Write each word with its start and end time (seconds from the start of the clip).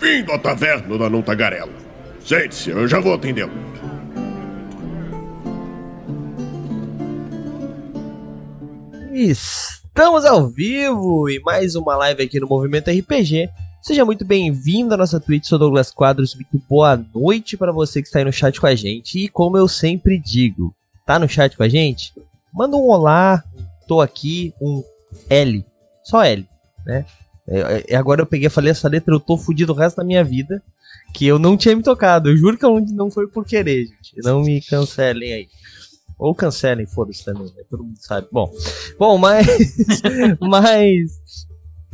Bem-vindo 0.00 0.32
à 0.32 0.38
taverna 0.38 0.96
da 0.96 1.10
Não 1.10 1.20
Tagarela. 1.20 1.72
Sente-se, 2.24 2.70
eu 2.70 2.88
já 2.88 2.98
vou 2.98 3.12
atendê-lo. 3.12 3.52
Estamos 9.12 10.24
ao 10.24 10.48
vivo 10.48 11.28
e 11.28 11.38
mais 11.40 11.74
uma 11.74 11.96
live 11.96 12.22
aqui 12.22 12.40
no 12.40 12.48
Movimento 12.48 12.90
RPG. 12.90 13.50
Seja 13.82 14.02
muito 14.02 14.24
bem-vindo 14.24 14.94
à 14.94 14.96
nossa 14.96 15.20
Twitch, 15.20 15.44
sou 15.44 15.58
Douglas 15.58 15.90
Quadros. 15.90 16.34
Muito 16.34 16.58
boa 16.66 16.96
noite 17.14 17.58
para 17.58 17.70
você 17.70 18.00
que 18.00 18.08
está 18.08 18.20
aí 18.20 18.24
no 18.24 18.32
chat 18.32 18.58
com 18.58 18.66
a 18.66 18.74
gente. 18.74 19.18
E 19.18 19.28
como 19.28 19.58
eu 19.58 19.68
sempre 19.68 20.18
digo, 20.18 20.74
tá 21.04 21.18
no 21.18 21.28
chat 21.28 21.54
com 21.54 21.62
a 21.62 21.68
gente? 21.68 22.14
Manda 22.54 22.74
um 22.74 22.88
olá, 22.88 23.44
tô 23.86 24.00
aqui, 24.00 24.54
um 24.62 24.82
L, 25.28 25.62
só 26.02 26.24
L, 26.24 26.48
né? 26.86 27.04
É, 27.50 27.84
é, 27.88 27.96
agora 27.96 28.22
eu 28.22 28.26
peguei 28.26 28.46
e 28.46 28.50
falei 28.50 28.70
essa 28.70 28.88
letra, 28.88 29.12
eu 29.12 29.18
tô 29.18 29.36
fudido 29.36 29.72
o 29.72 29.76
resto 29.76 29.96
da 29.96 30.04
minha 30.04 30.22
vida, 30.22 30.62
que 31.12 31.26
eu 31.26 31.36
não 31.36 31.56
tinha 31.56 31.74
me 31.74 31.82
tocado. 31.82 32.30
Eu 32.30 32.36
juro 32.36 32.56
que 32.56 32.64
eu 32.64 32.80
não 32.80 33.10
foi 33.10 33.26
por 33.26 33.44
querer, 33.44 33.86
gente. 33.86 34.14
Não 34.22 34.40
me 34.40 34.62
cancelem 34.62 35.32
aí. 35.32 35.48
Ou 36.16 36.34
cancelem, 36.34 36.86
foda-se 36.86 37.24
também, 37.24 37.46
né? 37.46 37.64
Todo 37.68 37.82
mundo 37.82 37.98
sabe. 37.98 38.28
Bom, 38.30 38.52
bom, 38.98 39.18
mas. 39.18 39.46
mas. 40.40 41.10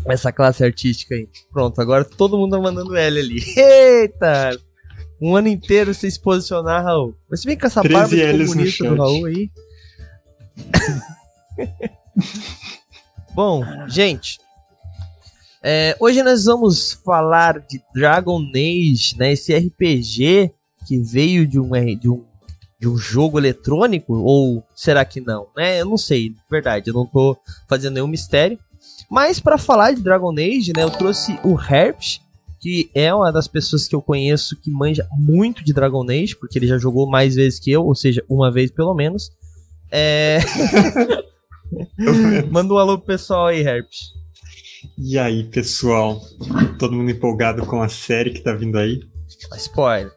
Essa 0.05 0.30
classe 0.30 0.62
artística 0.62 1.15
aí. 1.15 1.27
Pronto, 1.51 1.80
agora 1.80 2.04
todo 2.04 2.37
mundo 2.37 2.51
tá 2.51 2.62
mandando 2.62 2.95
L 2.95 3.18
ali. 3.18 3.43
Eita! 3.57 4.59
Um 5.20 5.34
ano 5.34 5.48
inteiro 5.48 5.95
sem 5.95 6.10
se 6.10 6.20
posicionar, 6.20 6.84
Raul. 6.84 7.16
Mas 7.30 7.41
se 7.41 7.46
vem 7.46 7.57
com 7.57 7.66
essa 7.66 7.82
barba 7.82 8.15
de 8.15 8.46
comunista 8.46 8.84
do 8.84 8.96
Raul 8.96 9.24
aí. 9.24 9.51
Bom, 13.35 13.65
gente. 13.88 14.38
É, 15.69 15.97
hoje 15.99 16.23
nós 16.23 16.45
vamos 16.45 16.93
falar 16.93 17.59
de 17.59 17.83
Dragon 17.93 18.41
Age, 18.55 19.17
né? 19.19 19.33
Esse 19.33 19.53
RPG 19.53 20.53
que 20.87 20.97
veio 20.99 21.45
de 21.45 21.59
um, 21.59 21.73
de 21.99 22.09
um 22.09 22.25
de 22.79 22.87
um 22.87 22.97
jogo 22.97 23.37
eletrônico? 23.37 24.15
Ou 24.15 24.63
será 24.77 25.05
que 25.05 25.21
não? 25.21 25.49
Né? 25.57 25.81
Eu 25.81 25.87
não 25.87 25.97
sei, 25.97 26.33
verdade, 26.49 26.89
eu 26.89 26.95
não 26.95 27.05
tô 27.05 27.37
fazendo 27.69 27.95
nenhum 27.95 28.07
mistério. 28.07 28.57
Mas 29.11 29.41
para 29.41 29.59
falar 29.59 29.91
de 29.91 30.03
Dragon 30.03 30.31
Age, 30.31 30.73
né, 30.73 30.85
eu 30.85 30.91
trouxe 30.91 31.37
o 31.43 31.61
Herbst, 31.61 32.21
que 32.61 32.89
é 32.95 33.13
uma 33.13 33.33
das 33.33 33.49
pessoas 33.49 33.89
que 33.89 33.95
eu 33.97 34.01
conheço 34.01 34.55
que 34.61 34.71
manja 34.71 35.05
muito 35.19 35.65
de 35.65 35.73
Dragon 35.73 36.09
Age, 36.09 36.37
porque 36.37 36.61
ele 36.61 36.69
já 36.69 36.79
jogou 36.79 37.11
mais 37.11 37.35
vezes 37.35 37.59
que 37.59 37.73
eu, 37.73 37.85
ou 37.85 37.95
seja, 37.97 38.25
uma 38.29 38.53
vez 38.53 38.71
pelo 38.71 38.95
menos. 38.95 39.33
É... 39.91 40.39
Manda 42.53 42.73
um 42.73 42.79
alô 42.79 42.99
pro 42.99 43.09
pessoal 43.09 43.47
aí, 43.47 43.63
Herbst. 43.67 44.15
E 44.98 45.18
aí, 45.18 45.45
pessoal? 45.45 46.20
Todo 46.79 46.95
mundo 46.95 47.10
empolgado 47.10 47.65
com 47.66 47.82
a 47.82 47.88
série 47.88 48.30
que 48.30 48.40
tá 48.40 48.52
vindo 48.52 48.79
aí? 48.79 49.01
Spoiler. 49.56 50.12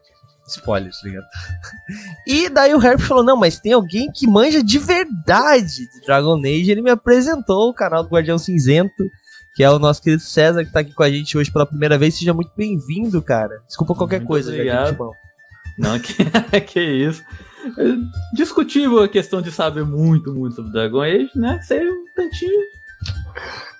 Spoilers, 0.46 1.00
tá 1.00 1.08
ligado? 1.08 1.26
E 2.26 2.48
daí 2.48 2.74
o 2.74 2.82
Herb 2.82 3.00
falou: 3.00 3.24
Não, 3.24 3.36
mas 3.36 3.58
tem 3.58 3.72
alguém 3.72 4.10
que 4.10 4.26
manja 4.26 4.62
de 4.62 4.78
verdade 4.78 5.88
de 5.92 6.00
Dragon 6.04 6.38
Age. 6.38 6.70
Ele 6.70 6.82
me 6.82 6.90
apresentou 6.90 7.70
o 7.70 7.74
canal 7.74 8.02
do 8.02 8.08
Guardião 8.08 8.38
Cinzento, 8.38 9.04
que 9.54 9.62
é 9.62 9.70
o 9.70 9.78
nosso 9.78 10.02
querido 10.02 10.22
César, 10.22 10.64
que 10.64 10.72
tá 10.72 10.80
aqui 10.80 10.92
com 10.92 11.02
a 11.02 11.10
gente 11.10 11.36
hoje 11.36 11.52
pela 11.52 11.66
primeira 11.66 11.98
vez. 11.98 12.14
Seja 12.14 12.34
muito 12.34 12.52
bem-vindo, 12.56 13.20
cara. 13.22 13.62
Desculpa 13.66 13.94
qualquer 13.94 14.18
muito 14.18 14.28
coisa, 14.28 14.50
obrigado. 14.50 14.96
Bom. 14.96 15.12
Não, 15.78 15.98
que, 15.98 16.14
que 16.66 16.80
isso. 16.80 17.22
É 17.76 18.34
discutível 18.34 19.02
a 19.02 19.08
questão 19.08 19.42
de 19.42 19.52
saber 19.52 19.84
muito, 19.84 20.32
muito 20.32 20.56
sobre 20.56 20.72
Dragon 20.72 21.02
Age, 21.02 21.30
né? 21.34 21.60
Sei 21.62 21.88
um 21.88 22.04
tantinho 22.14 22.69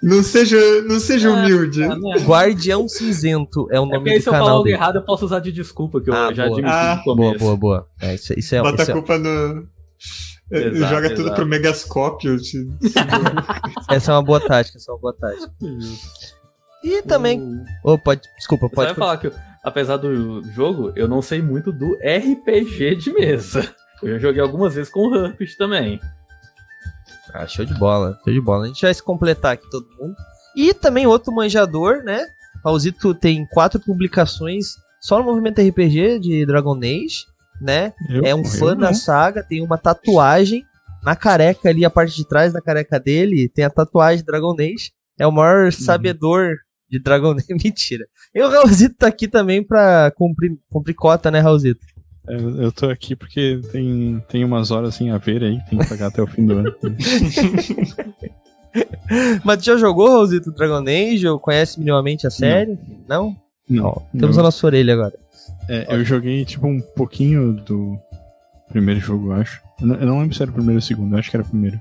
não 0.02 0.22
seja, 0.22 0.82
não 0.82 0.98
seja 0.98 1.28
é, 1.28 1.30
humilde. 1.30 1.82
É, 1.82 1.88
né? 1.88 1.96
Guardião 2.24 2.88
Cinzento 2.88 3.66
é 3.70 3.78
o 3.78 3.86
nome 3.86 4.10
é 4.14 4.18
do 4.18 4.22
canal. 4.22 4.22
Se 4.22 4.28
eu 4.28 4.32
falar 4.32 4.50
algo 4.50 4.64
dele. 4.64 4.76
errado, 4.76 4.96
eu 4.96 5.02
posso 5.02 5.24
usar 5.26 5.40
de 5.40 5.52
desculpa, 5.52 6.00
que 6.00 6.10
ah, 6.10 6.28
eu 6.30 6.34
já 6.34 6.46
boa. 6.46 6.58
admiti 6.58 6.74
ah, 6.74 6.96
no 6.96 7.02
começo. 7.04 7.38
Boa, 7.38 7.56
boa, 7.56 7.56
boa. 7.56 7.88
É, 8.00 8.14
isso, 8.14 8.32
isso 8.38 8.54
é, 8.54 8.62
Bota 8.62 8.82
isso 8.82 8.90
a 8.90 8.94
é 8.94 8.96
culpa 8.96 9.18
no. 9.18 9.68
Exato, 10.52 10.94
Joga 10.94 11.06
exato. 11.06 11.14
tudo 11.14 11.34
pro 11.34 11.46
Megascópio. 11.46 12.36
essa 13.88 14.10
é 14.10 14.14
uma 14.14 14.22
boa 14.22 14.40
tática, 14.40 14.78
essa 14.78 14.90
é 14.90 14.94
uma 14.94 15.00
boa 15.00 15.14
tática. 15.14 15.52
E 16.82 17.02
também. 17.02 17.62
Oh, 17.84 17.98
pode, 17.98 18.22
desculpa, 18.36 18.68
pode. 18.68 18.88
Você 18.88 18.94
vai 18.94 18.94
falar 18.94 19.16
que, 19.18 19.30
apesar 19.62 19.96
do 19.98 20.42
jogo, 20.52 20.92
eu 20.96 21.06
não 21.06 21.22
sei 21.22 21.40
muito 21.40 21.70
do 21.70 21.92
RPG 21.94 22.96
de 22.96 23.12
mesa. 23.12 23.74
Eu 24.02 24.14
já 24.14 24.18
joguei 24.18 24.40
algumas 24.40 24.74
vezes 24.74 24.90
com 24.90 25.00
o 25.00 25.10
Rampage 25.12 25.56
também. 25.56 26.00
Ah, 27.34 27.46
show 27.46 27.64
de 27.64 27.74
bola, 27.74 28.18
show 28.24 28.32
de 28.32 28.40
bola. 28.40 28.64
A 28.64 28.68
gente 28.68 28.82
vai 28.82 28.94
se 28.94 29.02
completar 29.02 29.52
aqui 29.52 29.68
todo 29.70 29.86
mundo. 29.98 30.14
E 30.56 30.74
também 30.74 31.06
outro 31.06 31.32
manjador, 31.32 32.02
né? 32.02 32.26
Raulzito 32.64 33.14
tem 33.14 33.46
quatro 33.46 33.80
publicações 33.80 34.74
só 35.00 35.18
no 35.18 35.24
movimento 35.24 35.60
RPG 35.60 36.18
de 36.18 36.44
Dragon 36.44 36.76
Age, 36.76 37.24
né? 37.60 37.92
Eu, 38.08 38.24
é 38.24 38.34
um 38.34 38.44
fã 38.44 38.76
da 38.76 38.92
saga, 38.92 39.42
tem 39.42 39.62
uma 39.62 39.78
tatuagem 39.78 40.64
na 41.02 41.16
careca 41.16 41.68
ali, 41.68 41.84
a 41.84 41.90
parte 41.90 42.14
de 42.14 42.26
trás 42.26 42.52
da 42.52 42.60
careca 42.60 43.00
dele, 43.00 43.48
tem 43.48 43.64
a 43.64 43.70
tatuagem 43.70 44.24
Dragon 44.24 44.54
Age. 44.58 44.92
É 45.18 45.26
o 45.26 45.32
maior 45.32 45.66
uhum. 45.66 45.72
sabedor 45.72 46.56
de 46.88 47.00
Dragon 47.02 47.32
Age. 47.32 47.46
Mentira. 47.62 48.06
E 48.34 48.42
o 48.42 48.48
Raulzito 48.48 48.96
tá 48.96 49.06
aqui 49.06 49.26
também 49.26 49.62
pra 49.62 50.12
cumprir, 50.14 50.58
cumprir 50.68 50.94
cota, 50.94 51.30
né, 51.30 51.40
Raulzito? 51.40 51.80
Eu, 52.28 52.62
eu 52.62 52.72
tô 52.72 52.86
aqui 52.86 53.16
porque 53.16 53.60
tem, 53.72 54.22
tem 54.28 54.44
umas 54.44 54.70
horas 54.70 54.94
sem 54.94 55.10
haver 55.10 55.42
aí, 55.42 55.58
tem 55.68 55.78
que 55.78 55.88
pagar 55.88 56.08
até 56.08 56.22
o 56.22 56.26
fim 56.26 56.46
do 56.46 56.58
ano. 56.58 56.74
Mas 59.44 59.58
tu 59.58 59.64
já 59.64 59.76
jogou, 59.76 60.08
Raulzito, 60.08 60.52
Dragon 60.52 60.84
Age? 60.86 61.26
Ou 61.26 61.38
conhece 61.40 61.78
minimamente 61.78 62.26
a 62.26 62.30
série? 62.30 62.78
Não? 63.08 63.36
Não. 63.68 64.02
não 64.12 64.20
temos 64.20 64.36
não. 64.36 64.42
a 64.42 64.46
nossa 64.46 64.66
orelha 64.66 64.94
agora. 64.94 65.14
É, 65.68 65.94
eu 65.94 66.04
joguei, 66.04 66.44
tipo, 66.44 66.66
um 66.66 66.80
pouquinho 66.80 67.52
do 67.52 67.98
primeiro 68.68 69.00
jogo, 69.00 69.28
eu 69.28 69.32
acho. 69.32 69.60
Eu 69.80 69.86
não, 69.86 69.94
eu 69.96 70.06
não 70.06 70.20
lembro 70.20 70.34
se 70.34 70.42
era 70.42 70.50
o 70.50 70.54
primeiro 70.54 70.76
ou 70.76 70.78
o 70.78 70.82
segundo, 70.82 71.14
eu 71.14 71.18
acho 71.18 71.30
que 71.30 71.36
era 71.36 71.44
o 71.44 71.48
primeiro. 71.48 71.80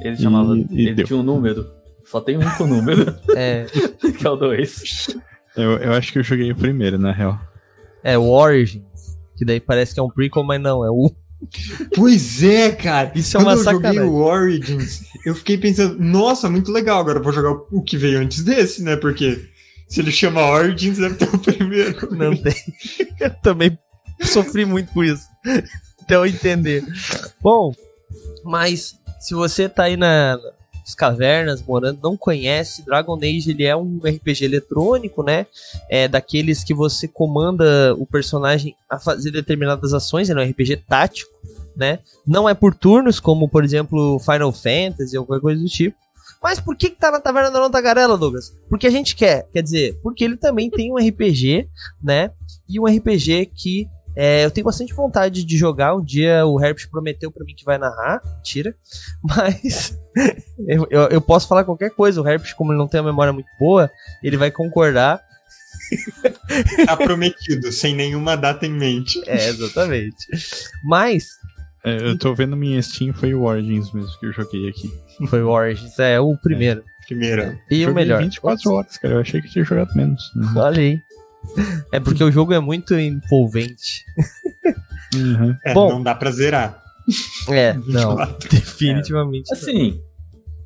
Ele 0.00 0.16
chamava. 0.16 0.56
E, 0.56 0.66
e 0.70 0.86
ele 0.86 0.94
deu. 0.94 1.06
tinha 1.06 1.18
um 1.18 1.22
número. 1.22 1.66
Só 2.04 2.20
tem 2.20 2.36
um 2.36 2.50
com 2.56 2.66
número. 2.66 3.14
é. 3.36 3.66
que 4.18 4.26
é 4.26 4.30
o 4.30 4.36
2. 4.36 5.16
Eu, 5.56 5.72
eu 5.78 5.92
acho 5.92 6.12
que 6.12 6.18
eu 6.18 6.22
joguei 6.22 6.50
o 6.50 6.56
primeiro, 6.56 6.98
na 6.98 7.12
real. 7.12 7.38
É, 8.02 8.18
o 8.18 8.28
Origin. 8.28 8.84
Que 9.42 9.46
daí 9.46 9.58
parece 9.58 9.92
que 9.92 9.98
é 9.98 10.02
um 10.04 10.08
prequel, 10.08 10.44
mas 10.44 10.60
não, 10.60 10.84
é 10.84 10.88
o. 10.88 11.10
Pois 11.96 12.44
é, 12.44 12.70
cara. 12.70 13.10
Isso 13.12 13.36
é 13.36 13.40
Quando 13.40 13.48
é 13.48 13.54
uma 13.54 13.58
eu 13.58 13.64
sacanagem. 13.64 13.98
joguei 13.98 14.08
o 14.08 14.22
Origins, 14.22 15.02
eu 15.26 15.34
fiquei 15.34 15.58
pensando, 15.58 15.98
nossa, 15.98 16.48
muito 16.48 16.70
legal, 16.70 17.00
agora 17.00 17.18
eu 17.18 17.22
vou 17.24 17.32
jogar 17.32 17.50
o 17.72 17.82
que 17.82 17.96
veio 17.96 18.20
antes 18.20 18.44
desse, 18.44 18.84
né? 18.84 18.94
Porque 18.94 19.48
se 19.88 20.00
ele 20.00 20.12
chama 20.12 20.48
Origins, 20.48 20.98
deve 20.98 21.16
ter 21.16 21.28
o 21.34 21.38
primeiro. 21.40 22.14
Não 22.14 22.36
tem. 22.36 22.54
Eu 23.18 23.30
também 23.42 23.76
sofri 24.22 24.64
muito 24.64 24.92
com 24.92 25.02
isso. 25.02 25.24
Até 26.00 26.14
eu 26.14 26.24
entender. 26.24 26.84
Bom, 27.42 27.74
mas 28.44 28.94
se 29.18 29.34
você 29.34 29.68
tá 29.68 29.82
aí 29.82 29.96
na, 29.96 30.38
as 30.84 30.94
cavernas, 30.94 31.62
morando, 31.62 32.00
não 32.02 32.16
conhece, 32.16 32.84
Dragon 32.84 33.16
Age 33.16 33.50
ele 33.50 33.64
é 33.64 33.76
um 33.76 33.98
RPG 33.98 34.44
eletrônico, 34.44 35.22
né? 35.22 35.46
É 35.88 36.08
daqueles 36.08 36.64
que 36.64 36.74
você 36.74 37.06
comanda 37.06 37.94
o 37.94 38.06
personagem 38.06 38.74
a 38.90 38.98
fazer 38.98 39.30
determinadas 39.30 39.94
ações, 39.94 40.28
é 40.28 40.34
um 40.34 40.42
RPG 40.42 40.84
tático, 40.88 41.30
né? 41.76 42.00
Não 42.26 42.48
é 42.48 42.54
por 42.54 42.74
turnos, 42.74 43.20
como 43.20 43.48
por 43.48 43.64
exemplo 43.64 44.18
Final 44.18 44.52
Fantasy 44.52 45.16
ou 45.16 45.24
qualquer 45.24 45.42
coisa 45.42 45.62
do 45.62 45.68
tipo. 45.68 45.96
Mas 46.42 46.58
por 46.58 46.76
que, 46.76 46.90
que 46.90 46.96
tá 46.96 47.10
na 47.10 47.20
Taverna 47.20 47.50
da 47.50 47.70
Tagarela, 47.70 48.18
Douglas? 48.18 48.52
Porque 48.68 48.88
a 48.88 48.90
gente 48.90 49.14
quer, 49.14 49.46
quer 49.52 49.62
dizer, 49.62 50.00
porque 50.02 50.24
ele 50.24 50.36
também 50.36 50.68
tem 50.68 50.92
um 50.92 50.96
RPG, 50.96 51.68
né? 52.02 52.32
E 52.68 52.80
um 52.80 52.86
RPG 52.86 53.46
que 53.54 53.88
é, 54.14 54.44
eu 54.44 54.50
tenho 54.50 54.64
bastante 54.64 54.92
vontade 54.92 55.44
de 55.44 55.56
jogar. 55.56 55.94
Um 55.94 56.04
dia 56.04 56.44
o 56.46 56.62
Herbst 56.62 56.88
prometeu 56.90 57.30
para 57.30 57.44
mim 57.44 57.54
que 57.54 57.64
vai 57.64 57.78
narrar. 57.78 58.20
Tira. 58.42 58.74
Mas 59.22 59.98
eu, 60.66 60.86
eu, 60.90 61.02
eu, 61.08 61.20
posso 61.20 61.48
falar 61.48 61.64
qualquer 61.64 61.90
coisa. 61.90 62.20
O 62.20 62.28
Herbst, 62.28 62.54
como 62.54 62.72
ele 62.72 62.78
não 62.78 62.88
tem 62.88 63.00
uma 63.00 63.10
memória 63.10 63.32
muito 63.32 63.48
boa, 63.58 63.90
ele 64.22 64.36
vai 64.36 64.50
concordar. 64.50 65.20
Tá 66.86 66.96
prometido, 66.96 67.70
sem 67.70 67.94
nenhuma 67.94 68.34
data 68.34 68.66
em 68.66 68.72
mente. 68.72 69.20
É, 69.26 69.48
exatamente. 69.48 70.26
Mas. 70.82 71.26
É, 71.84 72.08
eu 72.08 72.16
tô 72.16 72.34
vendo 72.34 72.56
minha 72.56 72.80
Steam, 72.80 73.12
foi 73.12 73.34
o 73.34 73.42
Origins 73.42 73.92
mesmo 73.92 74.18
que 74.18 74.26
eu 74.26 74.32
joguei 74.32 74.68
aqui. 74.68 74.90
Foi 75.28 75.42
o 75.42 75.48
Origins, 75.48 75.98
é, 75.98 76.18
o 76.18 76.34
primeiro. 76.38 76.80
É, 76.80 77.06
primeiro. 77.06 77.58
E 77.70 77.80
joguei 77.80 77.86
o 77.86 77.94
melhor. 77.94 78.22
24 78.22 78.72
horas, 78.72 78.96
cara. 78.96 79.14
Eu 79.14 79.20
achei 79.20 79.42
que 79.42 79.50
tinha 79.50 79.64
jogado 79.64 79.94
menos. 79.94 80.22
Uhum. 80.34 80.56
Olha 80.56 80.80
aí. 80.80 81.00
É 81.90 82.00
porque 82.00 82.22
o 82.24 82.30
jogo 82.30 82.52
é 82.52 82.60
muito 82.60 82.94
envolvente. 82.94 84.04
Uhum. 85.14 85.54
É, 85.64 85.74
Bom, 85.74 85.90
não 85.90 86.02
dá 86.02 86.14
pra 86.14 86.30
zerar. 86.30 86.82
É, 87.48 87.74
não. 87.86 88.16
Definitivamente. 88.50 89.50
É. 89.50 89.54
Assim, 89.54 90.00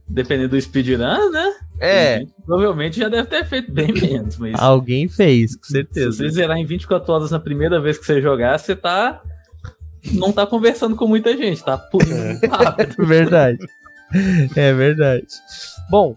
dependendo 0.08 0.50
do 0.50 0.60
speedrun, 0.60 1.30
né? 1.30 1.52
É. 1.80 2.24
Provavelmente 2.44 3.00
já 3.00 3.08
deve 3.08 3.28
ter 3.28 3.44
feito 3.44 3.72
bem 3.72 3.92
menos. 3.92 4.36
Mas 4.38 4.54
Alguém 4.58 5.08
fez, 5.08 5.56
com 5.56 5.64
certeza. 5.64 6.12
Se 6.12 6.18
você 6.18 6.28
zerar 6.30 6.56
em 6.56 6.64
24 6.64 7.12
horas 7.12 7.30
na 7.30 7.40
primeira 7.40 7.80
vez 7.80 7.98
que 7.98 8.06
você 8.06 8.20
jogar, 8.20 8.58
você 8.58 8.74
tá. 8.74 9.22
Não 10.12 10.30
tá 10.30 10.46
conversando 10.46 10.94
com 10.94 11.08
muita 11.08 11.36
gente, 11.36 11.64
tá 11.64 11.76
pulando 11.76 12.38
é. 12.40 12.46
rápido. 12.46 12.94
verdade. 13.04 13.58
É 14.54 14.72
verdade. 14.72 15.26
Bom, 15.90 16.14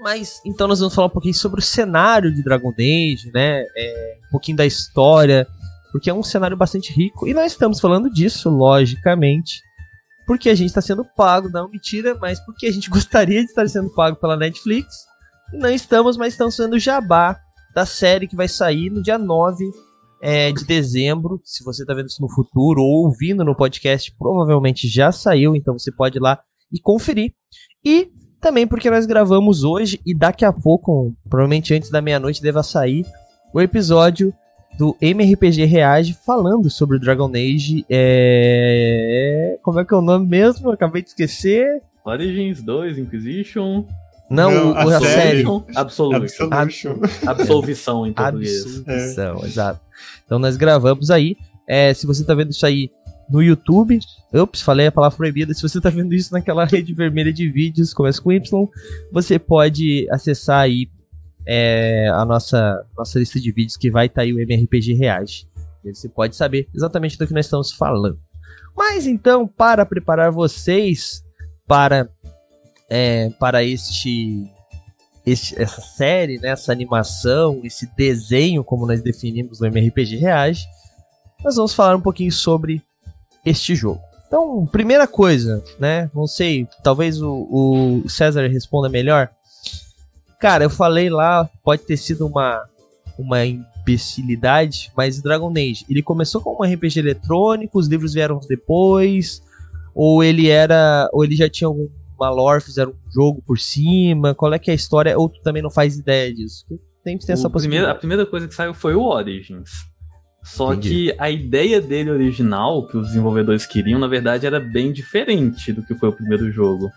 Mas 0.00 0.40
então 0.46 0.66
nós 0.66 0.80
vamos 0.80 0.94
falar 0.94 1.08
um 1.08 1.10
pouquinho 1.10 1.34
sobre 1.34 1.60
o 1.60 1.62
cenário 1.62 2.34
de 2.34 2.42
Dragon 2.42 2.72
Age, 2.72 3.30
né? 3.34 3.64
É, 3.76 4.18
um 4.26 4.30
pouquinho 4.30 4.56
da 4.56 4.64
história, 4.64 5.46
porque 5.92 6.08
é 6.08 6.14
um 6.14 6.22
cenário 6.22 6.56
bastante 6.56 6.92
rico. 6.92 7.28
E 7.28 7.34
nós 7.34 7.52
estamos 7.52 7.78
falando 7.78 8.10
disso, 8.10 8.48
logicamente, 8.48 9.60
porque 10.26 10.48
a 10.48 10.54
gente 10.54 10.68
está 10.68 10.80
sendo 10.80 11.04
pago, 11.04 11.50
não 11.50 11.68
mentira, 11.68 12.16
mas 12.18 12.40
porque 12.40 12.66
a 12.66 12.72
gente 12.72 12.88
gostaria 12.90 13.40
de 13.40 13.50
estar 13.50 13.68
sendo 13.68 13.90
pago 13.90 14.16
pela 14.16 14.36
Netflix. 14.36 14.86
Não 15.52 15.70
estamos, 15.70 16.16
mas 16.16 16.32
estamos 16.32 16.56
sendo 16.56 16.78
jabá 16.78 17.38
da 17.74 17.84
série 17.84 18.26
que 18.26 18.36
vai 18.36 18.48
sair 18.48 18.88
no 18.88 19.02
dia 19.02 19.18
9 19.18 19.70
é, 20.22 20.50
de 20.50 20.64
dezembro. 20.64 21.40
Se 21.44 21.62
você 21.62 21.82
está 21.82 21.92
vendo 21.92 22.06
isso 22.06 22.22
no 22.22 22.30
futuro 22.30 22.80
ou 22.80 23.06
ouvindo 23.06 23.44
no 23.44 23.54
podcast, 23.54 24.14
provavelmente 24.16 24.88
já 24.88 25.12
saiu, 25.12 25.54
então 25.54 25.78
você 25.78 25.92
pode 25.92 26.18
ir 26.18 26.20
lá 26.20 26.40
e 26.72 26.80
conferir. 26.80 27.34
E 27.84 28.10
também 28.40 28.66
porque 28.66 28.90
nós 28.90 29.06
gravamos 29.06 29.64
hoje 29.64 30.00
e 30.04 30.14
daqui 30.14 30.44
a 30.44 30.52
pouco, 30.52 31.14
provavelmente 31.28 31.74
antes 31.74 31.90
da 31.90 32.00
meia-noite, 32.00 32.42
deva 32.42 32.62
sair 32.62 33.04
o 33.52 33.60
episódio 33.60 34.32
do 34.78 34.96
MRPG 35.00 35.64
Reage 35.64 36.16
falando 36.24 36.70
sobre 36.70 36.96
o 36.96 37.00
Dragon 37.00 37.30
Age. 37.34 37.84
É... 37.90 39.58
Como 39.62 39.78
é 39.78 39.84
que 39.84 39.92
é 39.92 39.96
o 39.96 40.00
nome 40.00 40.26
mesmo? 40.26 40.70
Acabei 40.70 41.02
de 41.02 41.08
esquecer. 41.08 41.82
Origins 42.04 42.62
2, 42.62 42.98
Inquisition. 42.98 43.84
Não, 44.30 44.50
Não 44.50 44.72
a, 44.72 44.84
a 44.84 45.00
série. 45.00 45.44
Absolution. 45.74 46.48
Absolution. 46.50 46.98
Absolvição 47.26 48.06
em 48.06 48.12
português. 48.12 48.64
Absolvição, 48.64 49.40
é. 49.42 49.46
exato. 49.46 49.80
Então 50.24 50.38
nós 50.38 50.56
gravamos 50.56 51.10
aí. 51.10 51.36
É, 51.66 51.92
se 51.92 52.06
você 52.06 52.24
tá 52.24 52.34
vendo 52.34 52.50
isso 52.50 52.64
aí 52.64 52.90
no 53.30 53.42
YouTube. 53.42 53.98
Ups, 54.32 54.60
falei 54.60 54.88
a 54.88 54.92
palavra 54.92 55.16
proibida. 55.16 55.54
Se 55.54 55.62
você 55.62 55.78
está 55.78 55.90
vendo 55.90 56.14
isso 56.14 56.32
naquela 56.32 56.64
rede 56.66 56.92
vermelha 56.92 57.32
de 57.32 57.48
vídeos, 57.50 57.94
começa 57.94 58.20
com 58.20 58.32
Y, 58.32 58.68
você 59.12 59.38
pode 59.38 60.06
acessar 60.10 60.60
aí 60.60 60.90
é, 61.46 62.08
a 62.12 62.24
nossa, 62.24 62.84
nossa 62.96 63.18
lista 63.18 63.40
de 63.40 63.52
vídeos 63.52 63.76
que 63.76 63.90
vai 63.90 64.06
estar 64.06 64.16
tá 64.16 64.22
aí 64.22 64.32
o 64.32 64.40
MRPG 64.40 64.94
Reage. 64.94 65.46
Você 65.84 66.08
pode 66.08 66.36
saber 66.36 66.68
exatamente 66.74 67.16
do 67.16 67.26
que 67.26 67.32
nós 67.32 67.46
estamos 67.46 67.72
falando. 67.72 68.18
Mas 68.76 69.06
então, 69.06 69.46
para 69.46 69.86
preparar 69.86 70.30
vocês 70.30 71.24
para, 71.66 72.08
é, 72.88 73.30
para 73.38 73.64
este, 73.64 74.44
este, 75.24 75.60
essa 75.60 75.80
série, 75.80 76.38
né, 76.38 76.48
essa 76.48 76.72
animação, 76.72 77.60
esse 77.64 77.86
desenho, 77.96 78.62
como 78.62 78.86
nós 78.86 79.02
definimos 79.02 79.60
no 79.60 79.66
MRPG 79.66 80.16
Reage, 80.16 80.66
nós 81.42 81.56
vamos 81.56 81.72
falar 81.72 81.96
um 81.96 82.00
pouquinho 82.00 82.30
sobre 82.30 82.82
este 83.44 83.74
jogo. 83.74 84.00
Então, 84.26 84.64
primeira 84.66 85.06
coisa, 85.08 85.62
né? 85.78 86.08
Não 86.14 86.26
sei, 86.26 86.66
talvez 86.84 87.20
o, 87.20 88.02
o 88.04 88.08
César 88.08 88.46
responda 88.46 88.88
melhor. 88.88 89.28
Cara, 90.38 90.64
eu 90.64 90.70
falei 90.70 91.10
lá, 91.10 91.50
pode 91.64 91.82
ter 91.82 91.96
sido 91.96 92.26
uma, 92.26 92.64
uma 93.18 93.44
imbecilidade, 93.44 94.92
mas 94.96 95.20
Dragon 95.20 95.50
Age, 95.50 95.84
ele 95.90 96.02
começou 96.02 96.40
com 96.40 96.62
um 96.62 96.66
RPG 96.66 97.00
eletrônico, 97.00 97.78
os 97.78 97.88
livros 97.88 98.14
vieram 98.14 98.40
depois, 98.48 99.42
ou 99.94 100.22
ele 100.22 100.48
era, 100.48 101.10
ou 101.12 101.24
ele 101.24 101.34
já 101.34 101.48
tinha 101.48 101.66
alguma 101.66 102.30
lore, 102.30 102.62
fizeram 102.62 102.92
um 102.92 103.12
jogo 103.12 103.42
por 103.44 103.58
cima, 103.58 104.34
qual 104.34 104.54
é 104.54 104.58
que 104.58 104.70
é 104.70 104.72
a 104.72 104.76
história, 104.76 105.18
ou 105.18 105.28
tu 105.28 105.40
também 105.42 105.62
não 105.62 105.70
faz 105.70 105.98
ideia 105.98 106.32
disso? 106.32 106.64
Tem 107.02 107.18
que 107.18 107.26
ter 107.26 107.32
essa 107.32 107.50
possibilidade. 107.50 107.90
a 107.90 107.94
primeira 107.94 108.24
coisa 108.26 108.46
que 108.46 108.54
saiu 108.54 108.74
foi 108.74 108.94
o 108.94 109.02
Origins. 109.02 109.89
Só 110.42 110.72
Entendi. 110.72 110.88
que 110.88 111.14
a 111.18 111.30
ideia 111.30 111.80
dele 111.80 112.10
original, 112.10 112.86
que 112.86 112.96
os 112.96 113.08
desenvolvedores 113.08 113.66
queriam, 113.66 114.00
na 114.00 114.06
verdade, 114.06 114.46
era 114.46 114.58
bem 114.58 114.92
diferente 114.92 115.72
do 115.72 115.82
que 115.82 115.94
foi 115.94 116.08
o 116.08 116.12
primeiro 116.12 116.50
jogo. 116.50 116.90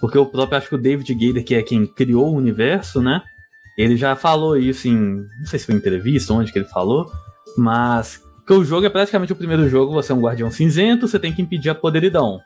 Porque 0.00 0.16
o 0.16 0.24
próprio, 0.24 0.56
acho 0.56 0.68
que 0.68 0.74
o 0.74 0.78
David 0.78 1.12
Gader, 1.14 1.44
que 1.44 1.54
é 1.54 1.62
quem 1.62 1.86
criou 1.86 2.32
o 2.32 2.36
universo, 2.36 3.02
né? 3.02 3.20
Ele 3.76 3.96
já 3.96 4.16
falou 4.16 4.56
isso 4.56 4.88
em. 4.88 4.96
Não 4.96 5.46
sei 5.46 5.58
se 5.58 5.66
foi 5.66 5.74
em 5.74 5.78
entrevista, 5.78 6.32
onde 6.32 6.52
que 6.52 6.58
ele 6.58 6.66
falou, 6.66 7.10
mas 7.56 8.20
que 8.46 8.52
o 8.52 8.64
jogo 8.64 8.86
é 8.86 8.90
praticamente 8.90 9.32
o 9.32 9.36
primeiro 9.36 9.68
jogo, 9.68 9.92
você 9.92 10.12
é 10.12 10.14
um 10.14 10.20
guardião 10.20 10.50
cinzento, 10.50 11.06
você 11.06 11.18
tem 11.18 11.32
que 11.32 11.42
impedir 11.42 11.70
a 11.70 11.74
poderidão. 11.74 12.40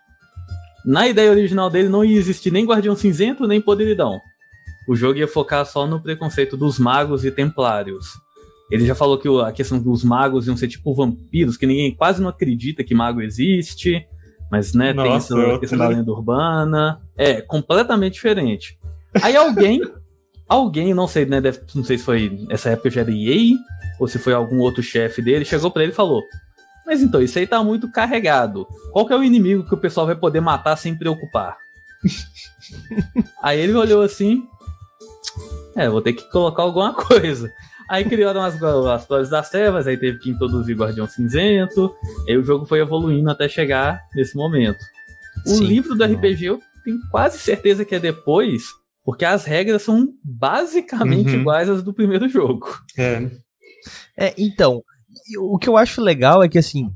Na 0.85 1.09
ideia 1.09 1.31
original 1.31 1.71
dele 1.71 1.89
não 1.89 2.05
ia 2.05 2.19
existir 2.19 2.51
nem 2.51 2.67
guardião 2.67 2.95
cinzento, 2.95 3.47
nem 3.47 3.61
poderidão. 3.61 4.21
O 4.87 4.95
jogo 4.95 5.19
ia 5.19 5.27
focar 5.27 5.65
só 5.65 5.87
no 5.87 6.01
preconceito 6.01 6.57
dos 6.57 6.79
magos 6.79 7.25
e 7.25 7.31
templários. 7.31 8.09
Ele 8.71 8.87
já 8.87 8.95
falou 8.95 9.19
que 9.19 9.29
a 9.29 9.53
questão 9.53 9.79
dos 9.79 10.03
magos 10.03 10.47
iam 10.47 10.57
ser 10.57 10.69
tipo 10.69 10.95
vampiros, 10.95 11.57
que 11.57 11.67
ninguém 11.67 11.95
quase 11.95 12.23
não 12.23 12.29
acredita 12.29 12.83
que 12.83 12.95
mago 12.95 13.21
existe, 13.21 14.07
mas 14.51 14.73
né, 14.73 14.93
Nossa, 14.93 15.35
tem 15.35 15.45
essa 15.45 15.59
questão 15.59 15.79
da 15.79 15.89
lenda 15.89 16.11
urbana. 16.11 17.01
É, 17.17 17.41
completamente 17.41 18.15
diferente. 18.15 18.79
Aí 19.23 19.37
alguém, 19.37 19.81
alguém, 20.49 20.95
não 20.95 21.07
sei, 21.07 21.27
né, 21.27 21.41
deve, 21.41 21.61
não 21.75 21.85
sei 21.85 21.99
se 21.99 22.05
foi 22.05 22.47
essa 22.49 22.71
época 22.71 22.91
já 22.91 23.03
era 23.03 23.11
EA, 23.11 23.57
ou 23.99 24.09
se 24.09 24.19
foi 24.19 24.33
algum 24.33 24.59
outro 24.59 24.83
chefe 24.83 25.23
dele, 25.23 25.45
chegou 25.45 25.71
para 25.71 25.83
ele 25.83 25.93
e 25.93 25.95
falou: 25.95 26.23
Mas 26.87 27.03
então, 27.03 27.23
isso 27.23 27.39
aí 27.39 27.47
tá 27.47 27.63
muito 27.63 27.91
carregado. 27.91 28.67
Qual 28.93 29.07
que 29.07 29.13
é 29.13 29.17
o 29.17 29.25
inimigo 29.25 29.65
que 29.65 29.75
o 29.75 29.79
pessoal 29.79 30.07
vai 30.07 30.17
poder 30.17 30.41
matar 30.41 30.77
sem 30.77 30.97
preocupar? 30.97 31.57
aí 33.43 33.61
ele 33.61 33.75
olhou 33.75 34.03
assim. 34.03 34.43
É, 35.77 35.89
vou 35.89 36.01
ter 36.01 36.13
que 36.13 36.31
colocar 36.31 36.63
alguma 36.63 36.95
coisa. 36.95 37.53
Aí 37.89 38.05
criaram 38.05 38.41
as, 38.41 38.61
as 38.63 39.07
Flores 39.07 39.29
das 39.29 39.51
Trevas, 39.51 39.87
aí 39.87 39.97
teve 39.97 40.19
que 40.19 40.31
introduzir 40.31 40.77
Guardião 40.77 41.07
Cinzento, 41.07 41.95
aí 42.27 42.37
o 42.37 42.43
jogo 42.45 42.65
foi 42.65 42.81
evoluindo 42.81 43.31
até 43.31 43.49
chegar 43.49 44.01
nesse 44.15 44.37
momento. 44.37 44.79
O 45.47 45.51
Sim, 45.51 45.67
livro 45.67 45.95
do 45.95 46.05
RPG 46.05 46.47
eu 46.47 46.63
tenho 46.85 46.99
quase 47.11 47.39
certeza 47.39 47.85
que 47.85 47.95
é 47.95 48.01
depois, 48.01 48.65
porque 49.05 49.25
as 49.25 49.45
regras 49.45 49.83
são 49.83 50.09
basicamente 50.23 51.35
uhum. 51.35 51.41
iguais 51.41 51.69
às 51.69 51.83
do 51.83 51.93
primeiro 51.93 52.29
jogo. 52.29 52.67
É. 52.97 53.31
é. 54.17 54.35
então, 54.39 54.83
o 55.39 55.59
que 55.59 55.69
eu 55.69 55.77
acho 55.77 56.01
legal 56.01 56.43
é 56.43 56.49
que 56.49 56.59
assim, 56.59 56.91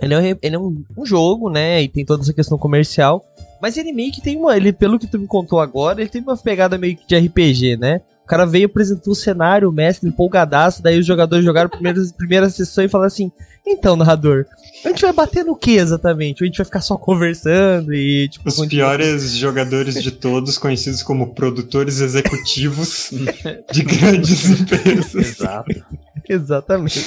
ele 0.00 0.14
é, 0.14 0.18
um, 0.18 0.38
ele 0.42 0.56
é 0.56 0.58
um, 0.58 0.84
um, 0.96 1.04
jogo, 1.04 1.50
né? 1.50 1.82
E 1.82 1.88
tem 1.88 2.04
toda 2.04 2.22
essa 2.22 2.32
questão 2.32 2.56
comercial. 2.56 3.22
Mas 3.60 3.76
ele 3.76 3.92
meio 3.92 4.12
que 4.12 4.20
tem 4.20 4.36
uma. 4.36 4.56
Ele, 4.56 4.72
pelo 4.72 4.98
que 4.98 5.06
tu 5.06 5.18
me 5.18 5.26
contou 5.26 5.60
agora, 5.60 6.00
ele 6.00 6.10
tem 6.10 6.22
uma 6.22 6.36
pegada 6.36 6.78
meio 6.78 6.96
que 6.96 7.06
de 7.06 7.16
RPG, 7.16 7.76
né? 7.76 8.00
cara 8.30 8.46
veio, 8.46 8.66
apresentou 8.66 9.12
o 9.12 9.16
cenário, 9.16 9.68
o 9.68 9.72
mestre 9.72 10.08
empolgadaço, 10.08 10.80
daí 10.80 11.00
os 11.00 11.04
jogadores 11.06 11.44
jogaram 11.44 11.66
a 11.66 11.70
primeira, 11.70 12.00
primeira 12.16 12.48
sessão 12.48 12.84
e 12.84 12.88
falaram 12.88 13.08
assim: 13.08 13.32
então, 13.66 13.96
narrador, 13.96 14.46
a 14.84 14.88
gente 14.88 15.02
vai 15.02 15.12
bater 15.12 15.44
no 15.44 15.56
que 15.56 15.72
exatamente? 15.72 16.42
Ou 16.42 16.44
a 16.44 16.46
gente 16.46 16.58
vai 16.58 16.64
ficar 16.64 16.80
só 16.80 16.96
conversando 16.96 17.92
e 17.92 18.28
tipo. 18.28 18.48
Os 18.48 18.64
piores 18.66 19.32
jogadores 19.32 20.00
de 20.00 20.12
todos, 20.12 20.56
conhecidos 20.56 21.02
como 21.02 21.34
produtores 21.34 22.00
executivos 22.00 23.10
de 23.72 23.82
grandes 23.82 24.48
empresas. 24.48 25.14
Exato. 25.14 25.84
Exatamente. 26.28 27.04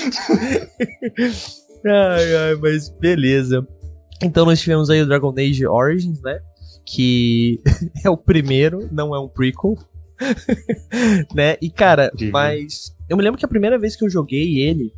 ai, 1.86 2.36
ai, 2.36 2.56
mas 2.62 2.90
beleza. 2.90 3.66
Então 4.24 4.46
nós 4.46 4.60
tivemos 4.60 4.90
aí 4.90 5.02
o 5.02 5.06
Dragon 5.06 5.34
Age 5.38 5.66
Origins, 5.68 6.22
né? 6.22 6.40
Que 6.86 7.60
é 8.04 8.10
o 8.10 8.18
primeiro, 8.18 8.88
não 8.92 9.16
é 9.16 9.20
um 9.20 9.28
prequel. 9.28 9.78
né? 11.34 11.58
E 11.62 11.70
cara, 11.70 12.12
mas 12.32 12.96
eu 13.10 13.18
me 13.18 13.24
lembro 13.24 13.38
que 13.38 13.46
a 13.46 13.50
primeira 13.50 13.78
vez 13.78 13.96
que 13.96 14.06
eu 14.06 14.10
joguei 14.10 14.62
ele, 14.62 14.92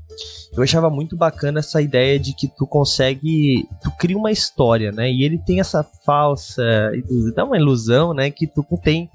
eu 0.55 0.63
achava 0.63 0.89
muito 0.89 1.17
bacana 1.17 1.59
essa 1.59 1.81
ideia 1.81 2.19
de 2.19 2.35
que 2.35 2.47
tu 2.47 2.67
consegue, 2.67 3.67
tu 3.81 3.91
cria 3.97 4.17
uma 4.17 4.31
história, 4.31 4.91
né? 4.91 5.11
E 5.11 5.23
ele 5.23 5.37
tem 5.39 5.59
essa 5.59 5.83
falsa, 6.05 6.91
dá 7.35 7.43
uma 7.43 7.57
ilusão, 7.57 8.13
né, 8.13 8.29
que 8.29 8.45
tu 8.47 8.63
tem 8.83 9.09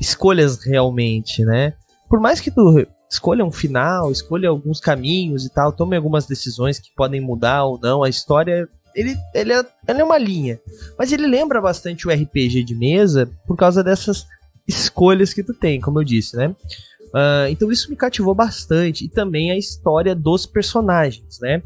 escolhas 0.00 0.64
realmente, 0.64 1.44
né? 1.44 1.74
Por 2.08 2.20
mais 2.20 2.40
que 2.40 2.50
tu 2.50 2.86
escolha 3.08 3.44
um 3.44 3.52
final, 3.52 4.10
escolha 4.10 4.48
alguns 4.48 4.80
caminhos 4.80 5.44
e 5.46 5.50
tal, 5.50 5.72
tome 5.72 5.96
algumas 5.96 6.26
decisões 6.26 6.78
que 6.78 6.92
podem 6.94 7.20
mudar 7.20 7.64
ou 7.64 7.78
não 7.80 8.02
a 8.02 8.08
história, 8.08 8.68
ele, 8.94 9.16
ele, 9.34 9.52
é, 9.52 9.64
ele 9.88 10.00
é 10.00 10.04
uma 10.04 10.18
linha. 10.18 10.60
Mas 10.98 11.12
ele 11.12 11.26
lembra 11.26 11.60
bastante 11.60 12.06
o 12.06 12.10
RPG 12.10 12.64
de 12.64 12.74
mesa 12.74 13.28
por 13.46 13.56
causa 13.56 13.82
dessas 13.82 14.26
escolhas 14.66 15.32
que 15.32 15.42
tu 15.42 15.52
tem, 15.52 15.80
como 15.80 16.00
eu 16.00 16.04
disse, 16.04 16.36
né? 16.36 16.54
Uh, 17.14 17.46
então 17.48 17.70
isso 17.70 17.88
me 17.90 17.96
cativou 17.96 18.34
bastante 18.34 19.04
e 19.04 19.08
também 19.08 19.50
a 19.50 19.56
história 19.56 20.14
dos 20.14 20.46
personagens, 20.46 21.38
né? 21.40 21.62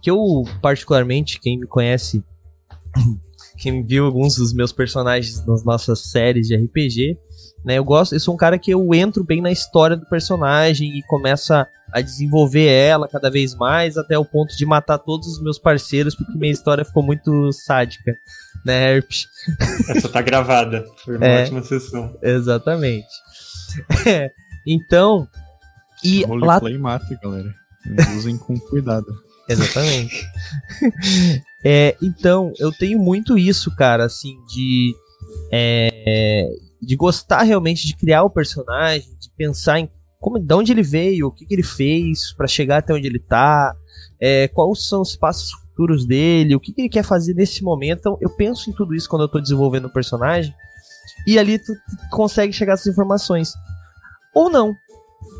Que 0.00 0.10
eu 0.10 0.44
particularmente, 0.60 1.40
quem 1.40 1.58
me 1.58 1.66
conhece, 1.66 2.22
quem 3.58 3.84
viu 3.84 4.04
alguns 4.04 4.36
dos 4.36 4.52
meus 4.52 4.72
personagens 4.72 5.44
nas 5.44 5.64
nossas 5.64 6.00
séries 6.10 6.46
de 6.46 6.56
RPG, 6.56 7.18
né? 7.64 7.78
Eu 7.78 7.84
gosto, 7.84 8.14
eu 8.14 8.20
sou 8.20 8.34
um 8.34 8.36
cara 8.36 8.58
que 8.58 8.70
eu 8.70 8.94
entro 8.94 9.24
bem 9.24 9.40
na 9.40 9.50
história 9.50 9.96
do 9.96 10.06
personagem 10.06 10.96
e 10.96 11.02
começa 11.04 11.62
a 11.62 11.68
desenvolver 12.00 12.66
ela 12.66 13.06
cada 13.06 13.30
vez 13.30 13.54
mais 13.54 13.98
até 13.98 14.16
o 14.16 14.24
ponto 14.24 14.56
de 14.56 14.64
matar 14.64 14.98
todos 14.98 15.26
os 15.28 15.42
meus 15.42 15.58
parceiros 15.58 16.14
porque 16.14 16.38
minha 16.38 16.52
história 16.52 16.84
ficou 16.84 17.02
muito 17.02 17.52
sádica 17.52 18.14
né, 18.64 18.96
Herp? 18.96 19.10
Essa 19.88 20.08
tá 20.08 20.22
gravada. 20.22 20.84
Foi 21.04 21.16
uma 21.16 21.26
é, 21.26 21.42
ótima 21.42 21.62
sessão. 21.62 22.16
Exatamente. 22.22 23.08
É, 24.06 24.30
então. 24.66 25.28
E 26.04 26.24
Roleplay 26.24 26.74
lá... 26.74 26.80
mata, 26.80 27.18
galera. 27.22 27.54
Usem 28.16 28.36
com 28.36 28.58
cuidado. 28.58 29.06
Exatamente. 29.48 30.24
é, 31.64 31.96
então, 32.00 32.52
eu 32.58 32.72
tenho 32.72 32.98
muito 32.98 33.36
isso, 33.36 33.74
cara, 33.74 34.04
assim, 34.04 34.36
de. 34.46 34.94
É, 35.52 36.48
de 36.80 36.96
gostar 36.96 37.42
realmente 37.42 37.86
de 37.86 37.96
criar 37.96 38.24
o 38.24 38.30
personagem, 38.30 39.08
de 39.18 39.30
pensar 39.36 39.78
em 39.78 39.88
como, 40.22 40.38
de 40.38 40.54
onde 40.54 40.70
ele 40.70 40.84
veio, 40.84 41.26
o 41.26 41.32
que, 41.32 41.44
que 41.44 41.52
ele 41.52 41.64
fez 41.64 42.32
para 42.32 42.46
chegar 42.46 42.78
até 42.78 42.94
onde 42.94 43.08
ele 43.08 43.18
tá, 43.18 43.74
é, 44.20 44.46
quais 44.46 44.86
são 44.86 45.02
os 45.02 45.16
passos 45.16 45.50
futuros 45.50 46.06
dele, 46.06 46.54
o 46.54 46.60
que, 46.60 46.72
que 46.72 46.80
ele 46.80 46.88
quer 46.88 47.02
fazer 47.02 47.34
nesse 47.34 47.64
momento. 47.64 47.98
Então, 47.98 48.18
eu 48.20 48.30
penso 48.30 48.70
em 48.70 48.72
tudo 48.72 48.94
isso 48.94 49.08
quando 49.08 49.22
eu 49.22 49.28
tô 49.28 49.40
desenvolvendo 49.40 49.86
o 49.86 49.92
personagem. 49.92 50.54
E 51.26 51.40
ali 51.40 51.58
tu, 51.58 51.74
tu 51.74 52.08
consegue 52.12 52.52
chegar 52.52 52.74
essas 52.74 52.86
informações. 52.86 53.52
Ou 54.32 54.48
não. 54.48 54.72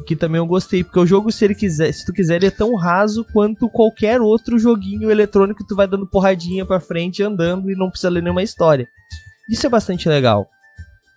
Que 0.05 0.17
também 0.17 0.41
eu 0.41 0.47
gostei, 0.47 0.83
porque 0.83 0.99
o 0.99 1.07
jogo, 1.07 1.31
se 1.31 1.45
ele 1.45 1.55
quiser, 1.55 1.93
se 1.93 2.05
tu 2.05 2.13
quiser, 2.13 2.37
ele 2.37 2.47
é 2.47 2.51
tão 2.51 2.75
raso 2.75 3.25
quanto 3.33 3.69
qualquer 3.69 4.21
outro 4.21 4.59
joguinho 4.59 5.13
eletrônico 5.13 5.63
que 5.63 5.69
tu 5.69 5.77
vai 5.77 5.87
dando 5.87 6.09
porradinha 6.09 6.67
pra 6.67 6.81
frente 6.81 7.23
andando 7.23 7.71
e 7.71 7.77
não 7.77 7.89
precisa 7.89 8.11
ler 8.11 8.23
nenhuma 8.23 8.43
história. 8.43 8.89
Isso 9.49 9.65
é 9.65 9.71
bastante 9.71 10.09
legal, 10.09 10.49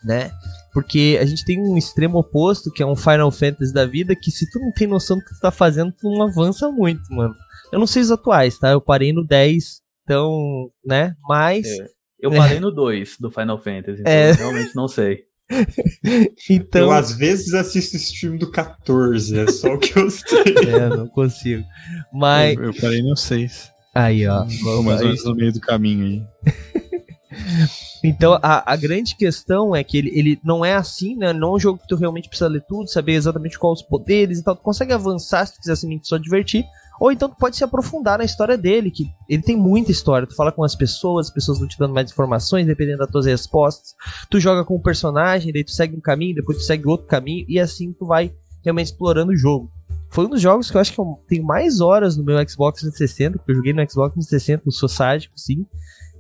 né? 0.04 0.30
Porque 0.76 1.18
a 1.22 1.26
gente 1.26 1.46
tem 1.46 1.58
um 1.58 1.78
extremo 1.78 2.18
oposto, 2.18 2.70
que 2.70 2.84
é 2.84 2.86
um 2.86 2.98
Final 2.98 3.32
Fantasy 3.32 3.74
da 3.74 3.86
vida, 3.86 4.14
que 4.14 4.30
se 4.30 4.46
tu 4.52 4.60
não 4.60 4.74
tem 4.74 4.86
noção 4.86 5.18
do 5.18 5.24
que 5.24 5.34
tu 5.34 5.40
tá 5.40 5.50
fazendo, 5.50 5.94
tu 5.94 6.12
não 6.12 6.24
avança 6.24 6.70
muito, 6.70 7.02
mano. 7.14 7.34
Eu 7.72 7.80
não 7.80 7.88
sei 7.88 8.02
os 8.02 8.12
atuais, 8.12 8.60
tá? 8.60 8.72
Eu 8.72 8.82
parei 8.82 9.14
no 9.14 9.26
10, 9.26 9.82
então, 10.04 10.70
né? 10.86 11.16
Mas. 11.30 11.66
É. 11.66 11.88
Eu 12.20 12.30
parei 12.30 12.58
é. 12.58 12.60
no 12.60 12.72
2 12.72 13.16
do 13.22 13.32
Final 13.32 13.58
Fantasy, 13.58 14.02
então 14.02 14.12
é. 14.12 14.34
realmente 14.34 14.76
não 14.76 14.90
sei. 14.90 15.24
então... 16.50 16.82
Eu 16.82 16.92
às 16.92 17.16
vezes 17.16 17.54
assisto 17.54 17.96
stream 17.96 18.36
do 18.36 18.52
14, 18.52 19.40
é 19.40 19.48
só 19.48 19.76
o 19.76 19.80
que 19.80 19.98
eu 19.98 20.12
sei. 20.12 20.56
é, 20.74 20.90
não 20.90 21.08
consigo. 21.08 21.64
Mas. 22.12 22.58
Eu, 22.58 22.66
eu 22.66 22.74
parei 22.74 23.02
no 23.02 23.16
6. 23.16 23.72
Aí, 23.96 24.28
ó. 24.28 24.44
Mais 24.44 24.62
ou 24.66 24.84
menos 24.84 25.24
no 25.24 25.36
meio 25.36 25.54
do 25.54 25.62
caminho 25.62 26.06
aí. 26.06 26.54
Então, 28.06 28.40
a, 28.42 28.74
a, 28.74 28.76
grande 28.76 29.16
questão 29.16 29.76
é 29.76 29.84
que 29.84 29.98
ele, 29.98 30.12
ele 30.14 30.40
não 30.44 30.64
é 30.64 30.76
assim, 30.76 31.16
né? 31.16 31.34
Não 31.34 31.50
é 31.50 31.56
um 31.56 31.60
jogo 31.60 31.80
que 31.80 31.88
tu 31.88 31.96
realmente 31.96 32.30
precisa 32.30 32.48
ler 32.48 32.64
tudo, 32.68 32.88
saber 32.88 33.14
exatamente 33.14 33.58
quais 33.58 33.80
os 33.80 33.88
poderes 33.88 34.40
e 34.40 34.44
tal. 34.44 34.56
Tu 34.56 34.62
consegue 34.62 34.94
avançar 34.94 35.46
se 35.46 35.54
tu 35.54 35.60
quiser 35.60 35.76
simplesmente 35.76 36.08
só 36.08 36.18
divertir. 36.18 36.66
Ou 37.00 37.12
então 37.12 37.28
tu 37.28 37.36
pode 37.36 37.58
se 37.58 37.64
aprofundar 37.64 38.20
na 38.20 38.24
história 38.24 38.58
dele, 38.58 38.90
que 38.90 39.08
ele 39.28 39.42
tem 39.42 39.58
muita 39.58 39.92
história. 39.92 40.28
Tu 40.28 40.36
fala 40.36 40.52
com 40.52 40.64
as 40.64 40.76
pessoas, 40.76 41.28
as 41.28 41.34
pessoas 41.34 41.60
vão 41.60 41.68
te 41.68 41.78
dando 41.78 41.94
mais 41.94 42.12
informações, 42.12 42.66
dependendo 42.66 43.00
das 43.00 43.12
tuas 43.12 43.26
respostas. 43.26 43.96
Tu 44.30 44.40
joga 44.40 44.64
com 44.64 44.76
o 44.76 44.82
personagem, 44.82 45.52
daí 45.52 45.64
tu 45.64 45.72
segue 45.72 45.96
um 45.96 46.02
caminho, 46.02 46.36
depois 46.36 46.60
tu 46.60 46.64
segue 46.64 46.88
outro 46.88 47.08
caminho, 47.08 47.46
e 47.50 47.60
assim 47.60 47.92
tu 47.92 48.06
vai 48.06 48.34
realmente 48.64 48.88
explorando 48.88 49.32
o 49.32 49.38
jogo. 49.38 49.70
Foi 50.10 50.26
um 50.26 50.30
dos 50.30 50.42
jogos 50.42 50.72
que 50.72 50.78
eu 50.78 50.82
acho 50.82 50.94
que 50.94 51.00
eu 51.00 51.20
tenho 51.28 51.44
mais 51.44 51.82
horas 51.82 52.16
no 52.16 52.24
meu 52.24 52.38
Xbox 52.48 52.80
360, 52.82 53.38
porque 53.38 53.52
eu 53.52 53.56
joguei 53.56 53.74
no 53.74 53.82
Xbox 53.90 54.14
360, 54.14 54.64
eu 54.66 54.72
sou 54.72 54.88
sádico, 54.88 55.34
sim. 55.38 55.66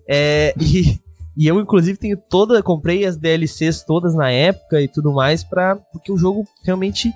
É, 0.07 0.53
e, 0.59 0.99
e 1.37 1.47
eu, 1.47 1.59
inclusive, 1.59 1.97
tenho 1.97 2.17
toda. 2.17 2.63
Comprei 2.63 3.05
as 3.05 3.17
DLCs 3.17 3.83
todas 3.83 4.15
na 4.15 4.29
época 4.31 4.81
e 4.81 4.87
tudo 4.87 5.11
mais, 5.11 5.43
pra, 5.43 5.75
porque 5.75 6.11
o 6.11 6.17
jogo 6.17 6.47
realmente 6.63 7.13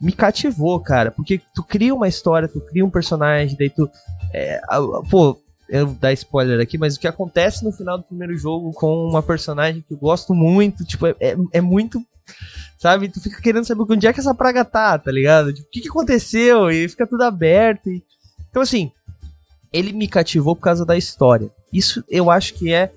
me 0.00 0.12
cativou, 0.12 0.80
cara. 0.80 1.10
Porque 1.10 1.40
tu 1.54 1.62
cria 1.62 1.94
uma 1.94 2.08
história, 2.08 2.48
tu 2.48 2.60
cria 2.60 2.84
um 2.84 2.90
personagem, 2.90 3.56
daí 3.56 3.70
tu. 3.70 3.88
É, 4.32 4.60
pô, 5.08 5.40
eu 5.68 5.86
vou 5.86 5.96
dar 5.96 6.12
spoiler 6.12 6.60
aqui, 6.60 6.76
mas 6.76 6.96
o 6.96 7.00
que 7.00 7.08
acontece 7.08 7.64
no 7.64 7.72
final 7.72 7.98
do 7.98 8.04
primeiro 8.04 8.36
jogo 8.36 8.72
com 8.72 9.08
uma 9.08 9.22
personagem 9.22 9.82
que 9.86 9.94
eu 9.94 9.98
gosto 9.98 10.34
muito, 10.34 10.84
tipo, 10.84 11.06
é, 11.06 11.36
é, 11.52 11.60
muito. 11.60 12.04
Sabe? 12.78 13.08
Tu 13.08 13.20
fica 13.20 13.40
querendo 13.40 13.64
saber 13.64 13.84
onde 13.88 14.06
é 14.06 14.12
que 14.12 14.20
essa 14.20 14.34
praga 14.34 14.64
tá, 14.64 14.98
tá 14.98 15.10
ligado? 15.10 15.52
Tipo, 15.52 15.68
o 15.68 15.70
que, 15.70 15.80
que 15.80 15.88
aconteceu? 15.88 16.70
E 16.70 16.88
fica 16.88 17.06
tudo 17.06 17.22
aberto. 17.22 17.88
E... 17.88 18.02
Então, 18.50 18.62
assim, 18.62 18.90
ele 19.72 19.92
me 19.92 20.06
cativou 20.06 20.54
por 20.54 20.62
causa 20.62 20.84
da 20.84 20.96
história. 20.96 21.50
Isso 21.72 22.04
eu 22.08 22.30
acho 22.30 22.54
que 22.54 22.72
é. 22.72 22.92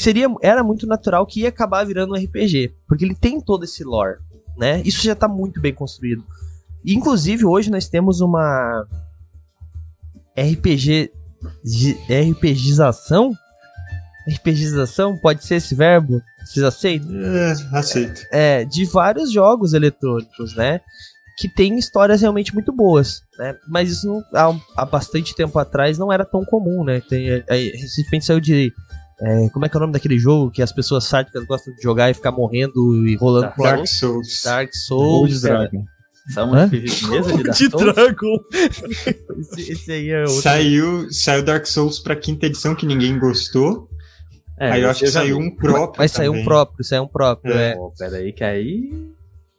Seria, 0.00 0.28
era 0.40 0.64
muito 0.64 0.86
natural 0.86 1.26
que 1.26 1.40
ia 1.40 1.50
acabar 1.50 1.84
virando 1.84 2.14
um 2.14 2.16
RPG. 2.16 2.74
Porque 2.88 3.04
ele 3.04 3.14
tem 3.14 3.38
todo 3.38 3.64
esse 3.64 3.84
lore. 3.84 4.18
Né? 4.56 4.80
Isso 4.82 5.02
já 5.02 5.12
está 5.12 5.28
muito 5.28 5.60
bem 5.60 5.74
construído. 5.74 6.24
E, 6.82 6.94
inclusive, 6.94 7.44
hoje 7.44 7.70
nós 7.70 7.86
temos 7.86 8.22
uma 8.22 8.86
RPG. 10.38 11.12
RPGização? 12.30 13.34
RPGização? 14.26 15.18
Pode 15.18 15.44
ser 15.44 15.56
esse 15.56 15.74
verbo? 15.74 16.22
Vocês 16.46 16.64
aceitam? 16.64 17.10
É, 17.14 17.54
aceito. 17.72 18.22
É, 18.32 18.64
de 18.64 18.86
vários 18.86 19.30
jogos 19.30 19.74
eletrônicos, 19.74 20.56
né? 20.56 20.80
que 21.36 21.48
tem 21.48 21.78
histórias 21.78 22.20
realmente 22.20 22.52
muito 22.52 22.70
boas, 22.70 23.22
né? 23.38 23.56
Mas 23.66 23.90
isso 23.90 24.22
há, 24.34 24.54
há, 24.76 24.84
bastante 24.84 25.34
tempo 25.34 25.58
atrás 25.58 25.96
não 25.96 26.12
era 26.12 26.22
tão 26.22 26.44
comum, 26.44 26.84
né? 26.84 27.00
Tem, 27.00 27.30
é, 27.30 27.44
é, 27.46 27.56
recentemente 27.78 28.26
saiu 28.26 28.40
de 28.40 28.70
é, 29.22 29.48
como 29.50 29.66
é 29.66 29.68
que 29.68 29.76
é 29.76 29.78
o 29.78 29.80
nome 29.80 29.92
daquele 29.92 30.18
jogo 30.18 30.50
que 30.50 30.62
as 30.62 30.72
pessoas 30.72 31.04
sádicas 31.04 31.44
gostam 31.44 31.74
de 31.74 31.82
jogar 31.82 32.10
e 32.10 32.14
ficar 32.14 32.32
morrendo 32.32 33.06
e 33.06 33.16
rolando 33.16 33.48
Dark, 33.48 33.58
Dark 33.58 33.86
Souls. 33.86 34.42
Dark 34.44 34.74
Souls. 34.74 35.42
Dragon. 35.42 35.84
Saiu 36.32 36.46
um 36.46 36.68
de 36.68 37.06
mesa 37.08 37.36
de 37.36 37.42
Dark 37.42 37.56
Souls? 37.56 37.94
Dragon. 37.94 38.36
esse, 39.38 39.72
esse, 39.72 39.92
aí 39.92 40.10
é 40.10 40.20
outro. 40.20 40.42
Saiu, 40.42 41.12
saiu 41.12 41.42
Dark 41.42 41.66
Souls 41.66 41.98
pra 41.98 42.16
quinta 42.16 42.46
edição 42.46 42.74
que 42.74 42.86
ninguém 42.86 43.18
gostou. 43.18 43.88
É, 44.58 44.72
aí 44.72 44.82
eu 44.82 44.90
acho 44.90 45.00
que 45.00 45.10
saiu 45.10 45.38
um 45.38 45.54
próprio. 45.54 45.98
Vai 45.98 46.08
sair 46.08 46.28
um 46.28 46.44
próprio, 46.44 46.84
sair 46.84 47.00
um 47.00 47.08
próprio, 47.08 47.54
é. 47.54 47.72
é. 47.72 47.76
Oh, 47.78 47.90
pera 47.96 48.16
aí, 48.16 48.32
que 48.32 48.44
aí 48.44 49.10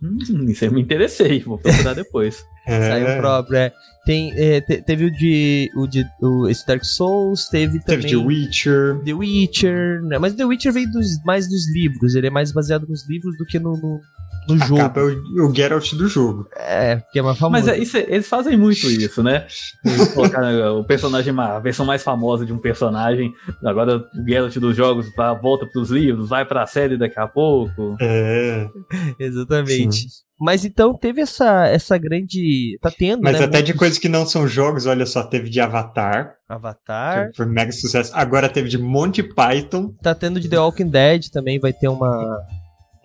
Hum, 0.01 0.17
isso 0.49 0.65
eu 0.65 0.71
me 0.71 0.81
interessei, 0.81 1.39
vou 1.41 1.59
procurar 1.59 1.93
depois. 1.93 2.43
é. 2.65 2.89
Saiu 2.89 3.21
próprio, 3.21 3.57
é. 3.57 3.73
Tem, 4.03 4.33
é, 4.35 4.59
te, 4.59 4.81
teve 4.81 5.05
o 5.05 5.11
de, 5.11 5.69
o 5.75 5.85
de 5.85 6.03
o, 6.19 6.47
esse 6.47 6.65
Dark 6.65 6.83
Souls, 6.83 7.47
teve 7.49 7.79
também. 7.81 8.01
Teve 8.01 8.09
The 8.09 8.25
Witcher. 8.25 9.01
The 9.05 9.13
Witcher, 9.13 10.01
né? 10.03 10.17
Mas 10.17 10.33
The 10.33 10.45
Witcher 10.45 10.73
veio 10.73 10.91
dos, 10.91 11.23
mais 11.23 11.47
dos 11.47 11.71
livros, 11.71 12.15
ele 12.15 12.27
é 12.27 12.31
mais 12.31 12.51
baseado 12.51 12.87
nos 12.87 13.07
livros 13.07 13.37
do 13.37 13.45
que 13.45 13.59
no, 13.59 13.77
no, 13.77 14.01
no 14.47 14.61
a 14.61 14.65
jogo. 14.65 14.81
Capa 14.81 14.99
é 14.99 15.03
o, 15.03 15.47
o 15.47 15.55
Geralt 15.55 15.93
do 15.93 16.07
jogo. 16.07 16.47
É, 16.55 16.97
porque 16.97 17.19
é 17.19 17.21
mais 17.21 17.37
famoso. 17.37 17.65
Mas 17.65 17.67
é, 17.67 17.77
isso, 17.77 17.97
eles 17.97 18.27
fazem 18.27 18.57
muito 18.57 18.89
isso, 18.89 19.21
né? 19.21 19.47
colocar 20.13 20.41
né, 20.41 20.69
o 20.69 20.83
personagem, 20.83 21.33
a 21.37 21.59
versão 21.59 21.85
mais 21.85 22.03
famosa 22.03 22.45
de 22.45 22.53
um 22.53 22.57
personagem. 22.57 23.33
Agora 23.63 23.97
o 23.97 24.27
Geralt 24.27 24.55
dos 24.57 24.75
jogos 24.75 25.07
volta 25.41 25.65
pros 25.65 25.89
livros, 25.89 26.29
vai 26.29 26.45
pra 26.45 26.65
série 26.65 26.97
daqui 26.97 27.19
a 27.19 27.27
pouco. 27.27 27.95
É. 27.99 28.67
Exatamente. 29.19 30.09
Sim. 30.09 30.31
Mas 30.39 30.65
então 30.65 30.97
teve 30.97 31.21
essa, 31.21 31.67
essa 31.67 31.95
grande. 31.99 32.75
Tá 32.81 32.89
tendo. 32.89 33.21
Mas 33.21 33.37
né, 33.37 33.45
até 33.45 33.61
de 33.61 33.75
coisas 33.75 33.99
que 33.99 34.09
não 34.09 34.25
são 34.25 34.47
jogos, 34.47 34.87
olha 34.87 35.05
só, 35.05 35.21
teve 35.21 35.51
de 35.51 35.59
Avatar. 35.59 36.33
Avatar. 36.49 37.29
Foi 37.35 37.45
mega 37.45 37.71
sucesso. 37.71 38.11
Agora 38.15 38.49
teve 38.49 38.67
de 38.67 38.79
Monty 38.79 39.21
Python. 39.21 39.93
Tá 40.01 40.15
tendo 40.15 40.39
de 40.39 40.49
The 40.49 40.59
Walking 40.59 40.89
Dead 40.89 41.29
também, 41.29 41.59
vai 41.59 41.71
ter 41.71 41.89
uma 41.89 42.39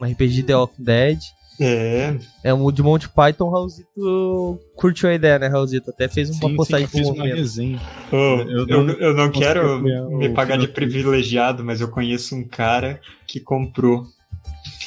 um 0.00 0.05
RPG 0.05 0.35
de 0.35 0.43
The 0.43 0.57
Walking 0.57 0.83
Dead. 0.83 1.19
É. 1.61 2.17
É 2.45 2.55
um 2.55 2.71
de 2.71 2.83
Monty 2.83 3.09
Python, 3.09 3.49
Raulzito 3.49 4.61
curtiu 4.76 5.09
a 5.09 5.15
ideia, 5.15 5.38
né, 5.38 5.49
Raulzito? 5.49 5.91
Até 5.91 6.07
fez 6.07 6.29
uma 6.31 6.50
sim, 6.50 6.57
postagem 6.57 6.87
sim, 6.87 6.99
eu 6.99 7.05
fiz 7.05 7.15
uma 7.15 7.25
resenha. 7.25 7.81
Oh, 8.12 8.43
eu, 8.43 8.69
eu, 8.69 8.91
eu, 8.91 9.15
não 9.15 9.31
quero 9.31 9.81
me 9.81 10.29
pagar 10.29 10.59
de 10.59 10.69
privilegiado, 10.69 11.65
mas 11.65 11.81
eu 11.81 11.88
conheço 11.88 12.37
um 12.37 12.47
cara 12.47 13.00
que 13.26 13.41
comprou. 13.41 14.05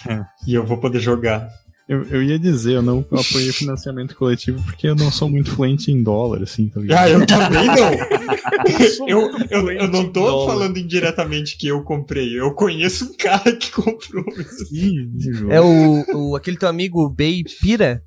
É. 0.08 0.24
E 0.48 0.54
eu 0.54 0.66
vou 0.66 0.78
poder 0.78 1.01
jogar. 1.01 1.50
Eu, 1.89 2.03
eu 2.03 2.22
ia 2.22 2.38
dizer, 2.38 2.75
eu 2.75 2.84
não 2.84 3.00
apoiei 3.00 3.51
financiamento 3.51 4.15
coletivo 4.15 4.63
porque 4.63 4.88
eu 4.88 4.96
não 4.96 5.12
sou 5.12 5.27
muito 5.27 5.50
fluente 5.50 5.91
em 5.91 6.03
dólar, 6.03 6.43
assim, 6.43 6.69
tá 6.69 6.79
ligado? 6.79 7.00
Ah, 7.00 7.10
eu 7.10 7.25
também 7.25 7.65
não. 7.65 9.08
eu, 9.10 9.31
eu, 9.50 9.72
eu, 9.72 9.88
não 9.88 10.08
tô 10.12 10.46
falando 10.46 10.77
indiretamente 10.77 11.58
que 11.58 11.65
eu 11.65 11.81
comprei, 11.81 12.39
eu 12.39 12.53
conheço 12.53 13.05
um 13.05 13.17
cara 13.17 13.55
que 13.55 13.72
comprou. 13.72 14.24
Sim, 14.67 15.12
é 15.50 15.60
o, 15.60 16.05
o 16.13 16.36
aquele 16.36 16.58
teu 16.58 16.69
amigo 16.69 17.10
Bay 17.10 17.43
Pira 17.60 18.03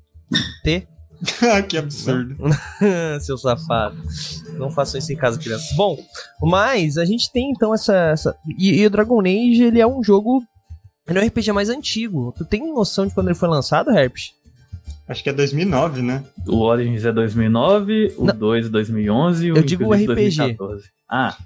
T. 0.63 0.87
ah, 1.41 1.61
que 1.61 1.77
absurdo. 1.77 2.37
Seu 3.19 3.37
safado. 3.37 3.97
Não 4.53 4.71
façam 4.71 4.97
isso 4.97 5.11
em 5.11 5.17
casa, 5.17 5.37
crianças. 5.37 5.75
Bom, 5.75 5.97
mas 6.41 6.97
a 6.97 7.03
gente 7.03 7.29
tem 7.33 7.51
então 7.51 7.73
essa. 7.73 8.11
essa... 8.11 8.35
E, 8.57 8.79
e 8.79 8.85
o 8.85 8.89
Dragon 8.89 9.19
Age, 9.19 9.63
ele 9.63 9.81
é 9.81 9.87
um 9.87 10.01
jogo 10.01 10.41
ele 11.07 11.19
é 11.19 11.21
um 11.21 11.27
RPG 11.27 11.51
mais 11.51 11.69
antigo. 11.69 12.33
Tu 12.37 12.45
tem 12.45 12.73
noção 12.73 13.05
de 13.05 13.13
quando 13.13 13.27
ele 13.27 13.35
foi 13.35 13.49
lançado, 13.49 13.91
Herpes? 13.91 14.33
Acho 15.07 15.21
que 15.21 15.29
é 15.29 15.33
2009, 15.33 16.01
né? 16.01 16.23
O 16.47 16.59
Origins 16.59 17.03
é 17.03 17.11
2009, 17.11 18.13
o 18.17 18.25
não. 18.25 18.35
2 18.35 18.67
é 18.67 18.69
2011 18.69 19.45
e 19.45 19.51
o 19.51 19.57
Eu 19.57 19.63
digo 19.63 19.85
o 19.85 19.93
RPG. 19.93 20.05
2014. 20.07 20.89
Ah. 21.09 21.37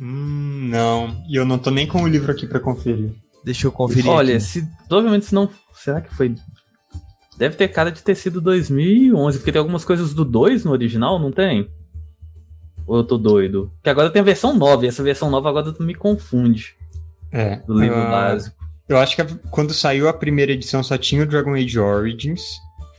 Hum, 0.00 0.68
não. 0.70 1.24
E 1.28 1.36
eu 1.36 1.44
não 1.44 1.58
tô 1.58 1.70
nem 1.70 1.86
com 1.86 2.02
o 2.02 2.08
livro 2.08 2.30
aqui 2.30 2.46
para 2.46 2.60
conferir. 2.60 3.10
Deixa 3.44 3.66
eu 3.66 3.72
conferir. 3.72 4.08
Olha, 4.08 4.36
aqui. 4.36 4.44
se 4.44 4.68
provavelmente 4.88 5.26
se 5.26 5.34
não, 5.34 5.50
será 5.74 6.00
que 6.00 6.14
foi 6.14 6.34
Deve 7.36 7.56
ter 7.56 7.68
cara 7.68 7.90
de 7.90 8.02
ter 8.02 8.14
sido 8.14 8.40
2011, 8.40 9.38
porque 9.38 9.50
tem 9.50 9.58
algumas 9.58 9.84
coisas 9.84 10.14
do 10.14 10.24
2 10.24 10.64
no 10.64 10.70
original, 10.70 11.18
não 11.18 11.32
tem? 11.32 11.68
Ou 12.86 12.98
eu 12.98 13.04
tô 13.04 13.18
doido? 13.18 13.72
Que 13.82 13.90
agora 13.90 14.10
tem 14.10 14.22
a 14.22 14.24
versão 14.24 14.56
nova, 14.56 14.84
e 14.84 14.88
essa 14.88 15.02
versão 15.02 15.30
nova 15.30 15.48
agora 15.48 15.74
me 15.80 15.94
confunde. 15.94 16.76
É. 17.32 17.56
Do 17.56 17.74
livro 17.74 17.98
uh, 17.98 18.10
básico. 18.10 18.63
Eu 18.88 18.98
acho 18.98 19.16
que 19.16 19.24
quando 19.50 19.72
saiu 19.72 20.08
a 20.08 20.12
primeira 20.12 20.52
edição 20.52 20.82
só 20.82 20.98
tinha 20.98 21.22
o 21.22 21.26
Dragon 21.26 21.54
Age 21.54 21.78
Origins. 21.78 22.42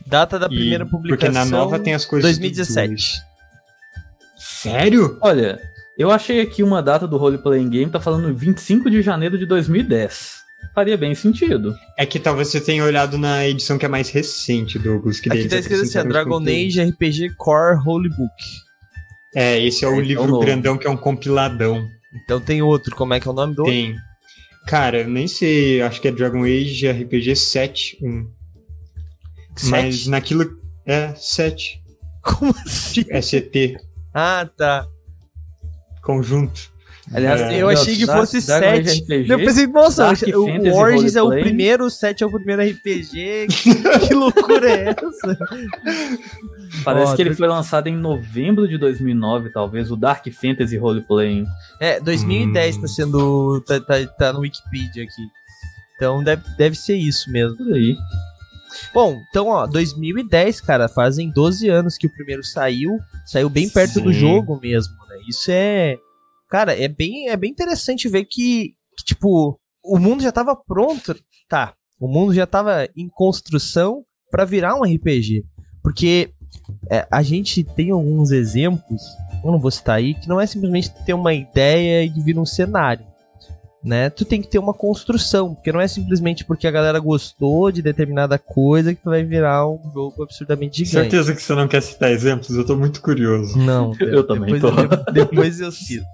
Data 0.06 0.38
da 0.38 0.48
primeira 0.48 0.84
publicação. 0.84 1.32
Porque 1.32 1.38
na 1.38 1.44
nova 1.44 1.78
tem 1.78 1.94
as 1.94 2.04
coisas 2.04 2.30
2017. 2.30 3.22
Sério? 4.36 5.18
Olha, 5.20 5.60
eu 5.96 6.10
achei 6.10 6.40
aqui 6.40 6.62
uma 6.62 6.82
data 6.82 7.06
do 7.06 7.16
Role 7.16 7.38
Playing 7.38 7.70
Game, 7.70 7.90
tá 7.90 8.00
falando 8.00 8.34
25 8.34 8.90
de 8.90 9.00
janeiro 9.00 9.38
de 9.38 9.46
2010. 9.46 10.42
faria 10.74 10.96
bem 10.96 11.14
sentido. 11.14 11.74
É 11.96 12.04
que 12.04 12.18
talvez 12.18 12.48
você 12.48 12.60
tenha 12.60 12.84
olhado 12.84 13.16
na 13.16 13.46
edição 13.46 13.78
que 13.78 13.86
é 13.86 13.88
mais 13.88 14.10
recente, 14.10 14.78
Douglas. 14.78 15.20
Que 15.20 15.30
Aqui 15.30 15.48
tá 15.48 15.56
escrito 15.56 15.82
assim, 15.82 16.08
Dragon 16.08 16.42
Age 16.42 16.82
RPG 16.82 17.34
Core 17.36 17.80
Holy 17.84 18.10
Book. 18.10 18.34
É, 19.34 19.62
esse 19.64 19.84
é 19.84 19.88
o 19.88 20.00
é, 20.00 20.04
livro 20.04 20.42
é 20.42 20.44
grandão 20.44 20.76
que 20.76 20.86
é 20.86 20.90
um 20.90 20.96
compiladão. 20.96 21.88
Então 22.12 22.40
tem 22.40 22.62
outro, 22.62 22.94
como 22.96 23.14
é 23.14 23.20
que 23.20 23.28
é 23.28 23.30
o 23.30 23.34
nome 23.34 23.54
do 23.54 23.64
Tem. 23.64 23.96
Cara, 24.66 25.02
eu 25.02 25.08
nem 25.08 25.28
sei, 25.28 25.80
acho 25.80 26.00
que 26.00 26.08
é 26.08 26.12
Dragon 26.12 26.42
Age 26.42 26.90
RPG 26.90 27.32
7.1. 27.32 28.28
Mas 29.70 30.06
naquilo... 30.06 30.60
É, 30.84 31.14
7. 31.14 31.82
Como 32.22 32.54
assim? 32.64 33.04
SET. 33.22 33.76
Ah, 34.12 34.48
tá. 34.56 34.86
Conjunto. 36.02 36.72
Aliás, 37.12 37.40
é, 37.40 37.62
eu 37.62 37.68
achei 37.68 37.96
que 37.96 38.04
fosse 38.04 38.42
7. 38.42 39.04
Eu 39.28 39.38
pensei, 39.38 39.66
nossa, 39.68 40.12
o 40.34 40.76
Origins 40.76 41.14
é 41.14 41.22
o 41.22 41.30
primeiro, 41.30 41.86
o 41.86 41.90
7 41.90 42.24
é 42.24 42.26
o 42.26 42.30
primeiro 42.30 42.62
RPG. 42.62 43.46
que 44.06 44.14
loucura 44.14 44.68
é 44.68 44.88
essa? 44.88 45.38
Parece 46.84 47.12
oh, 47.12 47.16
que 47.16 47.22
ele 47.22 47.34
foi 47.34 47.46
lançado 47.46 47.86
em 47.86 47.96
novembro 47.96 48.66
de 48.66 48.76
2009, 48.76 49.50
talvez, 49.50 49.90
o 49.90 49.96
Dark 49.96 50.26
Fantasy 50.32 50.76
Roleplay. 50.76 51.44
É, 51.80 52.00
2010 52.00 52.76
hum. 52.76 52.80
tá 52.80 52.88
sendo. 52.88 53.60
Tá, 53.60 53.80
tá, 53.80 54.06
tá 54.18 54.32
no 54.32 54.40
Wikipedia 54.40 55.04
aqui. 55.04 55.22
Então 55.94 56.22
deve, 56.22 56.42
deve 56.58 56.76
ser 56.76 56.96
isso 56.96 57.30
mesmo. 57.30 57.56
Por 57.56 57.72
aí. 57.72 57.96
Bom, 58.92 59.22
então, 59.30 59.48
ó, 59.48 59.66
2010, 59.66 60.60
cara, 60.60 60.88
fazem 60.88 61.30
12 61.30 61.68
anos 61.68 61.96
que 61.96 62.06
o 62.06 62.10
primeiro 62.10 62.42
saiu. 62.44 62.98
Saiu 63.24 63.48
bem 63.48 63.68
perto 63.68 63.94
Sim. 63.94 64.02
do 64.02 64.12
jogo 64.12 64.58
mesmo, 64.60 64.94
né? 65.08 65.16
Isso 65.28 65.50
é. 65.50 65.96
Cara, 66.48 66.78
é 66.78 66.88
bem, 66.88 67.28
é 67.28 67.36
bem 67.36 67.50
interessante 67.50 68.08
ver 68.08 68.24
que, 68.24 68.74
que, 68.96 69.04
tipo, 69.04 69.58
o 69.84 69.98
mundo 69.98 70.22
já 70.22 70.32
tava 70.32 70.56
pronto. 70.56 71.14
Tá. 71.48 71.74
O 71.98 72.08
mundo 72.08 72.34
já 72.34 72.46
tava 72.46 72.88
em 72.96 73.08
construção 73.08 74.04
para 74.30 74.44
virar 74.44 74.74
um 74.74 74.82
RPG. 74.82 75.44
Porque 75.82 76.30
é, 76.90 77.06
a 77.10 77.22
gente 77.22 77.62
tem 77.62 77.90
alguns 77.90 78.30
exemplos, 78.30 79.02
eu 79.44 79.52
não 79.52 79.58
vou 79.58 79.70
citar 79.70 79.96
aí, 79.96 80.14
que 80.14 80.28
não 80.28 80.40
é 80.40 80.46
simplesmente 80.46 80.90
ter 81.04 81.14
uma 81.14 81.32
ideia 81.32 82.04
e 82.04 82.20
vir 82.20 82.38
um 82.38 82.46
cenário. 82.46 83.06
Né? 83.86 84.10
Tu 84.10 84.24
tem 84.24 84.42
que 84.42 84.48
ter 84.48 84.58
uma 84.58 84.74
construção, 84.74 85.54
porque 85.54 85.70
não 85.70 85.80
é 85.80 85.86
simplesmente 85.86 86.44
porque 86.44 86.66
a 86.66 86.72
galera 86.72 86.98
gostou 86.98 87.70
de 87.70 87.80
determinada 87.80 88.36
coisa 88.36 88.92
que 88.92 89.00
tu 89.00 89.10
vai 89.10 89.22
virar 89.22 89.64
um 89.68 89.80
jogo 89.94 90.24
absurdamente 90.24 90.78
gigante. 90.84 91.08
Certeza 91.08 91.32
que 91.32 91.40
você 91.40 91.54
não 91.54 91.68
quer 91.68 91.80
citar 91.80 92.10
exemplos, 92.10 92.50
eu 92.50 92.66
tô 92.66 92.74
muito 92.74 93.00
curioso. 93.00 93.56
Não, 93.56 93.92
eu, 94.00 94.08
eu 94.10 94.26
também 94.26 94.54
depois, 94.54 94.74
tô. 94.88 95.12
depois 95.12 95.60
eu 95.60 95.70
cito. 95.70 96.04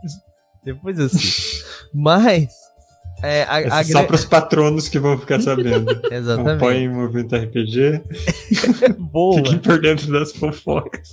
Depois 0.62 0.98
eu 0.98 1.08
cito. 1.08 1.64
Mas 1.94 2.61
é, 3.22 3.44
a, 3.44 3.78
a 3.78 3.84
só 3.84 4.02
para 4.02 4.16
os 4.16 4.24
patronos 4.24 4.88
que 4.88 4.98
vão 4.98 5.16
ficar 5.16 5.38
sabendo. 5.42 6.00
Exatamente. 6.10 6.56
Apoiem 6.56 6.88
o 6.88 6.94
Movimento 6.94 7.36
RPG. 7.36 8.02
Boa. 8.98 9.36
Fiquem 9.36 9.58
por 9.58 9.80
dentro 9.80 10.12
das 10.12 10.32
fofocas. 10.32 11.08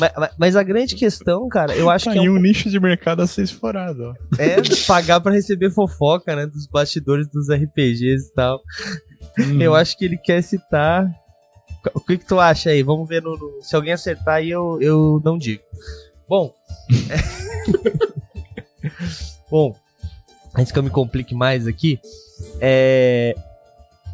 Mas, 0.00 0.30
mas, 0.36 0.56
a 0.56 0.62
grande 0.62 0.96
questão, 0.96 1.48
cara, 1.48 1.74
eu 1.74 1.88
acho 1.88 2.06
tá 2.06 2.12
que. 2.12 2.18
É 2.18 2.22
um... 2.22 2.34
um 2.34 2.40
nicho 2.40 2.68
de 2.68 2.80
mercado 2.80 3.22
a 3.22 3.26
ser 3.26 3.42
explorado, 3.42 4.02
ó. 4.02 4.14
É 4.36 4.56
pagar 4.86 5.20
para 5.20 5.32
receber 5.32 5.70
fofoca, 5.70 6.34
né? 6.34 6.46
Dos 6.46 6.66
bastidores 6.66 7.28
dos 7.28 7.48
RPGs 7.48 8.28
e 8.28 8.34
tal. 8.34 8.60
Hum. 9.38 9.60
Eu 9.60 9.74
acho 9.74 9.96
que 9.96 10.04
ele 10.04 10.16
quer 10.16 10.42
citar. 10.42 11.06
O 11.94 12.00
que, 12.00 12.18
que 12.18 12.26
tu 12.26 12.40
acha 12.40 12.70
aí? 12.70 12.82
Vamos 12.82 13.08
ver 13.08 13.22
no, 13.22 13.36
no... 13.36 13.62
se 13.62 13.74
alguém 13.76 13.92
acertar 13.92 14.36
aí 14.36 14.50
eu, 14.50 14.78
eu 14.82 15.22
não 15.24 15.38
digo. 15.38 15.62
Bom. 16.28 16.52
Bom, 19.50 19.74
antes 20.56 20.72
que 20.72 20.78
eu 20.78 20.82
me 20.82 20.90
complique 20.90 21.34
mais 21.34 21.66
aqui, 21.66 22.00
é. 22.60 23.34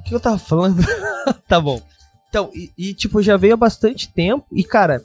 O 0.01 0.03
que 0.09 0.15
eu 0.15 0.21
tava 0.21 0.39
falando? 0.39 0.83
tá 1.49 1.61
bom. 1.61 1.81
Então, 2.29 2.51
e, 2.55 2.71
e, 2.77 2.95
tipo, 2.95 3.23
já 3.23 3.37
veio 3.37 3.55
há 3.55 3.57
bastante 3.57 4.13
tempo, 4.13 4.47
e 4.53 4.63
cara, 4.63 5.03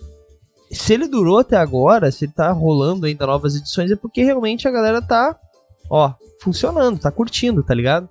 se 0.71 0.93
ele 0.93 1.07
durou 1.07 1.39
até 1.39 1.57
agora, 1.57 2.11
se 2.11 2.25
ele 2.25 2.31
tá 2.31 2.51
rolando 2.51 3.05
ainda 3.05 3.25
novas 3.25 3.55
edições, 3.55 3.91
é 3.91 3.95
porque 3.95 4.23
realmente 4.23 4.67
a 4.67 4.71
galera 4.71 5.01
tá, 5.01 5.37
ó, 5.89 6.13
funcionando, 6.41 6.99
tá 6.99 7.11
curtindo, 7.11 7.63
tá 7.63 7.73
ligado? 7.73 8.09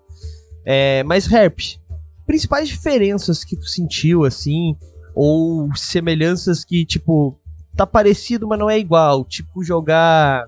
É, 0.64 1.02
mas, 1.04 1.30
Herp, 1.30 1.58
principais 2.26 2.68
diferenças 2.68 3.44
que 3.44 3.56
tu 3.56 3.66
sentiu, 3.66 4.24
assim, 4.24 4.76
ou 5.14 5.74
semelhanças 5.74 6.64
que, 6.64 6.84
tipo, 6.84 7.38
tá 7.76 7.86
parecido, 7.86 8.46
mas 8.46 8.58
não 8.58 8.70
é 8.70 8.78
igual, 8.78 9.24
tipo, 9.24 9.64
jogar, 9.64 10.46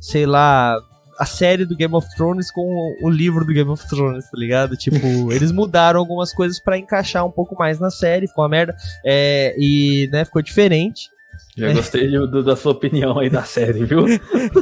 sei 0.00 0.26
lá, 0.26 0.76
a 1.20 1.26
série 1.26 1.66
do 1.66 1.76
Game 1.76 1.94
of 1.94 2.08
Thrones 2.16 2.50
com 2.50 2.96
o 3.02 3.10
livro 3.10 3.44
do 3.44 3.52
Game 3.52 3.68
of 3.68 3.86
Thrones, 3.86 4.24
tá 4.30 4.38
ligado? 4.38 4.74
Tipo, 4.74 4.96
eles 5.30 5.52
mudaram 5.52 6.00
algumas 6.00 6.32
coisas 6.32 6.58
para 6.58 6.78
encaixar 6.78 7.26
um 7.26 7.30
pouco 7.30 7.54
mais 7.58 7.78
na 7.78 7.90
série, 7.90 8.26
ficou 8.26 8.42
uma 8.42 8.48
merda. 8.48 8.74
É, 9.04 9.54
e, 9.58 10.08
né, 10.10 10.24
ficou 10.24 10.40
diferente. 10.40 11.10
Já 11.54 11.68
é. 11.68 11.74
gostei 11.74 12.08
do, 12.08 12.42
da 12.42 12.56
sua 12.56 12.72
opinião 12.72 13.18
aí 13.18 13.28
da 13.28 13.42
série, 13.42 13.84
viu? 13.84 14.06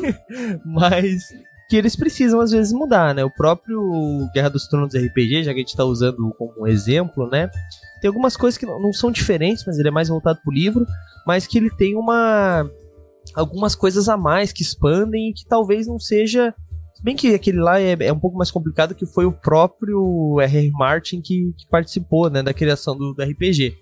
Mas 0.66 1.28
que 1.70 1.76
eles 1.76 1.94
precisam 1.94 2.40
às 2.40 2.50
vezes 2.50 2.72
mudar, 2.72 3.14
né? 3.14 3.22
O 3.22 3.30
próprio 3.30 4.28
Guerra 4.34 4.48
dos 4.48 4.66
Tronos 4.66 4.94
RPG, 4.94 5.44
já 5.44 5.52
que 5.52 5.60
a 5.60 5.62
gente 5.62 5.76
tá 5.76 5.84
usando 5.84 6.34
como 6.36 6.66
exemplo, 6.66 7.28
né? 7.30 7.48
Tem 8.00 8.08
algumas 8.08 8.36
coisas 8.36 8.58
que 8.58 8.66
não, 8.66 8.80
não 8.80 8.92
são 8.92 9.12
diferentes, 9.12 9.64
mas 9.64 9.78
ele 9.78 9.88
é 9.88 9.92
mais 9.92 10.08
voltado 10.08 10.40
pro 10.42 10.52
livro, 10.52 10.84
mas 11.24 11.46
que 11.46 11.56
ele 11.56 11.70
tem 11.70 11.94
uma 11.94 12.68
algumas 13.34 13.74
coisas 13.74 14.08
a 14.08 14.16
mais 14.16 14.52
que 14.52 14.62
expandem 14.62 15.30
e 15.30 15.32
que 15.32 15.46
talvez 15.46 15.86
não 15.86 15.98
seja. 15.98 16.54
Se 16.94 17.02
bem 17.02 17.14
que 17.14 17.34
aquele 17.34 17.60
lá 17.60 17.80
é, 17.80 17.96
é 18.00 18.12
um 18.12 18.18
pouco 18.18 18.36
mais 18.36 18.50
complicado, 18.50 18.94
que 18.94 19.06
foi 19.06 19.24
o 19.24 19.32
próprio 19.32 20.40
R.R. 20.40 20.70
Martin 20.72 21.20
que, 21.20 21.52
que, 21.56 21.66
participou 21.70 22.28
né, 22.28 22.42
da 22.42 22.52
criação 22.52 22.96
do, 22.96 23.14
do, 23.14 23.22
RPG. 23.22 23.76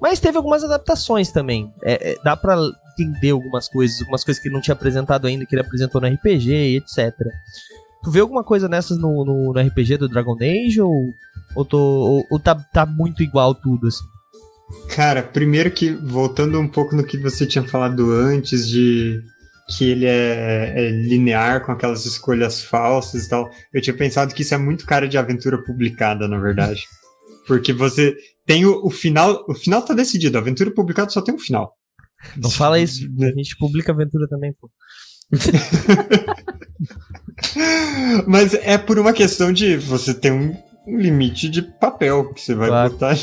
Mas 0.00 0.20
teve 0.20 0.36
algumas 0.36 0.62
adaptações 0.62 1.32
também. 1.32 1.72
É, 1.82 2.12
é, 2.12 2.16
dá 2.22 2.36
para 2.36 2.58
entender 2.98 3.30
algumas 3.30 3.66
coisas, 3.68 4.00
algumas 4.00 4.22
coisas 4.22 4.42
que 4.42 4.48
ele 4.48 4.54
não 4.54 4.60
tinha 4.60 4.74
apresentado 4.74 5.26
ainda, 5.26 5.46
que 5.46 5.54
ele 5.54 5.62
apresentou 5.62 6.00
no 6.00 6.06
RPG 6.06 6.50
e 6.50 6.76
etc. 6.76 7.14
Tu 8.02 8.10
vê 8.10 8.20
alguma 8.20 8.44
coisa 8.44 8.68
nessas 8.68 8.98
no, 8.98 9.24
no, 9.24 9.52
no 9.52 9.60
RPG 9.60 9.96
do 9.96 10.08
Dragon 10.08 10.36
Age 10.40 10.80
ou, 10.82 11.14
ou, 11.54 11.64
tô, 11.64 11.78
ou, 11.78 12.26
ou 12.30 12.38
tá, 12.38 12.54
tá 12.54 12.84
muito 12.84 13.22
igual 13.22 13.54
tudo 13.54 13.86
assim? 13.86 14.04
Cara, 14.94 15.22
primeiro 15.22 15.70
que, 15.70 15.90
voltando 15.90 16.58
um 16.58 16.68
pouco 16.68 16.96
no 16.96 17.04
que 17.04 17.18
você 17.18 17.46
tinha 17.46 17.64
falado 17.64 18.12
antes, 18.12 18.68
de 18.68 19.22
que 19.76 19.84
ele 19.84 20.04
é, 20.04 20.74
é, 20.76 20.90
linear 20.90 21.64
com 21.64 21.70
aquelas 21.70 22.04
escolhas 22.04 22.62
falsas 22.62 23.24
e 23.24 23.28
tal, 23.28 23.48
eu 23.72 23.80
tinha 23.80 23.96
pensado 23.96 24.34
que 24.34 24.42
isso 24.42 24.54
é 24.54 24.58
muito 24.58 24.84
cara 24.84 25.08
de 25.08 25.16
aventura 25.16 25.62
publicada, 25.62 26.26
na 26.26 26.38
verdade. 26.38 26.84
Porque 27.46 27.72
você 27.72 28.16
tem 28.44 28.66
o, 28.66 28.84
o 28.84 28.90
final, 28.90 29.44
o 29.48 29.54
final 29.54 29.82
tá 29.82 29.94
decidido, 29.94 30.36
a 30.36 30.40
aventura 30.40 30.72
publicada 30.72 31.10
só 31.10 31.20
tem 31.20 31.34
um 31.34 31.38
final. 31.38 31.72
Não 32.36 32.50
fala 32.50 32.80
isso, 32.80 33.08
a 33.22 33.32
gente 33.32 33.56
publica 33.56 33.92
aventura 33.92 34.26
também, 34.28 34.52
pô. 34.60 34.68
Mas 38.26 38.54
é 38.54 38.76
por 38.76 38.98
uma 38.98 39.12
questão 39.12 39.52
de 39.52 39.76
você 39.76 40.12
ter 40.12 40.32
um, 40.32 40.56
um 40.86 40.98
limite 40.98 41.48
de 41.48 41.62
papel 41.62 42.32
que 42.32 42.40
você 42.40 42.54
vai 42.54 42.68
claro. 42.68 42.90
botar. 42.90 43.16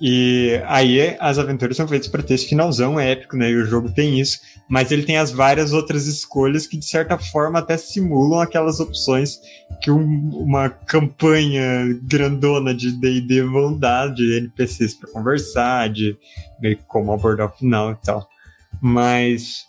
E 0.00 0.60
aí 0.66 1.16
as 1.20 1.38
aventuras 1.38 1.76
são 1.76 1.86
feitas 1.86 2.08
para 2.08 2.22
ter 2.22 2.34
esse 2.34 2.48
finalzão 2.48 2.98
épico, 2.98 3.36
né? 3.36 3.50
E 3.50 3.56
o 3.56 3.64
jogo 3.64 3.90
tem 3.90 4.20
isso, 4.20 4.40
mas 4.68 4.90
ele 4.90 5.04
tem 5.04 5.16
as 5.16 5.30
várias 5.30 5.72
outras 5.72 6.06
escolhas 6.06 6.66
que 6.66 6.76
de 6.76 6.84
certa 6.84 7.16
forma 7.18 7.58
até 7.58 7.76
simulam 7.76 8.40
aquelas 8.40 8.80
opções 8.80 9.38
que 9.80 9.90
um, 9.90 10.30
uma 10.32 10.68
campanha 10.68 11.98
grandona 12.02 12.74
de 12.74 12.90
D&D 12.92 13.42
vão 13.42 13.78
dar 13.78 14.08
de 14.08 14.38
NPCs 14.38 14.94
para 14.94 15.10
conversar, 15.10 15.88
de 15.90 16.16
como 16.88 17.12
abordar 17.12 17.46
o 17.48 17.56
final 17.56 17.92
e 17.92 17.96
tal. 18.04 18.28
Mas 18.80 19.64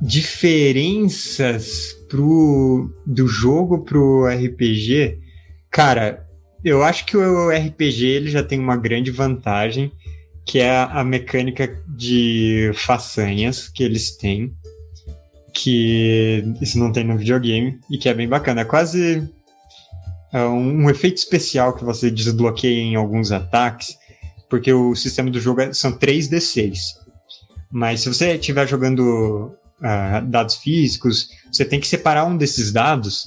diferenças 0.00 1.92
pro 2.08 2.88
do 3.06 3.26
jogo 3.26 3.84
pro 3.84 4.26
RPG, 4.26 5.18
cara, 5.70 6.27
eu 6.64 6.82
acho 6.82 7.06
que 7.06 7.16
o 7.16 7.50
RPG 7.50 8.04
ele 8.06 8.30
já 8.30 8.42
tem 8.42 8.58
uma 8.58 8.76
grande 8.76 9.10
vantagem, 9.10 9.92
que 10.44 10.58
é 10.58 10.78
a 10.78 11.04
mecânica 11.04 11.68
de 11.88 12.70
façanhas 12.74 13.68
que 13.68 13.82
eles 13.82 14.16
têm, 14.16 14.54
que 15.54 16.44
isso 16.60 16.78
não 16.78 16.92
tem 16.92 17.04
no 17.04 17.18
videogame 17.18 17.78
e 17.90 17.98
que 17.98 18.08
é 18.08 18.14
bem 18.14 18.28
bacana. 18.28 18.62
É 18.62 18.64
quase 18.64 19.28
é 20.32 20.42
um, 20.44 20.84
um 20.84 20.90
efeito 20.90 21.16
especial 21.16 21.74
que 21.74 21.84
você 21.84 22.10
desbloqueia 22.10 22.80
em 22.80 22.96
alguns 22.96 23.32
ataques, 23.32 23.96
porque 24.48 24.72
o 24.72 24.94
sistema 24.94 25.30
do 25.30 25.40
jogo 25.40 25.60
é, 25.60 25.72
são 25.72 25.92
3d6. 25.92 26.78
Mas 27.70 28.00
se 28.00 28.08
você 28.08 28.34
estiver 28.34 28.66
jogando 28.66 29.52
uh, 29.80 30.26
dados 30.26 30.56
físicos, 30.56 31.28
você 31.52 31.64
tem 31.64 31.80
que 31.80 31.86
separar 31.86 32.24
um 32.24 32.36
desses 32.36 32.72
dados 32.72 33.24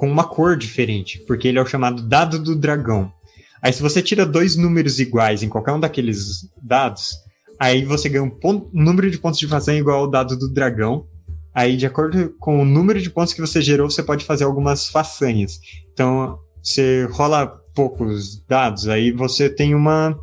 com 0.00 0.10
uma 0.10 0.24
cor 0.24 0.56
diferente, 0.56 1.18
porque 1.26 1.46
ele 1.46 1.58
é 1.58 1.62
o 1.62 1.66
chamado 1.66 2.00
dado 2.00 2.38
do 2.38 2.56
dragão. 2.56 3.12
Aí 3.60 3.70
se 3.70 3.82
você 3.82 4.00
tira 4.00 4.24
dois 4.24 4.56
números 4.56 4.98
iguais 4.98 5.42
em 5.42 5.48
qualquer 5.50 5.72
um 5.72 5.78
daqueles 5.78 6.48
dados, 6.62 7.18
aí 7.58 7.84
você 7.84 8.08
ganha 8.08 8.24
um 8.24 8.30
ponto, 8.30 8.70
número 8.72 9.10
de 9.10 9.18
pontos 9.18 9.38
de 9.38 9.46
façanha 9.46 9.78
igual 9.78 9.98
ao 9.98 10.10
dado 10.10 10.38
do 10.38 10.48
dragão, 10.50 11.06
Aí, 11.52 11.76
de 11.76 11.84
acordo 11.84 12.32
com 12.38 12.62
o 12.62 12.64
número 12.64 13.02
de 13.02 13.10
pontos 13.10 13.32
que 13.32 13.40
você 13.40 13.60
gerou, 13.60 13.90
você 13.90 14.04
pode 14.04 14.24
fazer 14.24 14.44
algumas 14.44 14.88
façanhas. 14.88 15.58
Então, 15.92 16.38
você 16.62 17.08
rola 17.10 17.44
poucos 17.74 18.40
dados, 18.46 18.86
aí 18.86 19.10
você 19.10 19.50
tem 19.50 19.74
uma. 19.74 20.16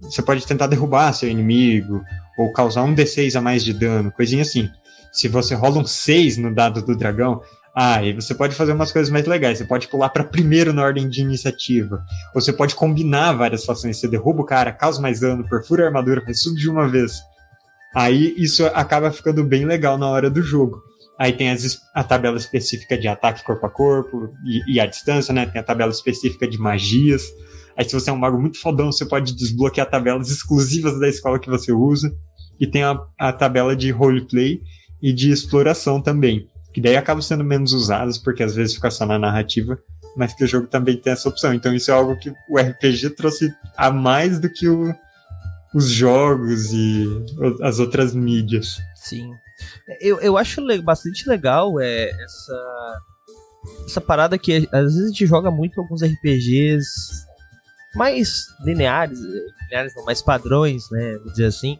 Você 0.00 0.20
pode 0.20 0.44
tentar 0.44 0.66
derrubar 0.66 1.12
seu 1.12 1.28
inimigo, 1.28 2.02
ou 2.36 2.52
causar 2.52 2.82
um 2.82 2.92
D6 2.92 3.36
a 3.36 3.40
mais 3.40 3.64
de 3.64 3.72
dano, 3.72 4.10
coisinha 4.10 4.42
assim. 4.42 4.68
Se 5.12 5.28
você 5.28 5.54
rola 5.54 5.78
um 5.78 5.86
6 5.86 6.36
no 6.36 6.52
dado 6.52 6.82
do 6.82 6.96
dragão, 6.96 7.40
ah, 7.78 8.02
e 8.02 8.14
você 8.14 8.34
pode 8.34 8.54
fazer 8.54 8.72
umas 8.72 8.90
coisas 8.90 9.12
mais 9.12 9.26
legais. 9.26 9.58
Você 9.58 9.64
pode 9.66 9.86
pular 9.88 10.08
para 10.08 10.24
primeiro 10.24 10.72
na 10.72 10.82
ordem 10.82 11.06
de 11.10 11.20
iniciativa. 11.20 12.02
Ou 12.34 12.40
você 12.40 12.50
pode 12.50 12.74
combinar 12.74 13.34
várias 13.34 13.66
fações. 13.66 13.98
Você 13.98 14.08
derruba 14.08 14.40
o 14.40 14.46
cara, 14.46 14.72
causa 14.72 14.98
mais 14.98 15.20
dano, 15.20 15.46
perfura 15.46 15.84
a 15.84 15.86
armadura, 15.88 16.24
faz 16.24 16.40
tudo 16.40 16.56
de 16.56 16.70
uma 16.70 16.88
vez. 16.88 17.12
Aí 17.94 18.34
isso 18.38 18.64
acaba 18.68 19.12
ficando 19.12 19.44
bem 19.44 19.66
legal 19.66 19.98
na 19.98 20.08
hora 20.08 20.30
do 20.30 20.40
jogo. 20.40 20.80
Aí 21.18 21.34
tem 21.34 21.50
as, 21.50 21.78
a 21.94 22.02
tabela 22.02 22.38
específica 22.38 22.96
de 22.96 23.08
ataque 23.08 23.44
corpo 23.44 23.66
a 23.66 23.70
corpo 23.70 24.32
e, 24.46 24.76
e 24.76 24.80
a 24.80 24.86
distância, 24.86 25.34
né? 25.34 25.44
Tem 25.44 25.60
a 25.60 25.64
tabela 25.64 25.92
específica 25.92 26.48
de 26.48 26.56
magias. 26.56 27.24
Aí 27.76 27.84
se 27.84 27.92
você 27.92 28.08
é 28.08 28.12
um 28.12 28.16
mago 28.16 28.40
muito 28.40 28.58
fodão, 28.58 28.90
você 28.90 29.04
pode 29.04 29.36
desbloquear 29.36 29.90
tabelas 29.90 30.30
exclusivas 30.30 30.98
da 30.98 31.08
escola 31.08 31.38
que 31.38 31.50
você 31.50 31.72
usa. 31.72 32.10
E 32.58 32.66
tem 32.66 32.84
a, 32.84 32.98
a 33.18 33.34
tabela 33.34 33.76
de 33.76 33.90
roleplay 33.90 34.62
e 35.02 35.12
de 35.12 35.30
exploração 35.30 36.00
também. 36.00 36.48
Que 36.76 36.80
daí 36.82 36.94
acabam 36.94 37.22
sendo 37.22 37.42
menos 37.42 37.72
usadas, 37.72 38.18
porque 38.18 38.42
às 38.42 38.54
vezes 38.54 38.74
fica 38.74 38.90
só 38.90 39.06
na 39.06 39.18
narrativa, 39.18 39.78
mas 40.14 40.34
que 40.34 40.44
o 40.44 40.46
jogo 40.46 40.66
também 40.66 40.94
tem 40.94 41.10
essa 41.10 41.26
opção. 41.26 41.54
Então 41.54 41.72
isso 41.72 41.90
é 41.90 41.94
algo 41.94 42.18
que 42.18 42.30
o 42.50 42.58
RPG 42.58 43.16
trouxe 43.16 43.50
a 43.78 43.90
mais 43.90 44.38
do 44.38 44.50
que 44.50 44.68
o, 44.68 44.94
os 45.74 45.88
jogos 45.88 46.74
e 46.74 47.06
as 47.62 47.78
outras 47.78 48.14
mídias. 48.14 48.76
Sim. 48.94 49.30
Eu, 50.02 50.20
eu 50.20 50.36
acho 50.36 50.60
bastante 50.82 51.26
legal 51.26 51.80
é, 51.80 52.10
essa, 52.10 52.98
essa 53.86 54.00
parada 54.02 54.36
que 54.36 54.68
às 54.70 54.82
vezes 54.82 55.02
a 55.02 55.08
gente 55.08 55.24
joga 55.24 55.50
muito 55.50 55.80
alguns 55.80 56.02
RPGs 56.02 56.84
mais 57.94 58.48
lineares, 58.66 59.18
lineares 59.62 59.94
não, 59.96 60.04
mais 60.04 60.20
padrões, 60.20 60.90
né? 60.90 61.16
Vou 61.24 61.30
dizer 61.30 61.46
assim. 61.46 61.78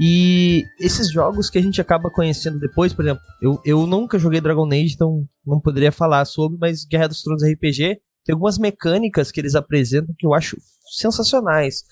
E 0.00 0.64
esses 0.80 1.10
jogos 1.10 1.50
que 1.50 1.58
a 1.58 1.62
gente 1.62 1.80
acaba 1.80 2.10
conhecendo 2.10 2.58
depois, 2.58 2.92
por 2.92 3.04
exemplo, 3.04 3.22
eu, 3.40 3.60
eu 3.64 3.86
nunca 3.86 4.18
joguei 4.18 4.40
Dragon 4.40 4.66
Age, 4.66 4.94
então 4.94 5.26
não 5.46 5.60
poderia 5.60 5.92
falar 5.92 6.24
sobre, 6.24 6.58
mas 6.58 6.84
Guerra 6.84 7.08
dos 7.08 7.22
Tronos 7.22 7.42
RPG 7.42 8.00
tem 8.24 8.32
algumas 8.32 8.58
mecânicas 8.58 9.30
que 9.30 9.40
eles 9.40 9.54
apresentam 9.54 10.14
que 10.18 10.26
eu 10.26 10.32
acho 10.32 10.56
sensacionais. 10.90 11.84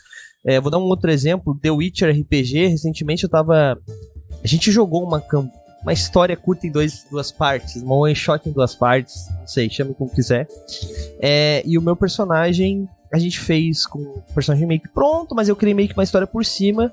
É, 0.44 0.60
vou 0.60 0.70
dar 0.70 0.78
um 0.78 0.84
outro 0.84 1.10
exemplo, 1.10 1.58
The 1.60 1.70
Witcher 1.70 2.14
RPG. 2.14 2.68
Recentemente 2.68 3.24
eu 3.24 3.28
tava. 3.28 3.78
A 4.42 4.46
gente 4.46 4.70
jogou 4.70 5.04
uma, 5.04 5.22
uma 5.82 5.92
história 5.92 6.36
curta 6.36 6.66
em 6.66 6.72
dois, 6.72 7.04
duas 7.10 7.30
partes, 7.30 7.82
uma 7.82 7.94
one 7.94 8.14
shot 8.14 8.48
em 8.48 8.52
duas 8.52 8.74
partes, 8.74 9.14
não 9.38 9.46
sei, 9.46 9.68
chame 9.68 9.94
como 9.94 10.10
quiser. 10.10 10.48
É, 11.20 11.62
e 11.66 11.76
o 11.76 11.82
meu 11.82 11.94
personagem, 11.94 12.88
a 13.12 13.18
gente 13.18 13.40
fez 13.40 13.86
com 13.86 13.98
o 13.98 14.22
personagem 14.34 14.66
meio 14.66 14.80
que 14.80 14.88
pronto, 14.88 15.34
mas 15.34 15.48
eu 15.48 15.56
criei 15.56 15.74
meio 15.74 15.88
que 15.88 15.94
uma 15.94 16.04
história 16.04 16.26
por 16.26 16.44
cima. 16.44 16.92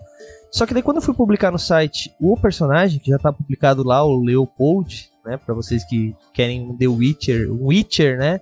Só 0.51 0.65
que 0.65 0.73
daí 0.73 0.81
quando 0.81 0.97
eu 0.97 1.03
fui 1.03 1.13
publicar 1.13 1.51
no 1.51 1.59
site 1.59 2.13
o 2.19 2.35
personagem, 2.37 2.99
que 2.99 3.11
já 3.11 3.19
tá 3.19 3.31
publicado 3.31 3.83
lá, 3.83 4.03
o 4.03 4.23
Leopold, 4.23 5.09
né, 5.25 5.37
para 5.37 5.53
vocês 5.53 5.83
que 5.83 6.15
querem 6.33 6.61
um 6.61 6.77
The 6.77 6.87
Witcher, 6.87 7.51
um 7.51 7.67
Witcher, 7.67 8.17
né? 8.17 8.41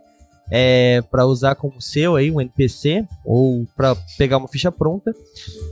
é, 0.49 1.01
para 1.09 1.25
usar 1.25 1.55
como 1.55 1.81
seu 1.81 2.15
aí, 2.15 2.31
um 2.31 2.39
NPC, 2.39 3.05
ou 3.23 3.65
para 3.75 3.95
pegar 4.17 4.37
uma 4.37 4.47
ficha 4.47 4.71
pronta. 4.71 5.13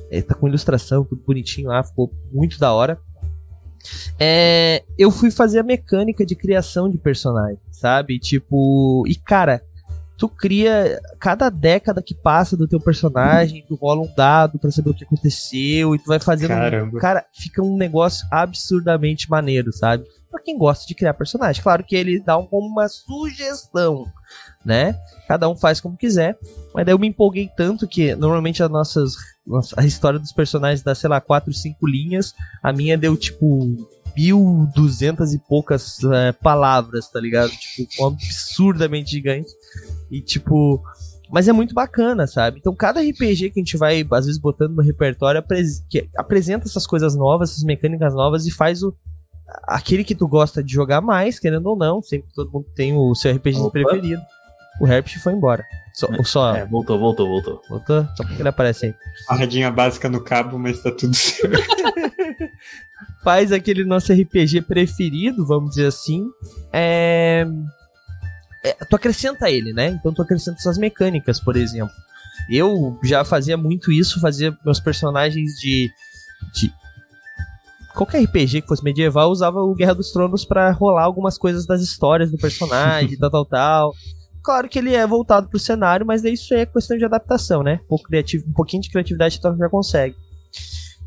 É, 0.10 0.22
tá 0.22 0.34
com 0.36 0.48
ilustração, 0.48 1.04
tudo 1.04 1.24
bonitinho 1.26 1.70
lá, 1.70 1.84
ficou 1.84 2.12
muito 2.32 2.60
da 2.60 2.74
hora. 2.74 3.00
É, 4.18 4.84
eu 4.98 5.12
fui 5.12 5.30
fazer 5.30 5.60
a 5.60 5.64
mecânica 5.64 6.26
de 6.26 6.36
criação 6.36 6.90
de 6.90 6.98
personagem, 6.98 7.60
sabe? 7.72 8.18
Tipo, 8.18 9.04
e 9.08 9.16
cara, 9.16 9.62
tu 10.24 10.30
cria 10.30 11.02
cada 11.20 11.50
década 11.50 12.02
que 12.02 12.16
passa 12.16 12.56
do 12.56 12.66
teu 12.66 12.80
personagem, 12.80 13.66
tu 13.68 13.76
rola 13.76 14.04
um 14.04 14.16
dado 14.16 14.58
para 14.58 14.72
saber 14.72 14.92
o 14.92 14.94
que 14.94 15.04
aconteceu 15.04 15.94
e 15.94 16.00
tu 16.00 16.06
vai 16.06 16.18
fazendo, 16.18 16.48
Caramba. 16.48 16.98
Cara, 16.98 17.26
fica 17.34 17.62
um 17.62 17.76
negócio 17.76 18.26
absurdamente 18.32 19.30
maneiro, 19.30 19.74
sabe? 19.74 20.06
Para 20.32 20.42
quem 20.42 20.58
gosta 20.58 20.88
de 20.88 20.96
criar 20.96 21.14
personagem, 21.14 21.62
claro 21.62 21.84
que 21.84 21.94
ele 21.94 22.22
dá 22.22 22.38
um, 22.38 22.46
como 22.46 22.70
uma 22.70 22.88
sugestão, 22.88 24.06
né? 24.64 24.98
Cada 25.28 25.50
um 25.50 25.58
faz 25.58 25.82
como 25.82 25.98
quiser. 25.98 26.38
Mas 26.74 26.86
daí 26.86 26.94
eu 26.94 27.00
me 27.00 27.08
empolguei 27.08 27.50
tanto 27.58 27.86
que 27.86 28.16
normalmente 28.16 28.64
as 28.64 28.70
nossas. 28.70 29.16
A 29.76 29.84
história 29.84 30.20
dos 30.20 30.32
personagens 30.32 30.82
dá, 30.82 30.96
sei 30.96 31.10
lá, 31.10 31.20
4, 31.20 31.52
5 31.54 31.86
linhas. 31.86 32.34
A 32.64 32.72
minha 32.72 32.98
deu 32.98 33.18
tipo. 33.18 33.76
1.200 34.18 35.34
e 35.34 35.40
poucas 35.40 36.04
é, 36.04 36.32
palavras, 36.32 37.10
tá 37.10 37.20
ligado? 37.20 37.52
Tipo, 37.52 38.08
absurdamente 38.08 39.12
gigante. 39.12 39.52
E 40.12 40.22
tipo. 40.22 40.82
Mas 41.32 41.48
é 41.48 41.54
muito 41.54 41.74
bacana, 41.74 42.28
sabe? 42.28 42.60
Então, 42.60 42.76
cada 42.76 43.02
RPG 43.02 43.50
que 43.50 43.60
a 43.60 43.64
gente 43.64 43.78
vai, 43.78 44.06
às 44.12 44.26
vezes, 44.26 44.40
botando 44.40 44.76
no 44.76 44.84
repertório, 44.84 45.40
apres 45.40 45.84
que 45.90 46.08
apresenta 46.16 46.68
essas 46.68 46.86
coisas 46.86 47.16
novas, 47.16 47.52
essas 47.52 47.64
mecânicas 47.64 48.14
novas 48.14 48.46
e 48.46 48.52
faz 48.52 48.84
o, 48.84 48.96
aquele 49.64 50.04
que 50.04 50.14
tu 50.14 50.28
gosta 50.28 50.64
de 50.64 50.72
jogar 50.72 51.02
mais, 51.02 51.40
querendo 51.40 51.66
ou 51.68 51.76
não. 51.76 52.02
Sempre 52.04 52.30
todo 52.36 52.52
mundo 52.52 52.68
tem 52.76 52.94
o 52.96 53.16
seu 53.16 53.34
RPG 53.36 53.60
Opa. 53.60 53.72
preferido. 53.72 54.22
O 54.80 54.88
Herbst 54.88 55.20
foi 55.20 55.34
embora. 55.34 55.64
Só, 55.94 56.08
é, 56.08 56.24
só... 56.24 56.56
É, 56.56 56.66
voltou, 56.66 57.00
voltou, 57.00 57.28
voltou. 57.28 57.62
Voltou? 57.70 58.08
Só 58.16 58.24
porque 58.24 58.42
ele 58.42 58.50
aparece 58.50 58.88
aí. 58.88 58.96
Barradinha 59.30 59.72
básica 59.72 60.10
no 60.10 60.22
cabo, 60.22 60.58
mas 60.58 60.82
tá 60.82 60.92
tudo 60.92 61.16
certo. 61.16 61.58
Faz 63.24 63.52
aquele 63.52 63.84
nosso 63.84 64.14
RPG 64.14 64.62
preferido, 64.62 65.46
vamos 65.46 65.72
dizer 65.72 65.88
assim. 65.88 66.26
É... 66.72 67.46
é... 68.64 68.74
Tu 68.86 68.96
acrescenta 68.96 69.50
ele, 69.50 69.74
né? 69.74 69.90
Então 69.90 70.14
tu 70.14 70.22
acrescenta 70.22 70.58
essas 70.60 70.78
mecânicas, 70.78 71.40
por 71.40 71.56
exemplo. 71.56 71.94
Eu 72.50 73.00
já 73.04 73.24
fazia 73.24 73.58
muito 73.58 73.92
isso, 73.92 74.20
fazia 74.20 74.58
meus 74.66 74.80
personagens 74.80 75.54
de. 75.60 75.92
de... 76.54 76.74
Qualquer 77.94 78.24
RPG 78.24 78.64
que 78.64 78.68
fosse 78.68 78.84
medieval 78.84 79.30
usava 79.30 79.60
o 79.60 79.76
Guerra 79.76 79.94
dos 79.94 80.12
Tronos 80.12 80.44
para 80.44 80.72
rolar 80.72 81.04
algumas 81.04 81.38
coisas 81.38 81.66
das 81.66 81.82
histórias 81.82 82.32
do 82.32 82.38
personagem, 82.38 83.18
tal, 83.20 83.30
tal, 83.30 83.46
tal. 83.46 83.94
Claro 84.44 84.68
que 84.68 84.80
ele 84.80 84.94
é 84.94 85.06
voltado 85.08 85.48
pro 85.48 85.60
cenário, 85.60 86.06
mas 86.06 86.24
isso 86.26 86.54
é 86.54 86.66
questão 86.66 86.98
de 86.98 87.06
adaptação, 87.06 87.64
né? 87.64 87.80
Um, 87.84 87.88
pouco 87.88 88.06
criativo, 88.06 88.46
um 88.50 88.54
pouquinho 88.54 88.82
de 88.82 88.90
criatividade 88.90 89.38
então 89.38 89.56
já 89.56 89.70
consegue. 89.70 90.18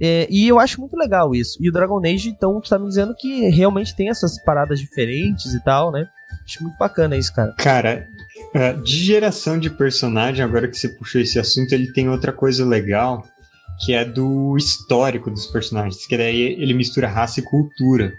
É, 0.01 0.27
e 0.31 0.47
eu 0.47 0.59
acho 0.59 0.81
muito 0.81 0.97
legal 0.97 1.35
isso. 1.35 1.59
E 1.61 1.69
o 1.69 1.73
Dragon 1.73 2.01
Age, 2.05 2.29
então, 2.29 2.61
tu 2.61 2.69
tá 2.69 2.79
me 2.79 2.89
dizendo 2.89 3.15
que 3.15 3.49
realmente 3.49 3.97
tem 3.97 4.09
essas 4.09 4.43
paradas 4.43 4.79
diferentes 4.79 5.55
e 5.55 5.63
tal, 5.63 5.91
né? 5.91 6.07
Acho 6.45 6.63
muito 6.63 6.77
bacana 6.77 7.17
isso, 7.17 7.35
cara. 7.35 7.53
Cara, 7.57 8.07
é, 8.55 8.73
de 8.75 8.97
geração 9.05 9.59
de 9.59 9.71
personagem, 9.71 10.45
agora 10.45 10.69
que 10.69 10.77
você 10.77 10.89
puxou 10.89 11.21
esse 11.21 11.39
assunto, 11.39 11.73
ele 11.73 11.93
tem 11.93 12.09
outra 12.09 12.33
coisa 12.33 12.65
legal, 12.65 13.25
que 13.85 13.93
é 13.95 14.05
do 14.05 14.57
histórico 14.57 15.31
dos 15.31 15.47
personagens, 15.47 16.07
que 16.07 16.17
daí 16.17 16.41
ele 16.41 16.75
mistura 16.75 17.09
raça 17.09 17.41
e 17.41 17.43
cultura. 17.43 18.13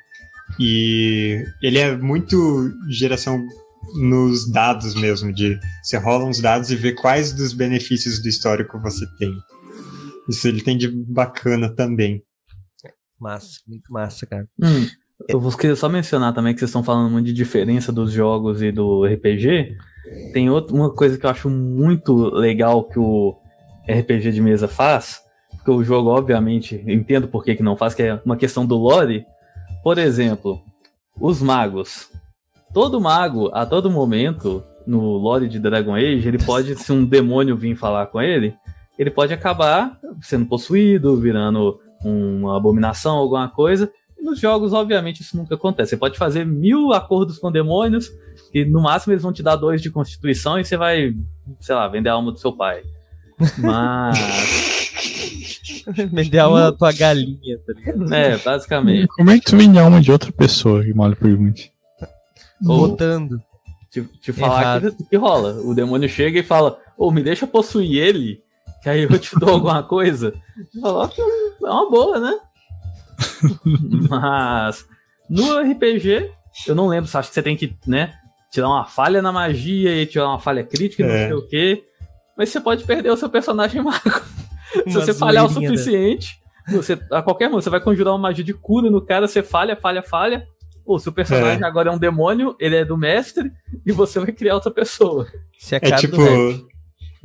E 0.59 1.43
ele 1.61 1.77
é 1.77 1.95
muito 1.95 2.71
geração 2.89 3.45
nos 3.95 4.49
dados 4.51 4.95
mesmo, 4.95 5.31
de 5.31 5.59
você 5.81 5.97
rola 5.97 6.25
uns 6.25 6.39
dados 6.39 6.71
e 6.71 6.75
vê 6.75 6.93
quais 6.93 7.31
dos 7.31 7.53
benefícios 7.53 8.21
do 8.21 8.27
histórico 8.27 8.79
você 8.79 9.05
tem. 9.17 9.31
Isso 10.29 10.47
ele 10.47 10.61
tem 10.61 10.77
de 10.77 10.89
bacana 10.89 11.69
também. 11.69 12.23
Massa, 13.19 13.59
muito 13.67 13.91
massa, 13.91 14.25
cara. 14.25 14.47
Hum, 14.61 14.87
eu 15.27 15.39
vou 15.39 15.51
querer 15.55 15.75
só 15.75 15.89
mencionar 15.89 16.33
também 16.33 16.53
que 16.53 16.59
vocês 16.59 16.69
estão 16.69 16.83
falando 16.83 17.09
muito 17.09 17.25
de 17.25 17.33
diferença 17.33 17.91
dos 17.91 18.11
jogos 18.11 18.61
e 18.61 18.71
do 18.71 19.05
RPG. 19.05 19.75
Tem 20.33 20.49
outra, 20.49 20.75
uma 20.75 20.93
coisa 20.93 21.17
que 21.17 21.25
eu 21.25 21.29
acho 21.29 21.49
muito 21.49 22.29
legal 22.29 22.83
que 22.83 22.99
o 22.99 23.35
RPG 23.89 24.31
de 24.31 24.41
mesa 24.41 24.67
faz, 24.67 25.19
porque 25.51 25.71
o 25.71 25.83
jogo, 25.83 26.09
obviamente, 26.09 26.83
entendo 26.87 27.27
por 27.27 27.43
que, 27.43 27.55
que 27.55 27.63
não 27.63 27.75
faz, 27.75 27.95
que 27.95 28.03
é 28.03 28.21
uma 28.23 28.37
questão 28.37 28.65
do 28.65 28.77
lore. 28.77 29.25
Por 29.83 29.97
exemplo, 29.97 30.61
os 31.19 31.41
magos 31.41 32.09
todo 32.73 33.01
mago, 33.01 33.49
a 33.53 33.65
todo 33.65 33.89
momento, 33.89 34.63
no 34.85 35.17
lore 35.17 35.47
de 35.47 35.59
Dragon 35.59 35.95
Age, 35.95 36.27
ele 36.27 36.37
pode, 36.37 36.75
se 36.75 36.91
um 36.91 37.03
demônio 37.03 37.57
vir 37.57 37.75
falar 37.75 38.07
com 38.07 38.21
ele, 38.21 38.53
ele 38.97 39.11
pode 39.11 39.33
acabar 39.33 39.99
sendo 40.21 40.45
possuído, 40.45 41.15
virando 41.17 41.79
uma 42.03 42.57
abominação, 42.57 43.17
alguma 43.17 43.47
coisa. 43.49 43.91
E 44.19 44.23
nos 44.23 44.39
jogos, 44.39 44.73
obviamente, 44.73 45.21
isso 45.21 45.37
nunca 45.37 45.55
acontece. 45.55 45.91
Você 45.91 45.97
pode 45.97 46.17
fazer 46.17 46.45
mil 46.45 46.91
acordos 46.93 47.37
com 47.37 47.51
demônios, 47.51 48.09
e 48.53 48.65
no 48.65 48.81
máximo 48.81 49.13
eles 49.13 49.23
vão 49.23 49.33
te 49.33 49.43
dar 49.43 49.55
dois 49.55 49.81
de 49.81 49.91
constituição 49.91 50.59
e 50.59 50.65
você 50.65 50.75
vai, 50.75 51.13
sei 51.59 51.75
lá, 51.75 51.87
vender 51.87 52.09
a 52.09 52.13
alma 52.13 52.31
do 52.31 52.39
seu 52.39 52.51
pai. 52.51 52.81
Mas. 53.59 54.17
vender 56.11 56.39
a 56.39 56.45
alma 56.45 56.59
da 56.61 56.71
tua 56.71 56.91
galinha, 56.91 57.59
tá 57.65 57.73
ligado? 57.73 58.13
É, 58.13 58.37
basicamente. 58.37 59.07
Como 59.15 59.29
é 59.29 59.39
que 59.39 59.45
tu 59.45 59.55
vende 59.55 59.77
a 59.77 59.83
alma 59.83 60.01
de 60.01 60.11
outra 60.11 60.31
pessoa, 60.31 60.83
que 60.83 60.93
mal 60.93 61.15
pergunte? 61.15 61.71
Votando. 62.61 63.39
Te, 63.91 64.01
te 64.19 64.33
falar 64.33 64.81
que, 64.81 64.91
que, 65.09 65.15
rola. 65.15 65.61
O 65.63 65.73
demônio 65.73 66.09
chega 66.09 66.39
e 66.39 66.43
fala: 66.43 66.79
Ô, 66.97 67.07
oh, 67.07 67.11
me 67.11 67.23
deixa 67.23 67.47
possuir 67.47 67.95
ele, 67.97 68.41
que 68.87 68.89
aí 68.89 69.03
eu 69.03 69.19
te 69.19 69.37
dou 69.37 69.49
alguma 69.49 69.83
coisa. 69.83 70.33
Você 70.55 70.79
fala: 70.79 71.11
é 71.61 71.69
uma 71.69 71.89
boa, 71.89 72.19
né? 72.19 72.39
Mas 74.09 74.85
No 75.29 75.59
RPG, 75.59 76.31
eu 76.67 76.75
não 76.75 76.87
lembro, 76.87 77.09
acho 77.13 77.29
que 77.29 77.35
você 77.35 77.43
tem 77.43 77.57
que, 77.57 77.75
né, 77.85 78.13
tirar 78.49 78.69
uma 78.69 78.85
falha 78.85 79.21
na 79.21 79.31
magia 79.31 79.93
e 79.93 80.05
tirar 80.05 80.29
uma 80.29 80.39
falha 80.39 80.63
crítica, 80.63 81.03
é. 81.03 81.07
não 81.07 81.27
sei 81.27 81.33
o 81.33 81.47
quê. 81.49 81.83
Mas 82.37 82.49
você 82.49 82.61
pode 82.61 82.85
perder 82.85 83.11
o 83.11 83.17
seu 83.17 83.29
personagem 83.29 83.81
mago. 83.83 84.21
Se 84.87 84.93
você 84.93 85.13
falhar 85.13 85.45
o 85.45 85.47
né? 85.47 85.53
suficiente, 85.67 86.39
você, 86.69 86.97
a 87.11 87.21
qualquer 87.21 87.49
momento, 87.49 87.63
você 87.63 87.69
vai 87.69 87.81
conjurar 87.81 88.13
uma 88.13 88.19
magia 88.19 88.43
de 88.43 88.53
cura 88.53 88.89
no 88.89 89.01
cara, 89.01 89.27
você 89.27 89.43
falha, 89.43 89.75
falha, 89.75 90.01
falha. 90.01 90.47
Ou 90.85 90.97
se 90.97 91.09
o 91.09 91.11
personagem 91.11 91.61
é. 91.61 91.65
agora 91.65 91.89
é 91.89 91.91
um 91.91 91.97
demônio, 91.97 92.55
ele 92.57 92.77
é 92.77 92.85
do 92.85 92.95
mestre, 92.95 93.51
e 93.85 93.91
você 93.91 94.19
vai 94.21 94.31
criar 94.31 94.55
outra 94.55 94.71
pessoa. 94.71 95.27
É, 95.71 95.89
é 95.89 95.95
tipo. 95.97 96.15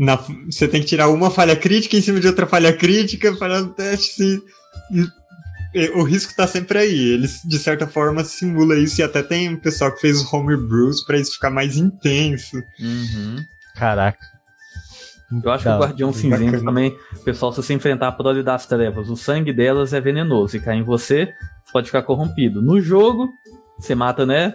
Na, 0.03 0.17
você 0.51 0.67
tem 0.67 0.81
que 0.81 0.89
tirar 0.89 1.09
uma 1.09 1.31
falha 1.31 1.55
crítica 1.55 1.97
em 1.97 2.03
cima 2.03 2.19
de 2.19 2.27
outra 2.27 2.45
falha 2.45 2.73
crítica, 2.73 3.37
falhar 3.37 3.63
no 3.63 3.69
teste, 3.69 4.15
sim. 4.15 4.43
E, 5.75 5.89
o 5.95 6.03
risco 6.03 6.35
tá 6.35 6.45
sempre 6.45 6.79
aí. 6.79 7.13
Eles, 7.13 7.41
de 7.45 7.57
certa 7.57 7.87
forma, 7.87 8.25
simula 8.25 8.77
isso 8.77 9.01
e 9.01 9.05
até 9.05 9.23
tem 9.23 9.49
um 9.49 9.57
pessoal 9.57 9.95
que 9.95 10.01
fez 10.01 10.21
o 10.21 10.37
Homebrews 10.37 11.05
pra 11.05 11.19
isso 11.19 11.35
ficar 11.35 11.51
mais 11.51 11.77
intenso. 11.77 12.57
Uhum. 12.81 13.37
Caraca. 13.77 14.19
Eu 15.43 15.51
acho 15.53 15.63
que 15.63 15.71
o 15.71 15.79
Guardião 15.79 16.13
Cinzento 16.13 16.45
bacana. 16.45 16.65
também, 16.65 16.97
pessoal, 17.25 17.53
se 17.53 17.63
você 17.63 17.73
enfrentar 17.73 18.09
a 18.09 18.13
prole 18.13 18.43
das 18.43 18.67
trevas, 18.67 19.09
o 19.09 19.17
sangue 19.17 19.53
delas 19.53 19.95
é 19.95 20.01
venenoso 20.01 20.57
e 20.57 20.61
cair 20.61 20.81
em 20.81 20.83
você, 20.83 21.33
pode 21.73 21.87
ficar 21.87 22.03
corrompido. 22.03 22.61
No 22.61 22.81
jogo, 22.81 23.31
você 23.79 23.95
mata, 23.95 24.27
né? 24.27 24.53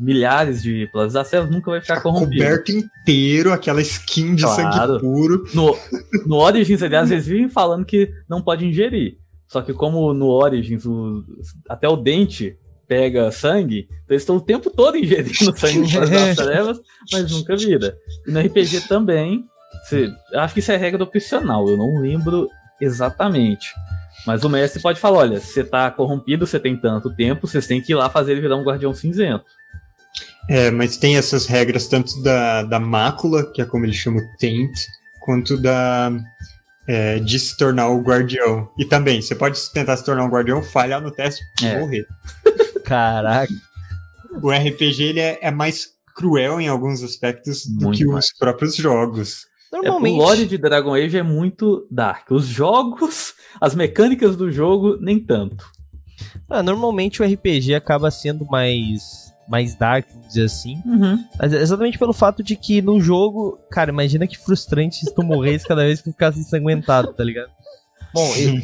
Milhares 0.00 0.62
de 0.62 0.88
planos 0.92 1.12
das 1.12 1.28
trevas, 1.28 1.50
nunca 1.50 1.70
vai 1.70 1.80
ficar 1.80 1.96
Fica 1.96 2.08
corrompido. 2.08 2.42
Coberto 2.42 2.72
inteiro, 2.72 3.52
aquela 3.52 3.80
skin 3.80 4.34
de 4.34 4.42
claro. 4.42 4.62
sangue 4.62 5.00
puro. 5.00 5.44
No, 5.54 5.76
no 6.26 6.36
Origins, 6.36 6.82
aliás, 6.82 7.10
eles 7.10 7.26
vivem 7.26 7.48
falando 7.48 7.84
que 7.84 8.10
não 8.28 8.42
pode 8.42 8.66
ingerir. 8.66 9.18
Só 9.46 9.62
que 9.62 9.72
como 9.72 10.14
no 10.14 10.28
Origins, 10.28 10.84
o, 10.86 11.24
até 11.68 11.88
o 11.88 11.96
dente 11.96 12.56
pega 12.86 13.30
sangue, 13.30 13.86
então 13.88 14.14
eles 14.14 14.22
estão 14.22 14.36
o 14.36 14.40
tempo 14.40 14.68
todo 14.68 14.96
ingerindo 14.96 15.56
sangue 15.56 15.92
das 16.10 16.36
trevas, 16.36 16.80
mas 17.12 17.30
nunca 17.30 17.56
vira. 17.56 17.96
E 18.26 18.30
no 18.30 18.40
RPG 18.40 18.88
também, 18.88 19.44
você, 19.84 20.12
acho 20.34 20.54
que 20.54 20.60
isso 20.60 20.72
é 20.72 20.76
regra 20.76 21.02
opcional, 21.02 21.68
eu 21.68 21.76
não 21.76 22.00
lembro 22.00 22.48
exatamente. 22.80 23.68
Mas 24.26 24.44
o 24.44 24.48
mestre 24.48 24.80
pode 24.80 25.00
falar: 25.00 25.18
olha, 25.18 25.40
você 25.40 25.64
tá 25.64 25.90
corrompido, 25.90 26.46
você 26.46 26.58
tem 26.58 26.76
tanto 26.76 27.14
tempo, 27.14 27.46
vocês 27.46 27.66
têm 27.66 27.80
que 27.80 27.92
ir 27.92 27.96
lá 27.96 28.10
fazer 28.10 28.32
ele 28.32 28.40
virar 28.40 28.56
um 28.56 28.64
guardião 28.64 28.94
cinzento. 28.94 29.44
É, 30.48 30.70
mas 30.70 30.96
tem 30.96 31.16
essas 31.16 31.46
regras 31.46 31.86
tanto 31.86 32.22
da, 32.22 32.62
da 32.62 32.80
mácula, 32.80 33.50
que 33.52 33.62
é 33.62 33.64
como 33.64 33.84
ele 33.84 33.92
chama 33.92 34.20
o 34.20 34.36
Taint, 34.38 34.72
quanto 35.20 35.56
da. 35.56 36.10
É, 36.88 37.20
de 37.20 37.38
se 37.38 37.56
tornar 37.56 37.88
o 37.88 38.02
guardião. 38.02 38.68
E 38.76 38.84
também, 38.84 39.22
você 39.22 39.34
pode 39.34 39.60
tentar 39.72 39.96
se 39.96 40.04
tornar 40.04 40.24
um 40.24 40.30
guardião, 40.30 40.60
falhar 40.60 41.00
no 41.00 41.12
teste 41.12 41.40
e 41.62 41.66
é. 41.66 41.78
morrer. 41.78 42.04
Caraca. 42.84 43.52
O 44.42 44.50
RPG 44.50 45.02
ele 45.02 45.20
é, 45.20 45.38
é 45.40 45.50
mais 45.52 45.90
cruel 46.16 46.60
em 46.60 46.66
alguns 46.66 47.02
aspectos 47.02 47.64
do 47.66 47.86
Muito 47.86 47.98
que 47.98 48.04
mais. 48.04 48.26
os 48.26 48.32
próprios 48.36 48.74
jogos. 48.74 49.46
Normalmente. 49.72 50.14
É, 50.14 50.18
o 50.18 50.22
lore 50.22 50.46
de 50.46 50.58
Dragon 50.58 50.94
Age 50.94 51.18
é 51.18 51.22
muito 51.22 51.86
dark. 51.90 52.30
Os 52.30 52.46
jogos, 52.46 53.34
as 53.60 53.74
mecânicas 53.74 54.36
do 54.36 54.50
jogo, 54.50 54.96
nem 55.00 55.18
tanto. 55.18 55.64
Ah, 56.48 56.62
normalmente 56.62 57.22
o 57.22 57.24
RPG 57.24 57.74
acaba 57.74 58.10
sendo 58.10 58.44
mais 58.46 59.30
mais 59.48 59.74
dark, 59.74 60.06
vamos 60.12 60.28
dizer 60.28 60.44
assim. 60.44 60.80
Uhum. 60.86 61.24
Mas 61.36 61.52
é 61.52 61.60
exatamente 61.60 61.98
pelo 61.98 62.12
fato 62.12 62.40
de 62.40 62.54
que 62.54 62.80
no 62.80 63.00
jogo, 63.00 63.58
cara, 63.68 63.90
imagina 63.90 64.26
que 64.26 64.38
frustrante 64.38 64.96
se 64.96 65.12
tu 65.12 65.24
morresse 65.24 65.66
cada 65.66 65.82
vez 65.82 65.98
que 66.00 66.08
tu 66.08 66.12
ficasse 66.12 66.38
ensanguentado, 66.38 67.12
tá 67.12 67.24
ligado? 67.24 67.50
Bom, 68.14 68.32
e, 68.36 68.62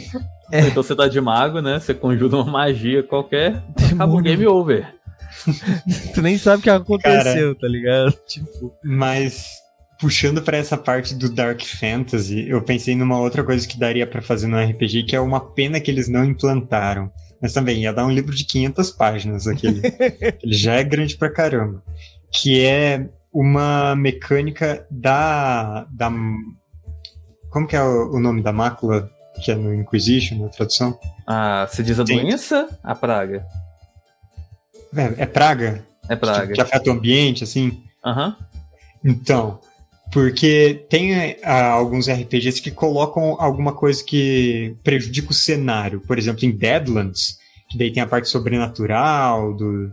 é... 0.53 0.61
então 0.69 0.85
você 0.85 0.95
tá 0.95 1.09
de 1.09 1.21
mago, 1.21 1.61
né? 1.61 1.81
Você 1.81 1.92
conjura 1.92 2.37
uma 2.37 2.45
magia 2.45 3.03
qualquer, 3.03 3.61
acaba 3.92 4.14
o 4.14 4.23
game 4.23 4.47
over. 4.47 4.95
tu 6.14 6.23
nem 6.23 6.38
sabe 6.38 6.61
o 6.61 6.62
que 6.62 6.71
aconteceu, 6.71 7.23
Cara, 7.25 7.55
tá 7.57 7.66
ligado? 7.66 8.12
Tipo. 8.29 8.73
Mas 8.85 9.49
puxando 9.98 10.42
para 10.42 10.56
essa 10.56 10.76
parte 10.76 11.14
do 11.14 11.28
Dark 11.28 11.62
Fantasy, 11.62 12.48
eu 12.48 12.62
pensei 12.62 12.94
numa 12.94 13.18
outra 13.18 13.42
coisa 13.42 13.66
que 13.66 13.78
daria 13.78 14.06
para 14.06 14.22
fazer 14.22 14.46
no 14.46 14.59
RPG, 14.59 15.04
que 15.04 15.16
é 15.16 15.20
uma 15.20 15.40
pena 15.40 15.80
que 15.80 15.90
eles 15.90 16.09
não 16.09 16.24
implantaram. 16.24 17.11
Mas 17.40 17.52
também 17.52 17.82
ia 17.82 17.92
dar 17.92 18.06
um 18.06 18.11
livro 18.11 18.35
de 18.35 18.44
500 18.44 18.90
páginas 18.92 19.46
aquele. 19.46 19.82
ele 20.42 20.54
já 20.54 20.74
é 20.74 20.85
grande 20.85 21.16
pra 21.16 21.30
caramba. 21.30 21.82
Que 22.32 22.64
é 22.64 23.09
uma 23.32 23.94
mecânica 23.94 24.87
da. 24.90 25.87
da 25.90 26.11
como 27.50 27.66
que 27.66 27.76
é 27.76 27.82
o, 27.82 28.18
nome 28.18 28.42
da 28.42 28.52
mácula 28.52 29.11
que 29.42 29.50
é 29.50 29.54
no 29.54 29.74
Inquisition, 29.74 30.38
na 30.38 30.48
tradução? 30.48 30.98
Ah, 31.26 31.66
você 31.70 31.82
diz 31.82 32.00
a 32.00 32.04
Tem. 32.04 32.20
doença? 32.20 32.68
A 32.82 32.94
praga. 32.94 33.46
É, 34.94 35.22
é 35.22 35.26
praga? 35.26 35.85
É 36.09 36.16
praga. 36.16 36.46
Que, 36.48 36.52
que 36.54 36.61
afeta 36.61 36.90
o 36.90 36.94
ambiente, 36.94 37.44
assim? 37.44 37.82
Aham. 38.04 38.28
Uhum. 38.28 38.46
Então, 39.04 39.61
porque 40.12 40.87
tem 40.88 41.12
uh, 41.12 41.37
alguns 41.73 42.09
RPGs 42.09 42.62
que 42.62 42.71
colocam 42.71 43.37
alguma 43.40 43.73
coisa 43.73 44.03
que 44.03 44.77
prejudica 44.83 45.31
o 45.31 45.35
cenário. 45.35 46.01
Por 46.01 46.19
exemplo, 46.19 46.45
em 46.45 46.51
Deadlands, 46.51 47.38
que 47.69 47.77
daí 47.77 47.92
tem 47.92 48.03
a 48.03 48.07
parte 48.07 48.29
sobrenatural 48.29 49.55
do, 49.55 49.90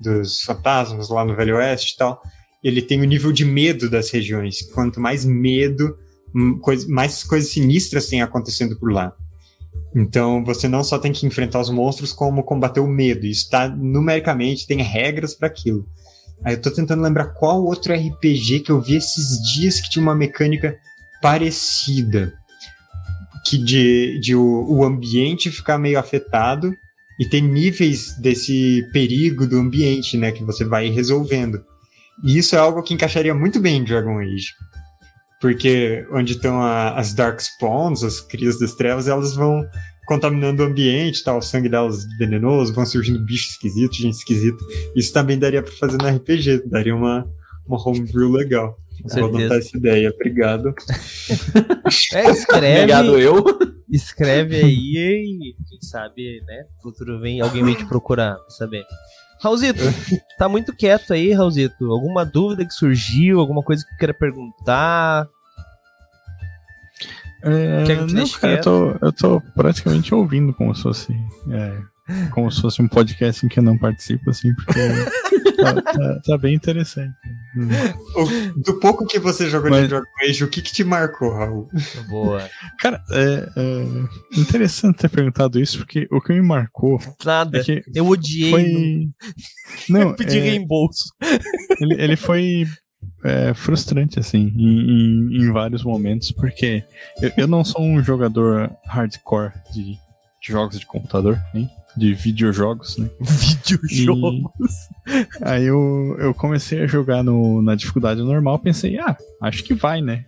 dos 0.00 0.42
fantasmas 0.42 1.08
lá 1.08 1.24
no 1.24 1.36
Velho 1.36 1.56
Oeste 1.56 1.94
e 1.94 1.96
tal. 1.98 2.22
Ele 2.62 2.82
tem 2.82 3.00
o 3.00 3.04
nível 3.04 3.32
de 3.32 3.44
medo 3.44 3.88
das 3.88 4.10
regiões. 4.10 4.62
Quanto 4.72 5.00
mais 5.00 5.24
medo, 5.24 5.96
mais 6.88 7.22
coisas 7.22 7.50
sinistras 7.50 8.08
tem 8.08 8.22
acontecendo 8.22 8.78
por 8.78 8.92
lá. 8.92 9.12
Então 9.94 10.44
você 10.44 10.68
não 10.68 10.84
só 10.84 10.98
tem 10.98 11.12
que 11.12 11.26
enfrentar 11.26 11.60
os 11.60 11.70
monstros, 11.70 12.12
como 12.12 12.44
combater 12.44 12.80
o 12.80 12.86
medo. 12.86 13.26
Isso 13.26 13.44
está 13.44 13.68
numericamente, 13.68 14.66
tem 14.66 14.82
regras 14.82 15.34
para 15.34 15.48
aquilo. 15.48 15.86
Aí 16.44 16.54
eu 16.54 16.60
tô 16.60 16.70
tentando 16.70 17.02
lembrar 17.02 17.26
qual 17.26 17.62
outro 17.64 17.92
RPG 17.92 18.60
que 18.60 18.70
eu 18.72 18.80
vi 18.80 18.96
esses 18.96 19.38
dias 19.52 19.80
que 19.80 19.90
tinha 19.90 20.02
uma 20.02 20.14
mecânica 20.14 20.78
parecida. 21.20 22.32
Que 23.46 23.58
de, 23.58 24.18
de 24.20 24.34
o, 24.34 24.66
o 24.68 24.84
ambiente 24.84 25.50
ficar 25.50 25.78
meio 25.78 25.98
afetado 25.98 26.74
e 27.18 27.28
ter 27.28 27.40
níveis 27.40 28.16
desse 28.16 28.86
perigo 28.92 29.46
do 29.46 29.58
ambiente, 29.58 30.16
né? 30.16 30.32
Que 30.32 30.42
você 30.42 30.64
vai 30.64 30.88
resolvendo. 30.88 31.62
E 32.24 32.38
isso 32.38 32.54
é 32.54 32.58
algo 32.58 32.82
que 32.82 32.94
encaixaria 32.94 33.34
muito 33.34 33.60
bem 33.60 33.78
em 33.78 33.84
Dragon 33.84 34.18
Age. 34.18 34.52
Porque 35.40 36.06
onde 36.12 36.32
estão 36.32 36.62
as 36.62 37.14
Dark 37.14 37.40
Spawns, 37.40 38.02
as 38.02 38.20
Crias 38.20 38.58
das 38.58 38.74
Trevas, 38.74 39.08
elas 39.08 39.34
vão 39.34 39.66
contaminando 40.10 40.64
o 40.64 40.66
ambiente, 40.66 41.22
tal, 41.22 41.38
o 41.38 41.42
sangue 41.42 41.68
delas 41.68 42.04
venenoso, 42.18 42.74
vão 42.74 42.84
surgindo 42.84 43.24
bichos 43.24 43.52
esquisitos, 43.52 43.96
gente 43.96 44.14
esquisita. 44.14 44.58
Isso 44.96 45.12
também 45.12 45.38
daria 45.38 45.62
para 45.62 45.70
fazer 45.70 45.98
no 45.98 46.08
RPG, 46.08 46.64
daria 46.66 46.96
uma, 46.96 47.24
uma 47.64 47.80
homebrew 47.80 48.28
legal. 48.32 48.76
Vou 49.04 49.26
anotar 49.26 49.58
essa 49.58 49.76
ideia, 49.76 50.10
obrigado. 50.10 50.74
É, 52.12 52.30
escreve. 52.30 52.78
Obrigado 52.82 53.18
eu. 53.18 53.44
Escreve 53.88 54.56
aí 54.56 54.96
e 54.96 55.56
quem 55.68 55.80
sabe, 55.80 56.40
né? 56.46 56.64
Futuro 56.82 57.20
vem, 57.20 57.40
alguém 57.40 57.64
vem 57.64 57.74
te 57.74 57.84
procurar 57.84 58.34
pra 58.36 58.50
saber. 58.50 58.84
Raulzito, 59.40 59.80
tá 60.38 60.48
muito 60.48 60.74
quieto 60.74 61.12
aí, 61.12 61.32
Raulzito. 61.32 61.90
Alguma 61.90 62.24
dúvida 62.24 62.64
que 62.64 62.74
surgiu, 62.74 63.40
alguma 63.40 63.62
coisa 63.62 63.84
que 63.84 63.96
queira 63.96 64.14
perguntar? 64.14 65.28
É, 67.42 68.06
não, 68.12 68.28
cara, 68.28 68.54
eu 68.54 68.60
tô, 68.60 68.90
eu 69.00 69.12
tô 69.12 69.40
praticamente 69.54 70.14
ouvindo 70.14 70.52
como 70.52 70.74
se 70.74 70.82
fosse. 70.82 71.12
É, 71.50 71.78
como 72.32 72.50
se 72.50 72.60
fosse 72.60 72.82
um 72.82 72.88
podcast 72.88 73.44
em 73.44 73.48
que 73.48 73.58
eu 73.58 73.62
não 73.62 73.78
participo, 73.78 74.30
assim, 74.30 74.52
porque 74.54 74.80
tá, 75.56 75.80
tá, 75.80 76.20
tá, 76.24 76.38
bem 76.38 76.54
interessante. 76.54 77.14
do 78.56 78.78
pouco 78.80 79.06
que 79.06 79.18
você 79.18 79.48
jogou 79.48 79.70
Mas... 79.70 79.82
de 79.82 79.88
Dragon 79.88 80.06
Age, 80.22 80.44
o 80.44 80.48
que, 80.48 80.62
que 80.62 80.72
te 80.72 80.84
marcou, 80.84 81.32
Raul? 81.32 81.68
Boa. 82.08 82.48
Cara, 82.78 83.02
é, 83.10 83.48
é, 83.56 84.40
interessante 84.40 84.98
ter 84.98 85.08
perguntado 85.08 85.60
isso, 85.60 85.78
porque 85.78 86.08
o 86.10 86.20
que 86.20 86.32
me 86.32 86.42
marcou. 86.42 86.98
Nada. 87.24 87.58
É 87.58 87.62
que 87.62 87.82
eu 87.94 88.06
odiei. 88.06 88.50
Foi... 88.50 89.08
Não, 89.88 90.00
eu 90.10 90.16
pedi 90.16 90.38
é... 90.38 90.42
reembolso. 90.42 91.04
Ele, 91.80 92.02
ele 92.02 92.16
foi 92.16 92.66
é, 93.24 93.54
frustrante, 93.54 94.18
assim, 94.18 94.52
em, 94.56 94.90
em, 94.90 95.42
em, 95.42 95.52
vários 95.52 95.82
momentos, 95.82 96.32
porque 96.32 96.82
eu, 97.20 97.32
eu, 97.36 97.46
não 97.46 97.64
sou 97.64 97.82
um 97.82 98.02
jogador 98.02 98.70
hardcore 98.86 99.52
de, 99.72 99.92
de 99.92 99.98
jogos 100.40 100.78
de 100.78 100.86
computador, 100.86 101.38
hein? 101.54 101.68
De 101.96 102.14
videojogos, 102.14 102.96
né? 102.96 103.10
Videojogos? 103.20 104.72
E 105.06 105.26
aí 105.40 105.64
eu, 105.64 106.16
eu 106.18 106.32
comecei 106.32 106.82
a 106.82 106.86
jogar 106.86 107.22
no, 107.22 107.60
na 107.60 107.74
dificuldade 107.74 108.22
normal, 108.22 108.58
pensei, 108.58 108.98
ah, 108.98 109.16
acho 109.42 109.64
que 109.64 109.74
vai, 109.74 110.00
né? 110.00 110.24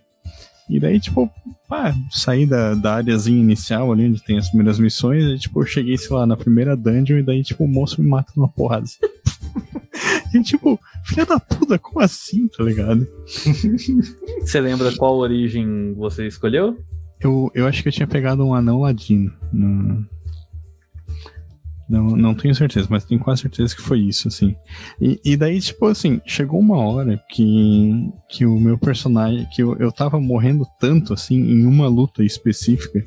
E 0.69 0.79
daí, 0.79 0.99
tipo, 0.99 1.29
pá, 1.67 1.93
saí 2.09 2.45
da, 2.45 2.73
da 2.73 2.95
áreazinha 2.95 3.39
inicial 3.39 3.91
ali, 3.91 4.07
onde 4.07 4.23
tem 4.23 4.37
as 4.37 4.47
primeiras 4.47 4.79
missões, 4.79 5.23
e, 5.23 5.37
tipo, 5.37 5.61
eu 5.61 5.65
cheguei, 5.65 5.97
sei 5.97 6.15
lá, 6.15 6.25
na 6.25 6.37
primeira 6.37 6.75
dungeon, 6.75 7.17
e 7.17 7.23
daí, 7.23 7.43
tipo, 7.43 7.63
o 7.63 7.67
moço 7.67 8.01
me 8.01 8.07
mata 8.07 8.31
numa 8.35 8.47
porrada. 8.47 8.85
E, 10.33 10.41
tipo, 10.41 10.79
filha 11.05 11.25
da 11.25 11.39
puta, 11.39 11.77
como 11.77 11.99
assim, 11.99 12.47
tá 12.47 12.63
ligado? 12.63 13.07
Você 14.41 14.59
lembra 14.59 14.95
qual 14.95 15.17
origem 15.17 15.93
você 15.93 16.27
escolheu? 16.27 16.77
Eu, 17.19 17.51
eu 17.53 17.67
acho 17.67 17.81
que 17.81 17.89
eu 17.89 17.93
tinha 17.93 18.07
pegado 18.07 18.43
um 18.43 18.53
anão 18.53 18.81
ladino. 18.81 19.31
No... 19.51 20.05
Não, 21.87 22.07
não 22.15 22.33
tenho 22.33 22.55
certeza, 22.55 22.87
mas 22.89 23.05
tenho 23.05 23.21
quase 23.21 23.41
certeza 23.41 23.75
que 23.75 23.81
foi 23.81 23.99
isso, 23.99 24.27
assim. 24.27 24.55
E, 24.99 25.19
e 25.23 25.37
daí, 25.37 25.59
tipo 25.59 25.85
assim, 25.85 26.19
chegou 26.25 26.59
uma 26.59 26.77
hora 26.77 27.21
que, 27.29 28.11
que 28.29 28.45
o 28.45 28.59
meu 28.59 28.77
personagem, 28.77 29.47
que 29.53 29.61
eu, 29.61 29.75
eu 29.77 29.91
tava 29.91 30.19
morrendo 30.19 30.65
tanto, 30.79 31.13
assim, 31.13 31.35
em 31.35 31.65
uma 31.65 31.87
luta 31.87 32.23
específica, 32.23 33.05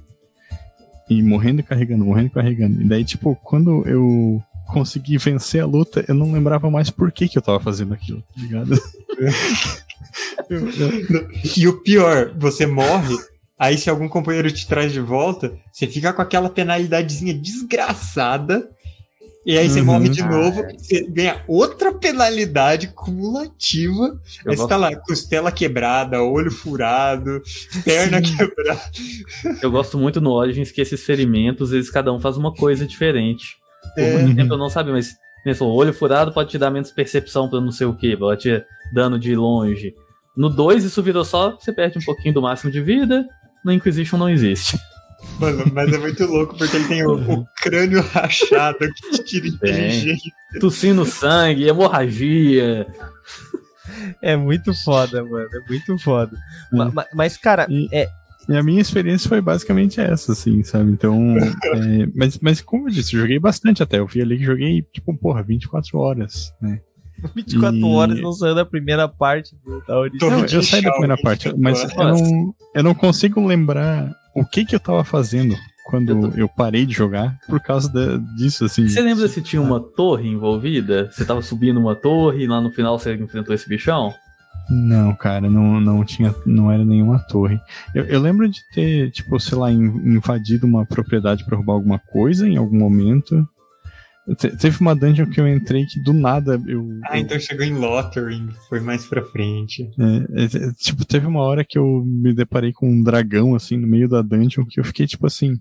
e 1.09 1.23
morrendo 1.23 1.61
e 1.61 1.65
carregando, 1.65 2.05
morrendo 2.05 2.29
e 2.29 2.31
carregando. 2.31 2.83
E 2.83 2.85
daí, 2.85 3.05
tipo, 3.05 3.37
quando 3.37 3.87
eu 3.87 4.43
consegui 4.67 5.19
vencer 5.19 5.63
a 5.63 5.67
luta, 5.67 6.05
eu 6.09 6.15
não 6.15 6.33
lembrava 6.33 6.71
mais 6.71 6.91
por 6.91 7.11
que, 7.13 7.29
que 7.29 7.39
eu 7.39 7.43
tava 7.43 7.61
fazendo 7.61 7.95
aquilo, 7.95 8.23
tá 8.23 8.41
ligado? 8.41 8.81
e 11.57 11.69
o 11.69 11.81
pior, 11.83 12.33
você 12.37 12.67
morre 12.67 13.17
Aí, 13.59 13.79
se 13.79 13.89
algum 13.89 14.09
companheiro 14.09 14.53
te 14.53 14.67
traz 14.67 14.93
de 14.93 15.01
volta, 15.01 15.57
você 15.73 15.87
fica 15.87 16.13
com 16.13 16.21
aquela 16.21 16.51
penalidadezinha 16.51 17.33
desgraçada. 17.33 18.71
E 19.47 19.57
aí 19.57 19.71
você 19.71 19.79
uhum. 19.79 19.87
morre 19.87 20.09
de 20.09 20.23
novo, 20.25 20.61
você 20.77 21.07
ganha 21.09 21.41
outra 21.47 21.95
penalidade 21.95 22.89
cumulativa. 22.89 24.21
Eu 24.45 24.51
aí 24.51 24.57
gosto... 24.57 24.63
você 24.63 24.69
tá 24.69 24.77
lá, 24.77 24.95
costela 24.97 25.53
quebrada, 25.53 26.21
olho 26.21 26.51
furado, 26.51 27.41
perna 27.85 28.23
Sim. 28.23 28.37
quebrada. 28.37 28.83
Eu 29.63 29.71
gosto 29.71 29.97
muito 29.97 30.21
no 30.21 30.33
Origins 30.33 30.73
que 30.73 30.81
esses 30.81 31.03
ferimentos, 31.05 31.73
eles 31.73 31.89
cada 31.89 32.13
um 32.13 32.21
faz 32.21 32.37
uma 32.37 32.53
coisa 32.53 32.85
diferente. 32.85 33.57
Por 33.97 34.05
é. 34.05 34.19
muito 34.19 34.37
tempo 34.37 34.53
eu 34.53 34.59
não 34.59 34.69
sabia, 34.69 34.93
mas 34.93 35.17
nesse 35.45 35.63
olho 35.63 35.93
furado 35.95 36.33
pode 36.33 36.51
te 36.51 36.59
dar 36.59 36.71
menos 36.71 36.91
percepção 36.91 37.49
pra 37.49 37.61
não 37.61 37.73
sei 37.73 37.87
o 37.87 37.95
que, 37.95 38.15
pode 38.17 38.43
te 38.43 38.65
dano 38.93 39.19
de 39.19 39.35
longe. 39.35 39.95
No 40.37 40.51
2 40.51 40.85
isso 40.85 41.03
virou 41.03 41.25
só, 41.25 41.57
você 41.57 41.73
perde 41.73 41.99
um 41.99 42.03
pouquinho 42.03 42.35
do 42.35 42.43
máximo 42.43 42.71
de 42.71 42.81
vida, 42.83 43.27
no 43.65 43.73
Inquisition 43.73 44.19
não 44.19 44.29
existe. 44.29 44.79
Mano, 45.41 45.65
mas 45.73 45.93
é 45.93 45.99
muito 45.99 46.25
louco 46.27 46.57
porque 46.57 46.77
ele 46.77 46.89
tem 46.89 47.05
o, 47.05 47.15
o 47.15 47.47
crânio 47.61 48.03
rachado 48.03 48.79
que 48.79 49.11
te 49.11 49.25
tira 49.25 49.49
inteligência. 49.49 50.33
Tossindo 50.61 51.05
sangue, 51.05 51.67
hemorragia. 51.67 52.87
É 54.23 54.37
muito 54.37 54.75
foda, 54.75 55.25
mano. 55.25 55.49
É 55.53 55.69
muito 55.69 55.99
foda. 55.99 56.37
É. 56.37 56.77
Mas, 56.77 57.07
mas, 57.15 57.37
cara, 57.37 57.67
é. 57.91 58.09
E 58.49 58.57
a 58.57 58.63
minha 58.63 58.81
experiência 58.81 59.29
foi 59.29 59.41
basicamente 59.41 60.01
essa, 60.01 60.33
assim, 60.33 60.63
sabe? 60.63 60.91
Então. 60.91 61.37
é, 61.39 62.09
mas, 62.15 62.39
mas, 62.39 62.61
como 62.61 62.89
eu 62.89 62.93
disse, 62.93 63.15
eu 63.15 63.21
joguei 63.21 63.39
bastante 63.39 63.83
até. 63.83 63.99
Eu 63.99 64.07
vi 64.07 64.23
ali 64.23 64.39
que 64.39 64.45
joguei, 64.45 64.83
tipo, 64.93 65.17
porra, 65.17 65.43
24 65.43 65.99
horas, 65.99 66.53
né? 66.61 66.81
24 67.35 67.77
e... 67.77 67.85
horas 67.85 68.21
não 68.21 68.33
saiu 68.33 68.55
da 68.55 68.65
primeira 68.65 69.09
parte 69.09 69.57
da 69.89 69.99
origem. 69.99 70.31
Não, 70.31 70.45
eu 70.45 70.63
saí 70.63 70.83
da 70.83 70.91
primeira 70.91 71.17
parte, 71.17 71.53
mas 71.57 71.83
eu 71.83 72.05
não, 72.05 72.55
eu 72.75 72.83
não 72.83 72.95
consigo 72.95 73.45
lembrar 73.45 74.15
o 74.35 74.45
que 74.45 74.65
que 74.65 74.75
eu 74.75 74.81
tava 74.81 75.03
fazendo 75.03 75.57
quando 75.87 76.11
eu, 76.11 76.31
tô... 76.31 76.39
eu 76.39 76.49
parei 76.49 76.85
de 76.85 76.93
jogar 76.93 77.39
por 77.49 77.61
causa 77.61 77.89
de, 77.89 78.19
disso, 78.37 78.65
assim. 78.65 78.87
Você 78.89 79.01
lembra 79.01 79.27
se 79.29 79.41
tinha 79.41 79.63
uma 79.63 79.81
torre 79.81 80.29
envolvida? 80.29 81.11
Você 81.11 81.25
tava 81.25 81.41
subindo 81.41 81.81
uma 81.81 81.95
torre 81.95 82.45
e 82.45 82.47
lá 82.47 82.61
no 82.61 82.71
final 82.71 82.99
você 82.99 83.15
enfrentou 83.15 83.55
esse 83.55 83.69
bichão? 83.69 84.13
Não, 84.69 85.15
cara, 85.15 85.49
não, 85.49 85.81
não 85.81 86.05
tinha, 86.05 86.35
não 86.45 86.71
era 86.71 86.85
nenhuma 86.85 87.19
torre. 87.21 87.61
Eu, 87.95 88.05
eu 88.05 88.21
lembro 88.21 88.49
de 88.49 88.61
ter, 88.73 89.11
tipo, 89.13 89.39
sei 89.39 89.57
lá, 89.57 89.71
invadido 89.71 90.67
uma 90.67 90.85
propriedade 90.85 91.45
para 91.45 91.57
roubar 91.57 91.75
alguma 91.75 91.99
coisa 91.99 92.49
em 92.49 92.57
algum 92.57 92.79
momento. 92.79 93.49
Teve 94.59 94.81
uma 94.81 94.97
dungeon 94.97 95.31
que 95.31 95.41
eu 95.41 95.47
entrei 95.47 95.87
que 95.87 96.03
do 96.03 96.13
nada 96.13 96.61
eu. 96.67 96.85
Ah, 97.05 97.17
eu... 97.17 97.23
então 97.23 97.39
chegou 97.39 97.65
em 97.65 97.75
Lothering, 97.75 98.49
foi 98.69 98.81
mais 98.81 99.07
pra 99.07 99.25
frente. 99.25 99.89
É, 100.01 100.45
é, 100.45 100.73
tipo, 100.77 101.05
teve 101.05 101.27
uma 101.27 101.43
hora 101.43 101.65
que 101.65 101.79
eu 101.79 102.03
me 102.05 102.35
deparei 102.35 102.73
com 102.73 102.91
um 102.91 103.05
dragão, 103.05 103.55
assim, 103.55 103.77
no 103.77 103.87
meio 103.87 104.09
da 104.09 104.23
dungeon, 104.23 104.65
que 104.69 104.81
eu 104.81 104.85
fiquei 104.85 105.07
tipo 105.07 105.27
assim. 105.27 105.55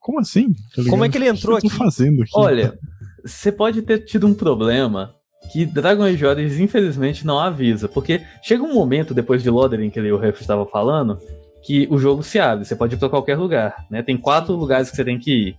Como 0.00 0.18
assim? 0.18 0.52
Tá 0.74 0.82
como 0.90 1.04
é 1.04 1.08
que 1.08 1.16
ele 1.16 1.28
entrou 1.28 1.56
o 1.56 1.60
que 1.60 1.66
aqui? 1.66 1.74
Eu 1.74 1.78
tô 1.78 1.84
fazendo 1.84 2.22
aqui? 2.22 2.32
Olha, 2.34 2.76
você 3.24 3.50
pode 3.50 3.80
ter 3.80 4.04
tido 4.04 4.26
um 4.26 4.34
problema 4.34 5.14
que 5.52 5.64
Dragon 5.66 6.02
Age 6.02 6.24
Origins 6.24 6.60
infelizmente 6.60 7.26
não 7.26 7.38
avisa, 7.38 7.88
porque 7.88 8.22
chega 8.42 8.62
um 8.62 8.74
momento 8.74 9.14
depois 9.14 9.42
de 9.42 9.50
Lothering 9.50 9.90
que 9.90 10.00
o 10.00 10.18
Ref 10.18 10.40
estava 10.40 10.66
falando, 10.66 11.18
que 11.64 11.86
o 11.90 11.98
jogo 11.98 12.22
se 12.22 12.38
abre, 12.38 12.64
você 12.64 12.76
pode 12.76 12.94
ir 12.94 12.98
para 12.98 13.08
qualquer 13.08 13.36
lugar, 13.36 13.86
né? 13.90 14.02
Tem 14.02 14.16
quatro 14.16 14.54
lugares 14.54 14.90
que 14.90 14.96
você 14.96 15.04
tem 15.04 15.18
que 15.18 15.48
ir. 15.48 15.56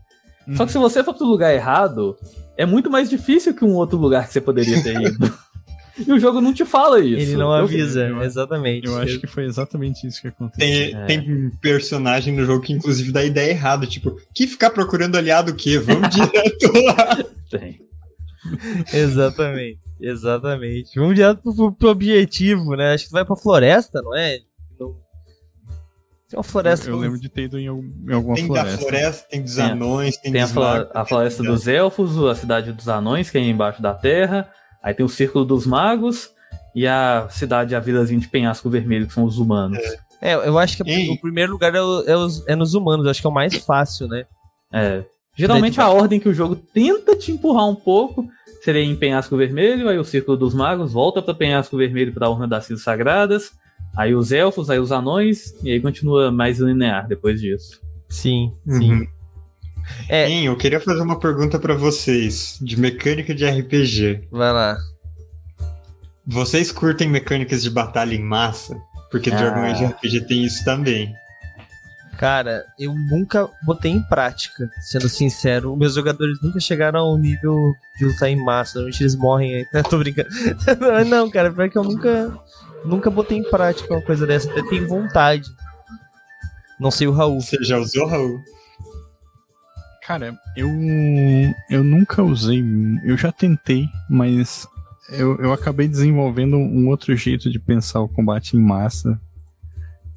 Uhum. 0.48 0.56
Só 0.56 0.66
que 0.66 0.72
se 0.72 0.78
você 0.78 1.04
for 1.04 1.14
pro 1.14 1.26
lugar 1.26 1.54
errado, 1.54 2.16
é 2.56 2.66
muito 2.66 2.90
mais 2.90 3.10
difícil 3.10 3.54
que 3.54 3.66
um 3.66 3.74
outro 3.74 3.98
lugar 3.98 4.28
que 4.28 4.34
você 4.34 4.42
poderia 4.42 4.82
ter 4.84 5.02
ido. 5.02 5.34
e 6.08 6.12
o 6.12 6.20
jogo 6.20 6.42
não 6.42 6.54
te 6.54 6.64
fala 6.64 7.00
isso. 7.00 7.32
Ele 7.32 7.38
não 7.38 7.52
avisa, 7.52 8.08
eu, 8.08 8.22
exatamente. 8.22 8.86
Eu 8.86 8.98
acho 8.98 9.20
que 9.20 9.28
foi 9.28 9.46
exatamente 9.46 10.06
isso 10.06 10.22
que 10.22 10.28
aconteceu. 10.28 10.60
Tem, 10.60 10.94
é. 10.94 11.06
tem 11.06 11.50
personagem 11.62 12.36
no 12.36 12.46
jogo 12.46 12.62
que 12.62 12.74
inclusive 12.74 13.12
dá 13.12 13.24
ideia 13.24 13.52
errada, 13.52 13.88
tipo, 13.88 14.16
que 14.34 14.46
ficar 14.46 14.70
procurando 14.70 15.18
aliado 15.18 15.52
o 15.52 15.56
quê? 15.56 15.80
Vamos 15.80 16.10
direto 16.14 16.72
lá. 16.86 17.18
Tem. 17.50 17.85
exatamente, 18.94 19.80
exatamente. 20.00 21.00
Vamos 21.00 21.16
direto 21.16 21.42
pro, 21.42 21.72
pro 21.72 21.90
objetivo, 21.90 22.76
né? 22.76 22.94
Acho 22.94 23.06
que 23.06 23.12
vai 23.12 23.26
pra 23.26 23.36
floresta, 23.36 24.02
não 24.02 24.16
é? 24.16 24.40
Tem 26.30 26.40
uma 26.40 26.44
floresta. 26.44 26.90
Eu, 26.90 26.96
eu 26.96 27.00
lembro 27.00 27.20
de 27.20 27.30
ter 27.30 27.44
ido 27.44 27.60
em, 27.60 27.66
em 27.66 28.14
alguma 28.14 28.36
tem 28.36 28.48
floresta. 28.48 28.78
Tem 28.78 28.78
da 28.78 28.90
floresta, 28.90 29.28
tem 29.30 29.42
dos 29.42 29.60
anões, 29.60 30.18
tem, 30.18 30.32
tem 30.32 30.42
dos 30.42 30.58
a, 30.58 30.90
a 30.94 31.06
floresta 31.06 31.44
dos 31.44 31.68
elfos, 31.68 32.18
a 32.24 32.36
cidade 32.36 32.72
dos 32.72 32.90
anões, 32.90 33.30
que 33.30 33.38
é 33.38 33.42
embaixo 33.42 33.82
da 33.82 33.94
terra. 33.94 34.50
Aí 34.82 34.94
tem 34.94 35.06
o 35.06 35.10
Círculo 35.10 35.46
dos 35.46 35.66
Magos 35.66 36.32
e 36.76 36.88
a 36.88 37.28
cidade, 37.30 37.76
a 37.76 37.80
vilazinha 37.80 38.20
de 38.20 38.28
Penhasco 38.28 38.70
Vermelho, 38.70 39.08
que 39.08 39.14
são 39.14 39.24
os 39.24 39.38
humanos. 39.38 39.78
É, 40.22 40.32
é 40.32 40.36
eu 40.36 40.58
acho 40.58 40.78
que 40.78 40.90
Ei. 40.90 41.10
o 41.10 41.22
primeiro 41.22 41.52
lugar 41.54 41.74
é, 41.74 41.78
é, 41.78 42.18
os, 42.18 42.46
é, 42.48 42.56
nos 42.56 42.74
humanos, 42.74 43.06
eu 43.06 43.12
acho 43.12 43.22
que 43.22 43.28
é 43.28 43.30
o 43.30 43.34
mais 43.34 43.56
fácil, 43.56 44.08
né? 44.08 44.26
É. 44.74 45.06
Geralmente 45.36 45.82
a 45.82 45.90
ordem 45.90 46.20
que 46.20 46.30
o 46.30 46.34
jogo 46.34 46.56
tenta 46.56 47.16
te 47.16 47.32
empurrar 47.32 47.68
um 47.68 47.76
pouco 47.76 48.28
seria 48.64 48.82
em 48.82 48.96
Penhasco 48.96 49.38
Vermelho, 49.38 49.88
aí 49.88 49.98
o 49.98 50.04
Círculo 50.04 50.36
dos 50.36 50.54
Magos 50.54 50.92
volta 50.92 51.22
para 51.22 51.36
Penhasco 51.36 51.78
Vermelho 51.78 52.14
para 52.14 52.26
a 52.26 52.30
Urna 52.30 52.48
das 52.48 52.66
Cis 52.66 52.82
Sagradas, 52.82 53.52
Aí 53.96 54.14
os 54.14 54.32
elfos, 54.32 54.70
aí 54.70 54.78
os 54.78 54.92
anões, 54.92 55.56
e 55.64 55.72
aí 55.72 55.80
continua 55.80 56.30
mais 56.32 56.60
linear 56.60 57.08
depois 57.08 57.40
disso. 57.40 57.82
Sim, 58.10 58.54
sim. 58.68 58.92
Uhum. 58.92 59.08
É... 60.10 60.30
Hein, 60.30 60.46
eu 60.48 60.58
queria 60.58 60.80
fazer 60.80 61.02
uma 61.02 61.18
pergunta 61.18 61.58
para 61.58 61.76
vocês 61.76 62.60
de 62.62 62.78
mecânica 62.78 63.34
de 63.34 63.46
RPG. 63.46 64.28
Vai 64.32 64.52
lá. 64.52 64.78
Vocês 66.28 66.72
curtem 66.72 67.08
mecânicas 67.08 67.64
de 67.64 67.70
batalha 67.70 68.16
em 68.16 68.22
massa? 68.22 68.76
Porque 69.10 69.30
ah. 69.30 69.36
Dragon 69.36 69.62
Age 69.62 69.86
RPG 69.86 70.22
tem 70.28 70.44
isso 70.44 70.66
também. 70.66 71.14
Cara, 72.18 72.66
eu 72.80 72.94
nunca 72.94 73.50
botei 73.64 73.92
em 73.92 74.02
prática, 74.02 74.70
sendo 74.82 75.10
sincero. 75.10 75.76
Meus 75.76 75.96
jogadores 75.96 76.42
nunca 76.42 76.60
chegaram 76.60 77.00
ao 77.00 77.18
nível 77.18 77.74
de 77.98 78.06
lutar 78.06 78.30
em 78.30 78.42
massa. 78.42 78.76
Normalmente 78.76 79.02
eles 79.02 79.16
morrem 79.16 79.56
aí. 79.56 79.84
Tô 79.90 79.98
brincando. 79.98 80.30
não, 81.10 81.30
cara, 81.30 81.52
pior 81.52 81.70
que 81.70 81.78
eu 81.78 81.84
nunca 81.84 82.34
Nunca 82.86 83.10
botei 83.10 83.40
em 83.40 83.44
prática 83.44 83.94
uma 83.94 84.02
coisa 84.02 84.28
dessa, 84.28 84.50
até 84.50 84.62
tenho 84.64 84.88
vontade. 84.88 85.50
Não 86.80 86.92
sei 86.92 87.08
o 87.08 87.12
Raul. 87.12 87.42
Você 87.42 87.58
já 87.64 87.78
usou, 87.78 88.08
Raul? 88.08 88.40
Cara, 90.06 90.38
eu 90.56 90.70
eu 91.70 91.84
nunca 91.84 92.22
usei, 92.22 92.64
eu 93.04 93.18
já 93.18 93.32
tentei, 93.32 93.88
mas 94.08 94.68
eu, 95.10 95.36
eu 95.38 95.52
acabei 95.52 95.88
desenvolvendo 95.88 96.58
um 96.58 96.88
outro 96.90 97.16
jeito 97.16 97.50
de 97.50 97.58
pensar 97.58 98.02
o 98.02 98.10
combate 98.10 98.56
em 98.56 98.62
massa. 98.62 99.20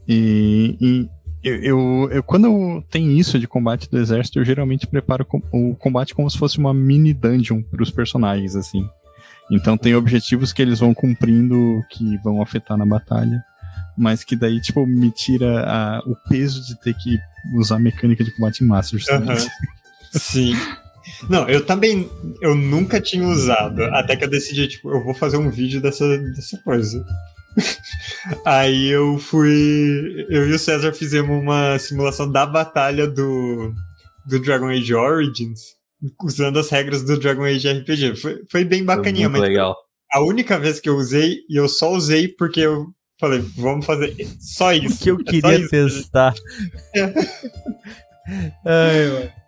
E, 0.07 0.77
e 0.81 1.09
eu, 1.43 1.57
eu, 1.57 2.09
eu, 2.13 2.23
quando 2.23 2.83
tem 2.91 3.19
isso 3.19 3.39
de 3.39 3.47
combate 3.47 3.89
do 3.91 3.99
exército, 3.99 4.39
eu 4.39 4.45
geralmente 4.45 4.87
preparo 4.87 5.27
o 5.53 5.75
combate 5.75 6.15
como 6.15 6.31
se 6.31 6.39
fosse 6.39 6.59
uma 6.59 6.75
mini 6.75 7.15
dungeon 7.15 7.63
para 7.63 7.83
os 7.83 7.91
personagens, 7.91 8.57
assim. 8.57 8.89
Então 9.51 9.79
tem 9.79 9.95
objetivos 9.95 10.53
que 10.53 10.61
eles 10.61 10.81
vão 10.81 10.93
cumprindo 10.93 11.81
que 11.91 12.19
vão 12.19 12.43
afetar 12.43 12.77
na 12.77 12.85
batalha, 12.85 13.43
mas 13.97 14.25
que 14.25 14.37
daí, 14.37 14.61
tipo, 14.61 14.87
me 14.87 15.11
tira 15.11 15.65
a, 15.65 16.01
o 16.07 16.15
peso 16.29 16.65
de 16.67 16.79
ter 16.81 16.95
que 16.95 17.19
usar 17.55 17.79
mecânica 17.79 18.23
de 18.23 18.31
combate 18.33 18.63
em 18.63 18.67
massa, 18.67 18.91
justamente. 18.99 19.45
Uhum. 19.45 19.51
Sim. 20.13 20.53
Não, 21.29 21.49
eu 21.49 21.65
também, 21.65 22.09
eu 22.43 22.55
nunca 22.55 23.01
tinha 23.01 23.27
usado, 23.27 23.83
até 23.85 24.15
que 24.15 24.25
eu 24.25 24.29
decidi, 24.31 24.69
tipo, 24.69 24.91
eu 24.91 25.03
vou 25.03 25.15
fazer 25.15 25.39
um 25.39 25.51
vídeo 25.51 25.81
dessa, 25.81 26.19
dessa 26.19 26.59
coisa. 26.59 27.05
Aí 28.45 28.89
eu 28.89 29.19
fui, 29.19 30.27
eu 30.29 30.49
e 30.49 30.53
o 30.53 30.59
César 30.59 30.93
fizemos 30.93 31.41
uma 31.43 31.79
simulação 31.79 32.31
da 32.31 32.47
batalha 32.47 33.07
do, 33.07 33.73
do 34.27 34.41
Dragon 34.41 34.69
Age 34.69 34.95
Origins, 34.95 35.61
usando 36.23 36.59
as 36.59 36.71
regras 36.71 37.03
do 37.03 37.19
Dragon 37.19 37.45
Age 37.45 37.69
RPG. 37.69 38.17
Foi, 38.17 38.43
foi 38.51 38.65
bem 38.65 38.85
bacaninha, 38.85 39.31
foi 39.31 39.41
mas 39.41 39.49
legal. 39.49 39.77
a 40.13 40.21
única 40.23 40.59
vez 40.59 40.81
que 40.81 40.89
eu 40.89 40.97
usei, 40.97 41.39
e 41.49 41.57
eu 41.59 41.69
só 41.69 41.93
usei 41.93 42.29
porque 42.29 42.61
eu 42.61 42.87
falei, 43.19 43.41
vamos 43.57 43.85
fazer 43.85 44.15
só 44.41 44.73
isso. 44.73 44.97
Porque 44.97 45.11
eu 45.11 45.19
queria 45.19 45.69
testar. 45.69 46.35
É. 46.95 47.03
Ai, 48.65 49.07
mano. 49.09 49.39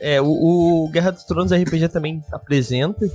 É, 0.00 0.20
o, 0.20 0.26
o, 0.26 0.88
Guerra 0.88 1.12
dos 1.12 1.24
Tronos 1.24 1.52
RPG 1.52 1.88
também 1.88 2.22
apresenta. 2.32 3.06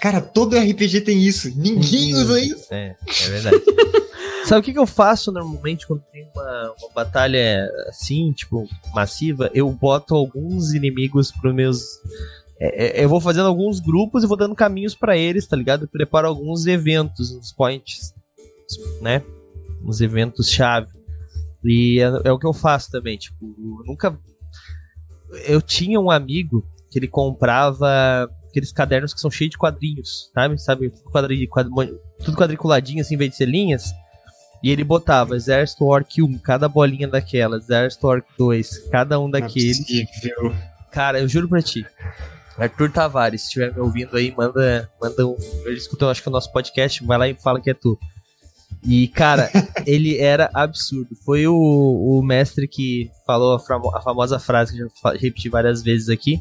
Cara, 0.00 0.20
todo 0.20 0.56
RPG 0.56 1.02
tem 1.02 1.22
isso. 1.22 1.50
Ninguém 1.56 2.14
usa 2.14 2.40
isso. 2.40 2.66
É, 2.72 2.96
é 3.06 3.28
verdade. 3.28 3.62
Sabe 4.44 4.60
o 4.60 4.62
que, 4.62 4.72
que 4.74 4.78
eu 4.78 4.86
faço 4.86 5.32
normalmente 5.32 5.86
quando 5.86 6.02
tem 6.12 6.28
uma, 6.34 6.74
uma 6.78 6.90
batalha 6.94 7.66
assim, 7.88 8.30
tipo, 8.32 8.68
massiva? 8.94 9.50
Eu 9.54 9.70
boto 9.72 10.14
alguns 10.14 10.74
inimigos 10.74 11.32
pros 11.32 11.54
meus. 11.54 11.82
É, 12.60 13.00
é, 13.00 13.04
eu 13.04 13.08
vou 13.08 13.20
fazendo 13.20 13.46
alguns 13.46 13.80
grupos 13.80 14.22
e 14.22 14.26
vou 14.26 14.36
dando 14.36 14.54
caminhos 14.54 14.94
para 14.94 15.16
eles, 15.16 15.46
tá 15.46 15.56
ligado? 15.56 15.84
Eu 15.84 15.88
preparo 15.88 16.28
alguns 16.28 16.66
eventos, 16.66 17.30
uns 17.30 17.52
points, 17.52 18.14
né? 19.00 19.22
Uns 19.82 20.02
eventos 20.02 20.50
chave. 20.50 20.92
E 21.64 22.00
é, 22.00 22.28
é, 22.28 22.32
o 22.32 22.38
que 22.38 22.46
eu 22.46 22.52
faço 22.52 22.90
também, 22.90 23.16
tipo, 23.16 23.44
eu 23.44 23.84
nunca. 23.86 24.18
Eu 25.46 25.62
tinha 25.62 25.98
um 25.98 26.10
amigo 26.10 26.66
que 26.90 26.98
ele 26.98 27.08
comprava 27.08 28.30
aqueles 28.54 28.72
cadernos 28.72 29.12
que 29.12 29.20
são 29.20 29.30
cheios 29.30 29.50
de 29.50 29.58
quadrinhos, 29.58 30.30
sabe? 30.32 30.58
Sabe? 30.58 30.90
Tudo, 30.90 31.10
quadri, 31.10 31.46
quadri, 31.48 31.72
tudo 32.24 32.36
quadriculadinho 32.36 33.00
assim, 33.00 33.16
em 33.16 33.18
vez 33.18 33.32
de 33.32 33.36
ser 33.36 33.48
linhas. 33.48 33.92
E 34.62 34.70
ele 34.70 34.84
botava 34.84 35.36
Exército 35.36 35.84
Orc 35.84 36.22
1, 36.22 36.38
cada 36.38 36.68
bolinha 36.68 37.08
daquela, 37.08 37.56
Exército 37.56 38.06
Orc 38.06 38.26
2, 38.38 38.88
cada 38.90 39.18
um 39.18 39.28
daqueles. 39.28 39.84
Cara, 40.90 41.20
eu 41.20 41.28
juro 41.28 41.48
pra 41.48 41.60
ti. 41.60 41.84
Arthur 42.56 42.90
Tavares, 42.90 43.42
se 43.42 43.46
estiver 43.48 43.74
me 43.74 43.80
ouvindo 43.80 44.16
aí, 44.16 44.32
manda, 44.34 44.88
manda 45.02 45.26
um. 45.26 45.36
Ele 45.66 45.76
escutou, 45.76 46.08
acho 46.08 46.22
que 46.22 46.28
o 46.28 46.32
nosso 46.32 46.52
podcast, 46.52 47.04
vai 47.04 47.18
lá 47.18 47.28
e 47.28 47.34
fala 47.34 47.60
que 47.60 47.68
é 47.68 47.74
tu. 47.74 47.98
E, 48.82 49.08
cara, 49.08 49.50
ele 49.84 50.16
era 50.18 50.48
absurdo. 50.54 51.16
Foi 51.26 51.46
o, 51.48 51.54
o 51.54 52.22
mestre 52.22 52.68
que 52.68 53.10
falou 53.26 53.56
a, 53.56 53.58
famo, 53.58 53.94
a 53.94 54.00
famosa 54.00 54.38
frase 54.38 54.76
que 54.76 54.82
eu 54.82 54.88
já 55.02 55.10
repeti 55.10 55.48
várias 55.48 55.82
vezes 55.82 56.08
aqui 56.08 56.40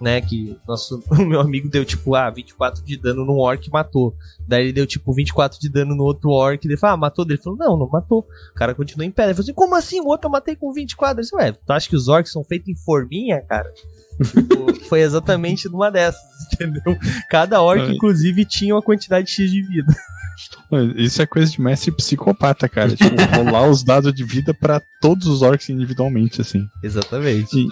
né? 0.00 0.20
Que 0.20 0.56
nosso, 0.66 1.02
o 1.10 1.24
meu 1.24 1.40
amigo 1.40 1.68
deu 1.68 1.84
tipo, 1.84 2.14
ah, 2.14 2.30
24 2.30 2.84
de 2.84 2.96
dano 2.96 3.24
no 3.24 3.36
orc 3.38 3.66
e 3.66 3.70
matou. 3.70 4.14
Daí 4.46 4.64
ele 4.64 4.72
deu 4.72 4.86
tipo 4.86 5.12
24 5.12 5.58
de 5.60 5.68
dano 5.68 5.94
no 5.94 6.04
outro 6.04 6.30
orc. 6.30 6.64
Ele 6.64 6.76
falou, 6.76 6.94
ah, 6.94 6.96
matou? 6.96 7.24
Ele 7.28 7.36
falou, 7.36 7.58
não, 7.58 7.76
não 7.76 7.88
matou. 7.88 8.26
O 8.50 8.54
cara 8.54 8.74
continua 8.74 9.04
em 9.04 9.10
pé. 9.10 9.24
Ele 9.24 9.34
falou 9.34 9.44
assim, 9.44 9.54
como 9.54 9.74
assim? 9.74 10.00
O 10.00 10.06
outro 10.06 10.28
eu 10.28 10.32
matei 10.32 10.56
com 10.56 10.72
24. 10.72 11.20
Ele 11.20 11.28
falou, 11.28 11.44
ué, 11.44 11.52
tu 11.52 11.70
acha 11.72 11.88
que 11.88 11.96
os 11.96 12.08
orcs 12.08 12.32
são 12.32 12.44
feitos 12.44 12.68
em 12.68 12.76
forminha, 12.76 13.42
cara? 13.42 13.72
tipo, 14.24 14.74
foi 14.88 15.00
exatamente 15.00 15.68
numa 15.68 15.90
dessas, 15.90 16.20
entendeu? 16.52 16.96
Cada 17.30 17.62
orc, 17.62 17.82
é. 17.82 17.92
inclusive, 17.92 18.44
tinha 18.44 18.74
uma 18.74 18.82
quantidade 18.82 19.30
X 19.30 19.50
de 19.50 19.62
vida. 19.62 19.94
Isso 20.96 21.20
é 21.20 21.26
coisa 21.26 21.50
de 21.50 21.60
mestre 21.60 21.90
psicopata, 21.90 22.68
cara. 22.68 22.94
tipo, 22.94 23.16
rolar 23.34 23.68
os 23.68 23.82
dados 23.82 24.12
de 24.12 24.22
vida 24.22 24.54
para 24.54 24.80
todos 25.00 25.26
os 25.26 25.42
orcs 25.42 25.68
individualmente, 25.68 26.40
assim. 26.40 26.64
Exatamente. 26.82 27.58
E, 27.58 27.68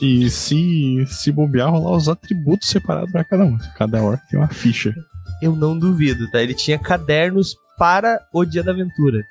e 0.00 0.30
se, 0.30 1.04
se 1.06 1.30
bobear, 1.30 1.70
rolar 1.70 1.96
os 1.96 2.08
atributos 2.08 2.68
separados 2.68 3.10
para 3.12 3.24
cada 3.24 3.44
um. 3.44 3.58
Cada 3.76 4.02
orc 4.02 4.20
tem 4.28 4.38
uma 4.38 4.48
ficha. 4.48 4.94
Eu 5.42 5.54
não 5.54 5.78
duvido, 5.78 6.30
tá? 6.30 6.42
Ele 6.42 6.54
tinha 6.54 6.78
cadernos 6.78 7.56
para 7.78 8.20
o 8.32 8.44
dia 8.44 8.62
da 8.62 8.72
aventura. 8.72 9.24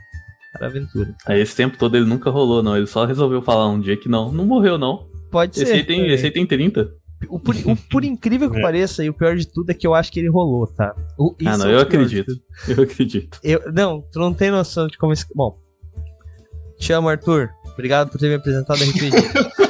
Para 0.54 0.68
a 0.68 0.70
aventura. 0.70 1.14
Aí 1.26 1.40
esse 1.40 1.56
tempo 1.56 1.78
todo 1.78 1.96
ele 1.96 2.06
nunca 2.06 2.30
rolou, 2.30 2.64
não. 2.64 2.78
Ele 2.78 2.88
só 2.88 3.06
resolveu 3.06 3.42
falar 3.42 3.70
um 3.70 3.80
dia 3.80 3.98
que 3.98 4.10
não. 4.10 4.32
Não 4.32 4.46
morreu, 4.46 4.78
não. 4.78 5.08
Pode 5.32 5.52
esse 5.52 5.66
ser. 5.66 5.74
Aí 5.74 5.84
tem, 5.84 6.08
esse 6.12 6.26
aí 6.26 6.32
tem 6.32 6.46
30. 6.46 6.90
O 7.28 7.40
por, 7.40 7.56
o, 7.56 7.76
por, 7.76 8.06
incrível 8.06 8.50
que 8.50 8.58
é. 8.60 8.62
pareça, 8.62 9.04
e 9.04 9.10
o 9.10 9.14
pior 9.14 9.36
de 9.36 9.46
tudo 9.46 9.70
é 9.70 9.74
que 9.74 9.86
eu 9.86 9.94
acho 9.94 10.12
que 10.12 10.20
ele 10.20 10.30
rolou, 10.30 10.66
tá? 10.68 10.96
O, 11.18 11.36
ah, 11.46 11.58
não, 11.58 11.68
é 11.68 11.74
eu 11.74 11.80
acredito. 11.80 12.32
Eu 12.68 12.84
acredito. 12.84 13.40
Eu, 13.44 13.72
não, 13.72 14.02
tu 14.12 14.20
não 14.20 14.34
tem 14.34 14.52
noção 14.52 14.88
de 14.88 14.98
como 14.98 15.14
esse. 15.14 15.26
Bom. 15.36 15.58
Te 16.78 16.94
amo, 16.94 17.10
Arthur. 17.10 17.50
Obrigado 17.74 18.10
por 18.10 18.20
ter 18.20 18.30
me 18.30 18.36
apresentado 18.36 18.82
a 18.82 18.86
RPG. 18.86 19.69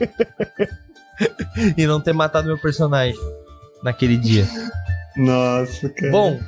e 1.76 1.86
não 1.86 2.00
ter 2.00 2.12
matado 2.12 2.48
meu 2.48 2.58
personagem 2.58 3.18
naquele 3.82 4.16
dia. 4.16 4.46
Nossa, 5.16 5.88
cara. 5.88 6.12
Bom, 6.12 6.40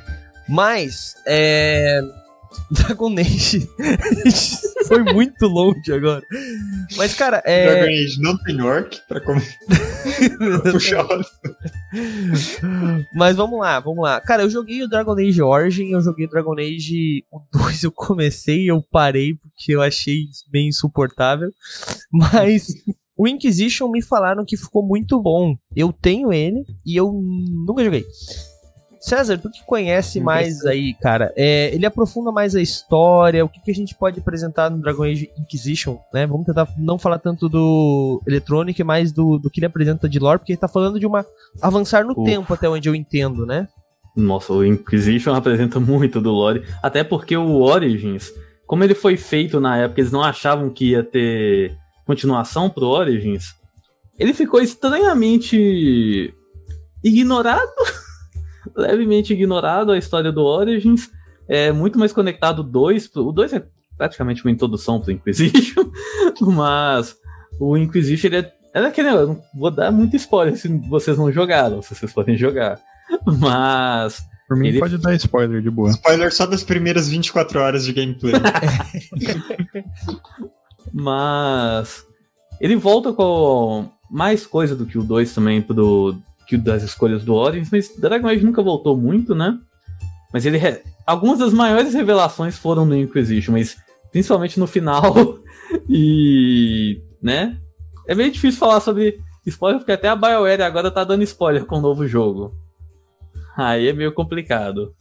mas 0.47 1.15
é. 1.27 2.01
Dragon 2.71 3.15
Age 3.17 3.67
foi 4.87 5.03
muito 5.03 5.47
longe 5.47 5.91
agora. 5.91 6.21
Mas, 6.95 7.15
cara, 7.15 7.41
é. 7.45 7.65
Dragon 7.65 7.91
Age 7.91 8.21
não 8.21 8.37
tem 8.37 8.61
orc 8.61 9.01
pra, 9.07 9.19
comer. 9.21 9.57
pra 10.61 10.71
puxar 10.71 11.05
Mas 13.15 13.35
vamos 13.35 13.59
lá, 13.59 13.79
vamos 13.79 14.03
lá. 14.03 14.21
Cara, 14.21 14.43
eu 14.43 14.49
joguei 14.49 14.83
o 14.83 14.87
Dragon 14.87 15.13
Age 15.13 15.41
Origin, 15.41 15.91
eu 15.91 16.01
joguei 16.01 16.25
o 16.25 16.29
Dragon 16.29 16.53
Age 16.59 17.25
o 17.31 17.41
2, 17.51 17.83
eu 17.83 17.91
comecei 17.91 18.65
e 18.65 18.67
eu 18.67 18.83
parei 18.83 19.35
porque 19.35 19.75
eu 19.75 19.81
achei 19.81 20.25
bem 20.51 20.67
insuportável. 20.67 21.49
Mas 22.11 22.67
o 23.17 23.27
Inquisition 23.27 23.89
me 23.89 24.01
falaram 24.01 24.45
que 24.45 24.57
ficou 24.57 24.83
muito 24.83 25.21
bom. 25.21 25.55
Eu 25.75 25.93
tenho 25.93 26.33
ele 26.33 26.65
e 26.85 26.95
eu 26.95 27.11
nunca 27.11 27.83
joguei. 27.83 28.05
César, 28.99 29.37
tu 29.37 29.51
que 29.51 29.61
conhece 29.65 30.21
mais 30.21 30.65
aí, 30.65 30.93
cara, 30.93 31.33
é, 31.35 31.75
ele 31.75 31.85
aprofunda 31.85 32.31
mais 32.31 32.55
a 32.55 32.61
história, 32.61 33.43
o 33.43 33.49
que, 33.49 33.59
que, 33.59 33.69
a 33.69 33.75
gente 33.75 33.93
pode 33.93 34.17
apresentar 34.17 34.71
no 34.71 34.79
Dragon 34.79 35.03
Age 35.03 35.29
Inquisition, 35.37 35.97
né? 36.13 36.25
Vamos 36.25 36.45
tentar 36.45 36.69
não 36.77 36.97
falar 36.97 37.19
tanto 37.19 37.49
do 37.49 38.21
Electronic, 38.25 38.81
mais 38.81 39.11
do, 39.11 39.37
do 39.37 39.49
que 39.49 39.59
ele 39.59 39.65
apresenta 39.65 40.07
de 40.07 40.19
lore, 40.19 40.39
porque 40.39 40.53
ele 40.53 40.59
tá 40.59 40.69
falando 40.69 41.01
de 41.01 41.05
uma 41.05 41.25
avançar 41.61 42.05
no 42.05 42.23
tempo, 42.23 42.53
até 42.53 42.69
onde 42.69 42.87
eu 42.87 42.95
entendo, 42.95 43.45
né? 43.45 43.67
Nossa, 44.15 44.53
o 44.53 44.63
Inquisition 44.63 45.33
apresenta 45.35 45.81
muito 45.81 46.21
do 46.21 46.31
lore, 46.31 46.63
até 46.81 47.03
porque 47.03 47.35
o 47.35 47.61
Origins, 47.61 48.31
como 48.65 48.85
ele 48.85 48.95
foi 48.95 49.17
feito 49.17 49.59
na 49.59 49.79
época, 49.79 49.99
eles 49.99 50.13
não 50.13 50.23
achavam 50.23 50.69
que 50.69 50.91
ia 50.91 51.03
ter 51.03 51.77
continuação 52.05 52.69
pro 52.69 52.87
Origins, 52.87 53.55
ele 54.17 54.33
ficou 54.33 54.61
estranhamente 54.61 56.33
ignorado, 57.03 57.71
levemente 58.75 59.33
ignorado 59.33 59.91
a 59.91 59.97
história 59.97 60.31
do 60.31 60.43
Origins, 60.43 61.09
é 61.47 61.71
muito 61.71 61.99
mais 61.99 62.13
conectado 62.13 62.59
o 62.59 62.63
2, 62.63 63.15
o 63.15 63.31
2 63.31 63.53
é 63.53 63.63
praticamente 63.97 64.43
uma 64.43 64.51
introdução 64.51 64.99
pro 64.99 65.11
Inquisition, 65.11 65.91
mas 66.41 67.15
o 67.59 67.77
Inquisition 67.77 68.27
ele 68.27 68.37
é, 68.37 68.53
é 68.73 68.81
daquele, 68.81 69.09
eu 69.09 69.27
não 69.27 69.41
vou 69.53 69.71
dar 69.71 69.91
muito 69.91 70.15
spoiler 70.15 70.57
se 70.57 70.67
vocês 70.89 71.17
não 71.17 71.31
jogaram, 71.31 71.81
se 71.81 71.95
vocês 71.95 72.13
podem 72.13 72.37
jogar, 72.37 72.79
mas 73.25 74.23
por 74.47 74.57
mim 74.57 74.69
ele... 74.69 74.79
pode 74.79 74.97
dar 74.97 75.13
spoiler 75.15 75.61
de 75.61 75.69
boa. 75.69 75.91
Spoiler 75.91 76.33
só 76.33 76.45
das 76.45 76.63
primeiras 76.63 77.09
24 77.09 77.59
horas 77.59 77.85
de 77.85 77.93
gameplay. 77.93 78.33
Mas 80.91 82.05
ele 82.59 82.75
volta 82.75 83.13
com 83.13 83.89
mais 84.09 84.45
coisa 84.45 84.75
do 84.75 84.85
que 84.85 84.97
o 84.97 85.03
2 85.03 85.33
também 85.33 85.61
pro 85.61 86.15
que 86.47 86.57
das 86.57 86.83
escolhas 86.83 87.23
do 87.23 87.33
Origins, 87.33 87.69
mas 87.71 87.95
Dragon 87.97 88.27
Age 88.27 88.45
nunca 88.45 88.61
voltou 88.61 88.97
muito, 88.97 89.33
né? 89.33 89.57
Mas 90.31 90.45
ele 90.45 90.59
algumas 91.05 91.39
das 91.39 91.53
maiores 91.53 91.93
revelações 91.93 92.57
foram 92.57 92.85
no 92.85 92.95
Inquisition, 92.95 93.53
mas 93.53 93.77
principalmente 94.11 94.59
no 94.59 94.67
final 94.67 95.39
e, 95.89 97.01
né? 97.21 97.57
É 98.07 98.13
meio 98.13 98.31
difícil 98.31 98.59
falar 98.59 98.81
sobre 98.81 99.19
spoiler 99.45 99.79
porque 99.79 99.91
até 99.91 100.09
a 100.09 100.15
BioWare 100.15 100.61
agora 100.61 100.91
tá 100.91 101.03
dando 101.03 101.23
spoiler 101.23 101.65
com 101.65 101.77
o 101.77 101.81
novo 101.81 102.07
jogo. 102.07 102.53
Aí 103.55 103.87
é 103.87 103.93
meio 103.93 104.13
complicado. 104.13 104.93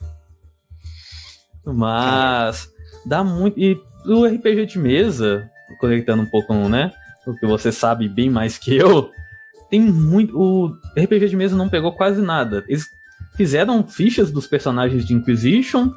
Mas 1.64 2.70
dá 3.06 3.22
muito 3.24 3.58
e 3.58 3.80
o 4.06 4.24
RPG 4.24 4.66
de 4.66 4.78
mesa 4.78 5.50
conectando 5.78 6.22
um 6.22 6.26
pouco, 6.26 6.54
né? 6.68 6.92
O 7.26 7.34
que 7.34 7.46
você 7.46 7.70
sabe 7.70 8.08
bem 8.08 8.28
mais 8.28 8.58
que 8.58 8.76
eu. 8.76 9.10
Tem 9.70 9.80
muito. 9.80 10.36
O 10.38 10.76
RPG 10.98 11.28
de 11.28 11.36
mesa 11.36 11.56
não 11.56 11.68
pegou 11.68 11.92
quase 11.92 12.20
nada. 12.20 12.64
Eles 12.68 12.86
fizeram 13.36 13.86
fichas 13.86 14.30
dos 14.30 14.46
personagens 14.46 15.04
de 15.04 15.14
Inquisition, 15.14 15.90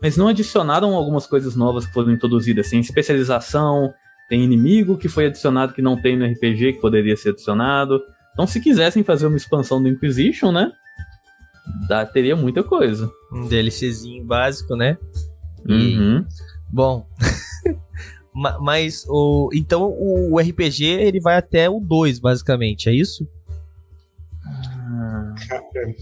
mas 0.00 0.16
não 0.16 0.28
adicionaram 0.28 0.94
algumas 0.94 1.26
coisas 1.26 1.54
novas 1.56 1.86
que 1.86 1.92
foram 1.92 2.12
introduzidas. 2.12 2.70
Tem 2.70 2.80
especialização, 2.80 3.92
tem 4.28 4.42
inimigo 4.42 4.96
que 4.96 5.08
foi 5.08 5.26
adicionado 5.26 5.74
que 5.74 5.82
não 5.82 6.00
tem 6.00 6.16
no 6.16 6.24
RPG, 6.24 6.74
que 6.74 6.80
poderia 6.80 7.16
ser 7.16 7.30
adicionado. 7.30 8.00
Então, 8.32 8.46
se 8.46 8.60
quisessem 8.60 9.02
fazer 9.02 9.26
uma 9.26 9.36
expansão 9.36 9.82
do 9.82 9.88
Inquisition, 9.88 10.52
né? 10.52 10.70
Dá, 11.88 12.06
teria 12.06 12.36
muita 12.36 12.62
coisa. 12.62 13.10
Um 13.32 13.46
DLCzinho 13.46 14.24
básico, 14.24 14.76
né? 14.76 14.96
E... 15.66 15.98
Uhum. 15.98 16.24
Bom, 16.72 17.06
Mas 18.32 19.04
o. 19.08 19.50
Então 19.52 19.92
o 19.98 20.38
RPG 20.38 20.84
ele 20.84 21.20
vai 21.20 21.36
até 21.36 21.68
o 21.68 21.80
2, 21.80 22.18
basicamente, 22.20 22.88
é 22.88 22.92
isso? 22.92 23.26
Cara, 25.48 25.94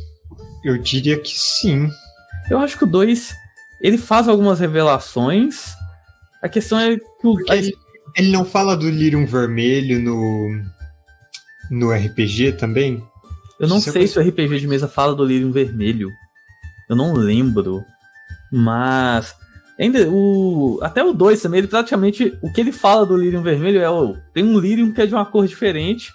eu 0.65 0.79
diria 0.79 1.19
que 1.19 1.39
sim. 1.39 1.91
Eu 2.51 2.59
acho 2.59 2.77
que 2.77 2.85
o 2.85 2.87
2 2.87 3.35
ele 3.81 3.99
faz 3.99 4.29
algumas 4.29 4.61
revelações. 4.61 5.75
A 6.43 6.49
questão 6.49 6.79
é 6.79 6.97
que 6.97 7.27
o. 7.27 7.37
Ele, 7.53 7.75
ele, 8.17 8.31
não 8.31 8.45
fala 8.45 8.77
do 8.77 8.91
Lyrium 8.91 9.27
vermelho 9.27 9.99
no. 9.99 10.63
no 11.71 11.93
RPG 11.93 12.53
também? 12.53 13.03
Eu 13.59 13.69
não 13.69 13.79
Isso 13.79 13.89
é 13.91 13.93
sei 13.93 14.05
é 14.05 14.07
se 14.07 14.19
o 14.19 14.23
RPG 14.23 14.61
de 14.61 14.69
mesa 14.69 14.89
fala 14.89 15.15
do 15.15 15.25
Lyrium 15.25 15.51
vermelho. 15.51 16.11
Eu 16.89 16.97
não 16.97 17.15
lembro. 17.15 17.83
Mas 18.51 19.35
Ainda, 19.79 20.09
o, 20.11 20.81
até 20.83 21.05
o 21.05 21.13
2 21.13 21.41
também, 21.41 21.59
ele 21.59 21.69
praticamente. 21.69 22.37
O 22.43 22.53
que 22.53 22.61
ele 22.61 22.73
fala 22.73 23.07
do 23.07 23.17
Lyrium 23.17 23.43
vermelho 23.43 23.81
é 23.81 23.89
o. 23.89 24.17
Tem 24.35 24.45
um 24.45 24.59
Lyrium 24.59 24.93
que 24.93 25.01
é 25.01 25.07
de 25.07 25.15
uma 25.15 25.25
cor 25.25 25.47
diferente 25.47 26.13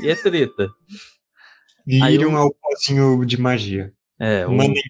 e 0.00 0.08
é 0.08 0.14
treta. 0.14 0.70
Lyrium 1.86 2.36
é 2.38 2.42
o 2.42 2.54
pozinho 2.60 3.24
de 3.26 3.38
magia. 3.38 3.92
É, 4.18 4.46
o... 4.46 4.52
Mandem 4.52 4.82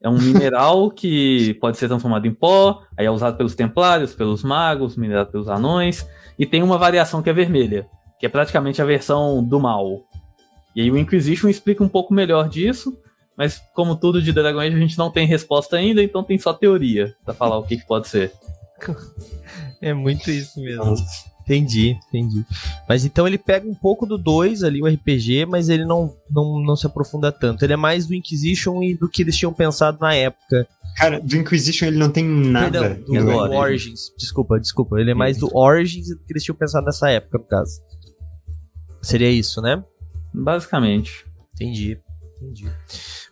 É 0.00 0.08
um 0.08 0.18
mineral 0.18 0.90
que 0.90 1.54
pode 1.54 1.76
ser 1.76 1.88
transformado 1.88 2.26
em 2.26 2.32
pó, 2.32 2.82
aí 2.96 3.04
é 3.04 3.10
usado 3.10 3.36
pelos 3.36 3.54
templários, 3.54 4.14
pelos 4.14 4.42
magos, 4.42 4.96
minerado 4.96 5.30
pelos 5.30 5.48
anões, 5.48 6.08
e 6.38 6.46
tem 6.46 6.62
uma 6.62 6.78
variação 6.78 7.20
que 7.20 7.28
é 7.28 7.32
vermelha, 7.32 7.86
que 8.18 8.24
é 8.24 8.28
praticamente 8.28 8.80
a 8.80 8.84
versão 8.84 9.44
do 9.44 9.60
mal. 9.60 10.04
E 10.74 10.80
aí 10.80 10.90
o 10.90 10.96
Inquisition 10.96 11.48
explica 11.48 11.82
um 11.82 11.88
pouco 11.88 12.14
melhor 12.14 12.48
disso, 12.48 12.96
mas 13.38 13.62
como 13.72 13.94
tudo 13.94 14.20
de 14.20 14.32
Dragon 14.32 14.58
Age 14.58 14.74
a 14.74 14.80
gente 14.80 14.98
não 14.98 15.12
tem 15.12 15.24
resposta 15.24 15.76
ainda, 15.76 16.02
então 16.02 16.24
tem 16.24 16.36
só 16.36 16.52
teoria 16.52 17.14
para 17.24 17.32
falar 17.32 17.56
o 17.56 17.62
que, 17.62 17.76
que 17.76 17.86
pode 17.86 18.08
ser. 18.08 18.32
é 19.80 19.94
muito 19.94 20.28
isso 20.28 20.60
mesmo. 20.60 20.96
Entendi, 21.44 21.96
entendi. 22.08 22.44
Mas 22.86 23.04
então 23.04 23.26
ele 23.26 23.38
pega 23.38 23.66
um 23.66 23.74
pouco 23.74 24.04
do 24.04 24.18
2 24.18 24.64
ali, 24.64 24.82
o 24.82 24.86
RPG, 24.86 25.46
mas 25.46 25.68
ele 25.68 25.84
não, 25.84 26.14
não, 26.28 26.60
não 26.60 26.76
se 26.76 26.86
aprofunda 26.86 27.30
tanto. 27.30 27.64
Ele 27.64 27.72
é 27.72 27.76
mais 27.76 28.06
do 28.06 28.14
Inquisition 28.14 28.82
e 28.82 28.94
do 28.94 29.08
que 29.08 29.22
eles 29.22 29.36
tinham 29.36 29.54
pensado 29.54 29.98
na 29.98 30.12
época. 30.12 30.68
Cara, 30.96 31.20
do 31.20 31.36
Inquisition 31.36 31.86
ele 31.86 31.96
não 31.96 32.10
tem 32.10 32.24
nada. 32.24 32.96
Perdão, 32.96 33.24
do, 33.24 33.48
do 33.48 33.54
Origins. 33.54 34.12
Desculpa, 34.18 34.58
desculpa. 34.58 35.00
Ele 35.00 35.12
é 35.12 35.14
mais 35.14 35.38
do 35.38 35.48
Origins 35.56 36.08
do 36.08 36.18
que 36.18 36.32
eles 36.32 36.42
tinham 36.42 36.56
pensado 36.56 36.84
nessa 36.84 37.08
época, 37.08 37.38
no 37.38 37.44
caso. 37.44 37.80
Seria 39.00 39.30
isso, 39.30 39.62
né? 39.62 39.82
Basicamente. 40.34 41.24
Entendi, 41.54 41.98
entendi. 42.36 42.70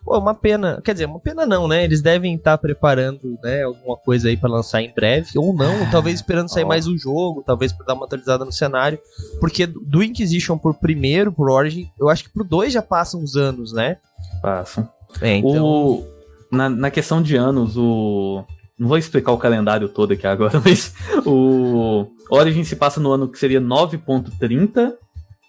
Pô, 0.07 0.17
uma 0.21 0.35
pena. 0.35 0.81
Quer 0.85 0.93
dizer, 0.93 1.07
uma 1.07 1.19
pena 1.19 1.45
não, 1.45 1.67
né? 1.67 1.83
Eles 1.83 2.01
devem 2.01 2.37
estar 2.37 2.57
preparando, 2.59 3.37
né, 3.43 3.65
alguma 3.65 3.97
coisa 3.97 4.29
aí 4.29 4.37
para 4.37 4.49
lançar 4.49 4.81
em 4.81 4.95
breve, 4.95 5.31
ou 5.37 5.53
não, 5.53 5.83
ah, 5.83 5.89
talvez 5.91 6.15
esperando 6.15 6.49
sair 6.49 6.63
oh. 6.63 6.69
mais 6.69 6.87
um 6.87 6.97
jogo, 6.97 7.43
talvez 7.45 7.73
para 7.73 7.87
dar 7.87 7.95
uma 7.95 8.07
atualizada 8.07 8.45
no 8.45 8.53
cenário, 8.53 9.01
porque 9.41 9.67
do 9.67 10.05
Inquisition 10.05 10.57
por 10.57 10.75
primeiro, 10.75 11.33
por 11.33 11.51
Origin, 11.51 11.91
eu 11.99 12.09
acho 12.09 12.23
que 12.23 12.31
pro 12.31 12.45
2 12.45 12.73
já 12.73 12.81
passam 12.81 13.21
uns 13.21 13.35
anos, 13.35 13.73
né? 13.73 13.97
Passam. 14.41 14.89
É, 15.21 15.39
então... 15.39 15.67
O... 15.67 16.17
Na, 16.53 16.69
na 16.69 16.91
questão 16.93 17.21
de 17.21 17.35
anos, 17.35 17.77
o... 17.77 18.45
Não 18.79 18.87
vou 18.87 18.99
explicar 18.99 19.33
o 19.33 19.39
calendário 19.39 19.89
todo 19.89 20.13
aqui 20.13 20.27
agora, 20.27 20.63
mas 20.65 20.95
o 21.25 22.07
Origin 22.31 22.63
se 22.63 22.77
passa 22.77 23.01
no 23.01 23.11
ano 23.11 23.27
que 23.27 23.41
seria 23.41 23.61
9.30, 23.61 24.93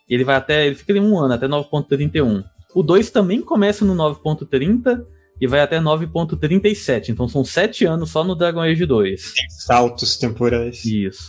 e 0.09 0.15
ele 0.15 0.23
vai 0.23 0.35
até, 0.35 0.65
ele 0.65 0.75
fica 0.75 0.93
em 0.93 0.99
um 0.99 1.19
ano, 1.19 1.35
até 1.35 1.47
9.31. 1.47 2.43
O 2.77 2.83
2 2.83 3.09
também 3.09 3.41
começa 3.41 3.83
no 3.83 3.95
9.30 3.95 5.03
e 5.41 5.47
vai 5.47 5.61
até 5.61 5.79
9.37. 5.79 7.09
Então 7.09 7.27
são 7.27 7.43
7 7.43 7.85
anos 7.85 8.11
só 8.11 8.23
no 8.23 8.35
Dragon 8.35 8.61
Age 8.61 8.85
2. 8.85 9.33
Tem 9.33 9.49
saltos 9.49 10.15
temporais. 10.15 10.85
Isso. 10.85 11.27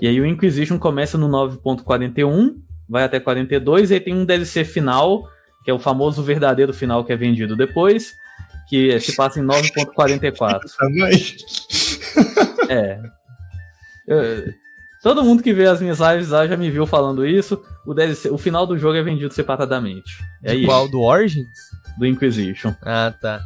E 0.00 0.08
aí 0.08 0.18
o 0.18 0.24
Inquisition 0.24 0.78
começa 0.78 1.18
no 1.18 1.28
9.41, 1.28 2.54
vai 2.88 3.04
até 3.04 3.20
42, 3.20 3.90
e 3.90 3.94
aí 3.94 4.00
tem 4.00 4.14
um 4.14 4.24
DLC 4.24 4.64
final, 4.64 5.28
que 5.66 5.70
é 5.70 5.74
o 5.74 5.78
famoso 5.78 6.22
verdadeiro 6.22 6.72
final 6.72 7.04
que 7.04 7.12
é 7.12 7.16
vendido 7.16 7.54
depois, 7.54 8.14
que 8.66 8.98
se 9.00 9.14
passa 9.14 9.38
em 9.38 9.44
9.44. 9.44 10.60
é. 12.70 12.98
Eu, 14.08 14.54
Todo 15.02 15.24
mundo 15.24 15.42
que 15.42 15.54
vê 15.54 15.66
as 15.66 15.80
minhas 15.80 15.98
lives 15.98 16.28
lá 16.28 16.46
já 16.46 16.56
me 16.56 16.70
viu 16.70 16.86
falando 16.86 17.26
isso. 17.26 17.60
O, 17.86 17.94
DLC, 17.94 18.28
o 18.30 18.36
final 18.36 18.66
do 18.66 18.76
jogo 18.76 18.96
é 18.96 19.02
vendido 19.02 19.32
separadamente. 19.32 20.22
É 20.44 20.54
isso. 20.54 20.66
Qual? 20.66 20.88
Do 20.88 21.00
Origins? 21.00 21.48
Do 21.98 22.06
Inquisition. 22.06 22.74
Ah, 22.82 23.14
tá. 23.18 23.40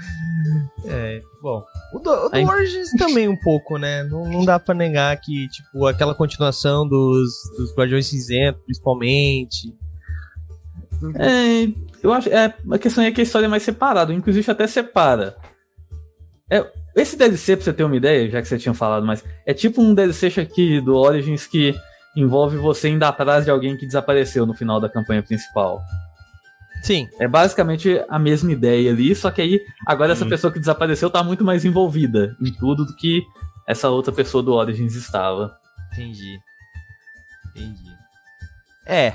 é, 0.86 1.20
bom. 1.42 1.62
O 1.92 1.98
do, 1.98 2.10
o 2.10 2.28
do 2.30 2.48
Origins 2.48 2.90
também 2.96 3.28
um 3.28 3.36
pouco, 3.36 3.76
né? 3.76 4.02
Não, 4.04 4.24
não 4.24 4.44
dá 4.46 4.58
pra 4.58 4.74
negar 4.74 5.14
que, 5.20 5.46
tipo, 5.48 5.86
aquela 5.86 6.14
continuação 6.14 6.88
dos, 6.88 7.30
dos 7.58 7.74
Guardiões 7.76 8.06
Cinzentos, 8.06 8.62
principalmente. 8.64 9.74
É, 11.16 11.70
eu 12.02 12.14
acho. 12.14 12.30
É, 12.30 12.54
a 12.70 12.78
questão 12.78 13.04
é 13.04 13.10
que 13.10 13.20
a 13.20 13.24
história 13.24 13.44
é 13.44 13.48
mais 13.48 13.62
separada. 13.62 14.10
O 14.10 14.14
Inquisition 14.14 14.52
até 14.52 14.66
separa. 14.66 15.36
É, 16.50 16.66
esse 16.94 17.16
DLC, 17.16 17.56
pra 17.56 17.64
você 17.64 17.72
ter 17.72 17.84
uma 17.84 17.96
ideia, 17.96 18.30
já 18.30 18.42
que 18.42 18.48
você 18.48 18.58
tinha 18.58 18.74
falado, 18.74 19.06
mas 19.06 19.24
é 19.46 19.54
tipo 19.54 19.80
um 19.80 19.94
DLC 19.94 20.26
aqui 20.40 20.80
do 20.80 20.94
Origins 20.94 21.46
que 21.46 21.74
envolve 22.16 22.56
você 22.56 22.88
indo 22.88 23.02
atrás 23.04 23.44
de 23.44 23.50
alguém 23.50 23.76
que 23.76 23.86
desapareceu 23.86 24.44
no 24.44 24.52
final 24.52 24.78
da 24.80 24.88
campanha 24.88 25.22
principal. 25.22 25.80
Sim. 26.82 27.08
É 27.18 27.28
basicamente 27.28 28.02
a 28.08 28.18
mesma 28.18 28.52
ideia 28.52 28.90
ali, 28.90 29.14
só 29.14 29.30
que 29.30 29.40
aí 29.40 29.60
agora 29.86 30.12
essa 30.12 30.26
pessoa 30.26 30.52
que 30.52 30.58
desapareceu 30.58 31.08
tá 31.08 31.22
muito 31.22 31.44
mais 31.44 31.64
envolvida 31.64 32.36
em 32.40 32.52
tudo 32.52 32.84
do 32.84 32.94
que 32.96 33.22
essa 33.66 33.88
outra 33.88 34.12
pessoa 34.12 34.42
do 34.42 34.52
Origins 34.52 34.94
estava. 34.94 35.56
Entendi. 35.92 36.38
Entendi. 37.50 37.90
É, 38.86 39.14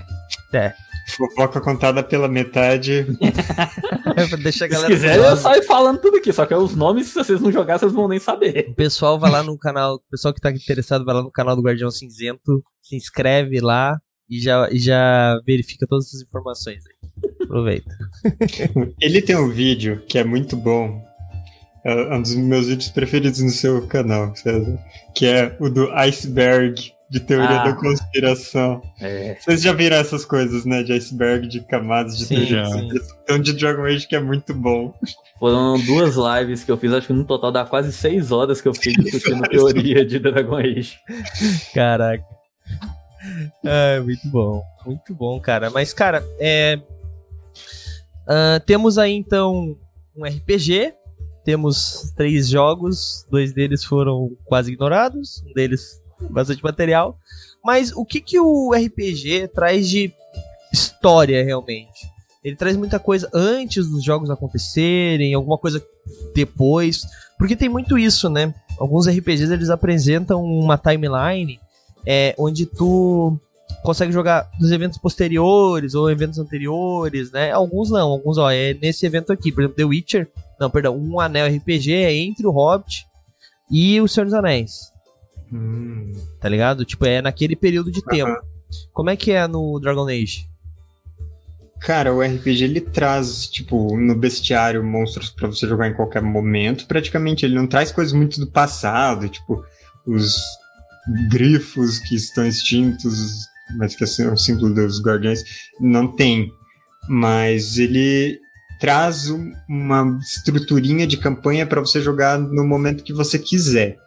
é. 0.53 0.73
Fofoca 1.15 1.61
contada 1.61 2.03
pela 2.03 2.27
metade. 2.27 3.07
Deixa 4.43 4.65
a 4.65 4.67
galera. 4.67 4.93
Se 4.93 4.93
quiser, 4.93 5.17
eu 5.17 5.37
saio 5.37 5.63
falando 5.63 5.99
tudo 5.99 6.17
aqui. 6.17 6.33
Só 6.33 6.45
que 6.45 6.53
os 6.53 6.75
nomes, 6.75 7.07
se 7.07 7.15
vocês 7.15 7.39
não 7.39 7.51
jogar, 7.51 7.79
vocês 7.79 7.93
vão 7.93 8.07
nem 8.07 8.19
saber. 8.19 8.67
O 8.69 8.75
pessoal 8.75 9.17
vai 9.17 9.31
lá 9.31 9.41
no 9.41 9.57
canal. 9.57 9.95
O 9.95 10.01
pessoal 10.11 10.33
que 10.33 10.41
tá 10.41 10.51
interessado 10.51 11.05
vai 11.05 11.15
lá 11.15 11.23
no 11.23 11.31
canal 11.31 11.55
do 11.55 11.61
Guardião 11.61 11.89
Cinzento, 11.89 12.63
se 12.81 12.95
inscreve 12.95 13.61
lá 13.61 13.97
e 14.29 14.39
já, 14.39 14.67
e 14.69 14.77
já 14.77 15.39
verifica 15.45 15.87
todas 15.87 16.07
essas 16.07 16.21
informações 16.21 16.83
aí. 16.85 17.09
Aproveita. 17.43 17.97
Ele 18.99 19.21
tem 19.21 19.37
um 19.37 19.49
vídeo 19.49 20.03
que 20.07 20.17
é 20.17 20.23
muito 20.23 20.57
bom. 20.57 21.01
É 21.85 22.15
um 22.15 22.21
dos 22.21 22.35
meus 22.35 22.67
vídeos 22.67 22.89
preferidos 22.89 23.39
no 23.39 23.49
seu 23.49 23.87
canal, 23.87 24.35
César. 24.35 24.77
Que 25.15 25.25
é 25.25 25.55
o 25.57 25.69
do 25.69 25.89
Iceberg 25.93 26.91
de 27.09 27.19
teoria 27.19 27.61
ah, 27.61 27.63
da 27.65 27.73
conspiração. 27.73 28.81
É. 28.99 29.35
Vocês 29.39 29.61
já 29.61 29.71
viram 29.71 29.95
essas 29.95 30.25
coisas, 30.25 30.65
né? 30.65 30.83
De 30.83 30.91
iceberg, 30.93 31.47
de 31.47 31.61
camadas 31.61 32.17
de 32.17 32.25
sim, 32.25 32.35
teoria 32.35 32.63
da 32.63 32.69
conspiração 32.69 33.39
de 33.39 33.53
Dragon 33.53 33.85
Age 33.85 34.07
que 34.07 34.15
é 34.15 34.19
muito 34.19 34.53
bom. 34.53 34.93
Foram 35.39 35.79
duas 35.79 36.15
lives 36.15 36.63
que 36.63 36.71
eu 36.71 36.77
fiz, 36.77 36.91
acho 36.91 37.07
que 37.07 37.13
no 37.13 37.23
total 37.23 37.51
dá 37.51 37.65
quase 37.65 37.93
seis 37.93 38.31
horas 38.31 38.59
que 38.59 38.67
eu 38.67 38.73
fiquei 38.73 38.93
discutindo 38.93 39.41
teoria 39.49 40.05
de 40.05 40.19
Dragon 40.19 40.57
Age. 40.57 40.97
Caraca. 41.73 42.23
É, 43.63 43.99
muito 43.99 44.27
bom. 44.27 44.63
Muito 44.85 45.13
bom, 45.13 45.39
cara. 45.39 45.69
Mas, 45.69 45.93
cara, 45.93 46.23
é. 46.39 46.79
Uh, 48.23 48.59
temos 48.65 48.97
aí 48.97 49.13
então 49.13 49.77
um 50.15 50.25
RPG. 50.25 50.93
Temos 51.45 52.11
três 52.17 52.49
jogos, 52.49 53.25
dois 53.31 53.53
deles 53.53 53.81
foram 53.81 54.35
quase 54.43 54.73
ignorados, 54.73 55.41
um 55.47 55.53
deles 55.53 56.01
bastante 56.29 56.63
material. 56.63 57.17
Mas 57.63 57.91
o 57.91 58.05
que, 58.05 58.21
que 58.21 58.39
o 58.39 58.71
RPG 58.73 59.49
traz 59.53 59.89
de 59.89 60.13
história 60.71 61.43
realmente? 61.43 62.07
Ele 62.43 62.55
traz 62.55 62.77
muita 62.77 62.99
coisa 62.99 63.29
antes 63.33 63.87
dos 63.89 64.03
jogos 64.03 64.29
acontecerem, 64.29 65.33
alguma 65.33 65.57
coisa 65.57 65.83
depois. 66.33 67.01
Porque 67.37 67.55
tem 67.55 67.67
muito 67.67 67.97
isso, 67.97 68.29
né? 68.29 68.53
Alguns 68.79 69.07
RPGs 69.07 69.51
eles 69.51 69.69
apresentam 69.69 70.43
uma 70.43 70.77
timeline 70.77 71.59
é, 72.05 72.33
onde 72.37 72.65
tu 72.65 73.37
consegue 73.83 74.11
jogar 74.11 74.49
dos 74.59 74.71
eventos 74.71 74.97
posteriores 74.97 75.93
ou 75.93 76.09
eventos 76.09 76.39
anteriores, 76.39 77.31
né? 77.31 77.51
Alguns 77.51 77.89
não, 77.89 78.11
alguns, 78.11 78.37
ó, 78.37 78.49
é 78.49 78.73
nesse 78.73 79.05
evento 79.05 79.31
aqui, 79.31 79.51
por 79.51 79.61
exemplo, 79.61 79.75
The 79.75 79.85
Witcher, 79.85 80.29
não, 80.59 80.69
perdão, 80.69 80.97
um 80.97 81.19
anel 81.19 81.47
RPG 81.47 81.93
é 81.93 82.13
entre 82.15 82.47
o 82.47 82.51
Hobbit 82.51 83.05
e 83.69 83.99
o 83.99 84.07
Senhor 84.07 84.25
dos 84.25 84.33
Anéis. 84.33 84.91
Hum. 85.51 86.11
Tá 86.39 86.49
ligado? 86.49 86.85
Tipo, 86.85 87.05
é 87.05 87.21
naquele 87.21 87.55
período 87.55 87.91
de 87.91 88.03
tempo. 88.03 88.35
Como 88.91 89.09
é 89.09 89.15
que 89.15 89.31
é 89.31 89.47
no 89.47 89.79
Dragon 89.79 90.07
Age? 90.07 90.47
Cara, 91.79 92.13
o 92.13 92.21
RPG 92.21 92.63
ele 92.63 92.81
traz, 92.81 93.47
tipo, 93.47 93.95
no 93.95 94.15
bestiário 94.15 94.83
monstros 94.83 95.29
para 95.29 95.47
você 95.47 95.67
jogar 95.67 95.87
em 95.87 95.93
qualquer 95.93 96.21
momento. 96.21 96.87
Praticamente, 96.87 97.45
ele 97.45 97.55
não 97.55 97.67
traz 97.67 97.91
coisas 97.91 98.13
muito 98.13 98.39
do 98.39 98.47
passado, 98.47 99.29
tipo, 99.29 99.63
os 100.05 100.35
grifos 101.29 101.99
que 101.99 102.15
estão 102.15 102.45
extintos, 102.45 103.45
mas 103.77 103.95
que 103.95 104.03
é 104.03 104.27
o 104.27 104.37
símbolo 104.37 104.73
dos 104.73 105.01
guardiões, 105.01 105.43
não 105.79 106.07
tem. 106.07 106.51
Mas 107.07 107.77
ele 107.77 108.39
traz 108.79 109.29
uma 109.69 110.19
estruturinha 110.21 111.07
de 111.07 111.17
campanha 111.17 111.65
para 111.65 111.79
você 111.79 112.01
jogar 112.01 112.37
no 112.37 112.65
momento 112.65 113.03
que 113.03 113.13
você 113.13 113.39
quiser. 113.39 113.97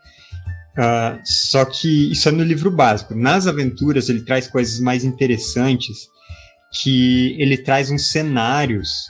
Uh, 0.79 1.21
só 1.25 1.64
que 1.64 2.12
isso 2.12 2.29
é 2.29 2.33
no 2.33 2.45
livro 2.45 2.71
básico. 2.71 3.14
Nas 3.14 3.47
aventuras, 3.47 4.09
ele 4.09 4.23
traz 4.23 4.47
coisas 4.47 4.79
mais 4.81 5.05
interessantes, 5.05 6.09
que 6.73 7.37
ele 7.41 7.59
traz 7.59 7.91
uns 7.91 8.11
cenários 8.11 9.09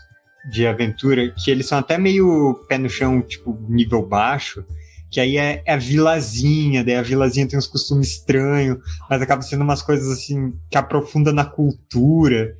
de 0.50 0.66
aventura 0.66 1.30
que 1.36 1.50
eles 1.50 1.66
são 1.66 1.78
até 1.78 1.98
meio 1.98 2.64
pé 2.68 2.78
no 2.78 2.88
chão, 2.88 3.20
tipo, 3.20 3.58
nível 3.68 4.06
baixo, 4.06 4.64
que 5.10 5.20
aí 5.20 5.36
é, 5.36 5.62
é 5.66 5.74
a 5.74 5.76
vilazinha, 5.76 6.84
daí 6.84 6.94
a 6.94 7.02
vilazinha 7.02 7.46
tem 7.46 7.58
uns 7.58 7.66
costumes 7.66 8.12
estranhos, 8.12 8.78
mas 9.08 9.20
acaba 9.20 9.42
sendo 9.42 9.62
umas 9.62 9.82
coisas 9.82 10.08
assim 10.08 10.54
que 10.70 10.78
aprofunda 10.78 11.32
na 11.32 11.44
cultura, 11.44 12.54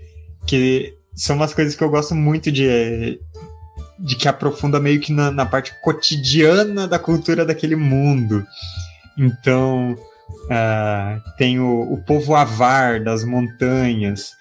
que 0.46 0.94
são 1.14 1.36
umas 1.36 1.54
coisas 1.54 1.74
que 1.74 1.82
eu 1.82 1.90
gosto 1.90 2.14
muito 2.14 2.50
de, 2.50 3.20
de 3.98 4.16
que 4.16 4.28
aprofunda 4.28 4.80
meio 4.80 5.00
que 5.00 5.12
na, 5.12 5.30
na 5.30 5.46
parte 5.46 5.72
cotidiana 5.80 6.88
da 6.88 6.98
cultura 6.98 7.46
daquele 7.46 7.76
mundo. 7.76 8.44
Então, 9.20 9.92
uh, 9.92 11.36
tem 11.36 11.60
o, 11.60 11.92
o 11.92 12.02
povo 12.04 12.34
avar 12.34 13.04
das 13.04 13.22
montanhas. 13.22 14.32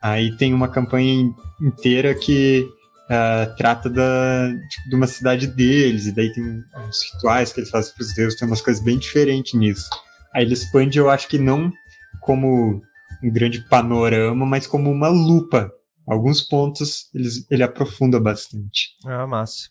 Aí 0.00 0.36
tem 0.36 0.54
uma 0.54 0.68
campanha 0.68 1.28
inteira 1.60 2.14
que 2.14 2.64
uh, 3.10 3.56
trata 3.56 3.90
da, 3.90 4.48
tipo, 4.70 4.90
de 4.90 4.94
uma 4.94 5.08
cidade 5.08 5.48
deles, 5.48 6.06
e 6.06 6.12
daí 6.12 6.32
tem 6.32 6.44
uns 6.44 7.12
rituais 7.12 7.52
que 7.52 7.58
eles 7.58 7.70
fazem 7.70 7.92
para 7.92 8.02
os 8.02 8.14
deuses, 8.14 8.38
tem 8.38 8.46
umas 8.46 8.60
coisas 8.60 8.82
bem 8.82 8.96
diferentes 8.96 9.54
nisso. 9.54 9.90
Aí 10.32 10.44
ele 10.44 10.54
expande, 10.54 10.98
eu 10.98 11.10
acho 11.10 11.26
que 11.26 11.38
não 11.38 11.72
como 12.20 12.80
um 13.22 13.32
grande 13.32 13.60
panorama, 13.68 14.46
mas 14.46 14.68
como 14.68 14.88
uma 14.88 15.08
lupa. 15.08 15.68
Alguns 16.06 16.40
pontos 16.42 17.10
eles, 17.12 17.44
ele 17.50 17.62
aprofunda 17.62 18.20
bastante. 18.20 18.90
Ah, 19.04 19.26
massa. 19.26 19.68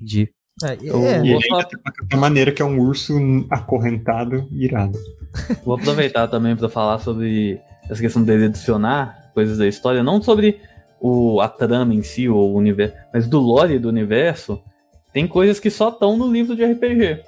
De. 0.00 0.34
É, 0.62 0.72
é, 0.72 1.22
e 1.22 1.32
ele 1.32 1.48
falar... 1.48 1.64
tem 1.64 1.78
uma 2.12 2.20
maneira 2.20 2.50
que 2.50 2.62
é 2.62 2.64
um 2.64 2.78
urso 2.78 3.14
acorrentado 3.50 4.48
irado. 4.52 4.98
Vou 5.64 5.74
aproveitar 5.76 6.28
também 6.28 6.56
para 6.56 6.68
falar 6.68 6.98
sobre 6.98 7.60
essa 7.90 8.00
questão 8.00 8.24
de 8.24 8.32
adicionar 8.32 9.30
coisas 9.34 9.58
da 9.58 9.66
história, 9.66 10.02
não 10.02 10.22
sobre 10.22 10.58
o, 10.98 11.40
a 11.42 11.48
trama 11.48 11.94
em 11.94 12.02
si, 12.02 12.26
ou 12.26 12.54
o 12.54 12.56
universo, 12.56 12.96
mas 13.12 13.26
do 13.26 13.38
lore 13.38 13.78
do 13.78 13.88
universo, 13.88 14.62
tem 15.12 15.28
coisas 15.28 15.60
que 15.60 15.70
só 15.70 15.90
estão 15.90 16.16
no 16.16 16.30
livro 16.30 16.56
de 16.56 16.64
RPG. 16.64 17.22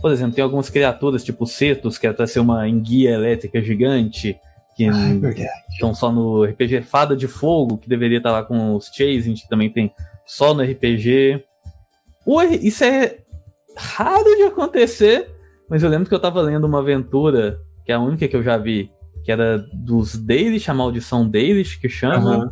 Por 0.00 0.12
exemplo, 0.12 0.34
tem 0.34 0.44
algumas 0.44 0.70
criaturas, 0.70 1.24
tipo 1.24 1.46
Cetos, 1.46 1.98
que 1.98 2.06
é 2.06 2.12
pra 2.12 2.26
ser 2.26 2.40
uma 2.40 2.68
enguia 2.68 3.10
elétrica 3.10 3.60
gigante, 3.60 4.38
que 4.76 4.88
estão 5.70 5.92
só 5.94 6.10
no 6.10 6.44
RPG 6.44 6.82
Fada 6.82 7.16
de 7.16 7.26
Fogo, 7.26 7.76
que 7.76 7.88
deveria 7.88 8.18
estar 8.18 8.30
lá 8.30 8.42
com 8.42 8.74
os 8.74 8.86
Chasing, 8.86 9.34
que 9.34 9.48
também 9.48 9.68
tem 9.68 9.92
só 10.24 10.54
no 10.54 10.62
RPG. 10.62 11.44
Ué, 12.26 12.56
isso 12.56 12.84
é 12.84 13.18
raro 13.76 14.36
de 14.36 14.42
acontecer, 14.44 15.30
mas 15.68 15.82
eu 15.82 15.88
lembro 15.88 16.08
que 16.08 16.14
eu 16.14 16.20
tava 16.20 16.40
lendo 16.42 16.66
uma 16.66 16.80
aventura, 16.80 17.60
que 17.84 17.92
é 17.92 17.94
a 17.94 18.00
única 18.00 18.28
que 18.28 18.36
eu 18.36 18.42
já 18.42 18.56
vi, 18.56 18.90
que 19.24 19.32
era 19.32 19.58
dos 19.72 20.16
Dalish, 20.16 20.68
a 20.68 20.74
maldição 20.74 21.28
Dalish, 21.28 21.76
que 21.76 21.88
chama. 21.88 22.44
Uhum. 22.44 22.50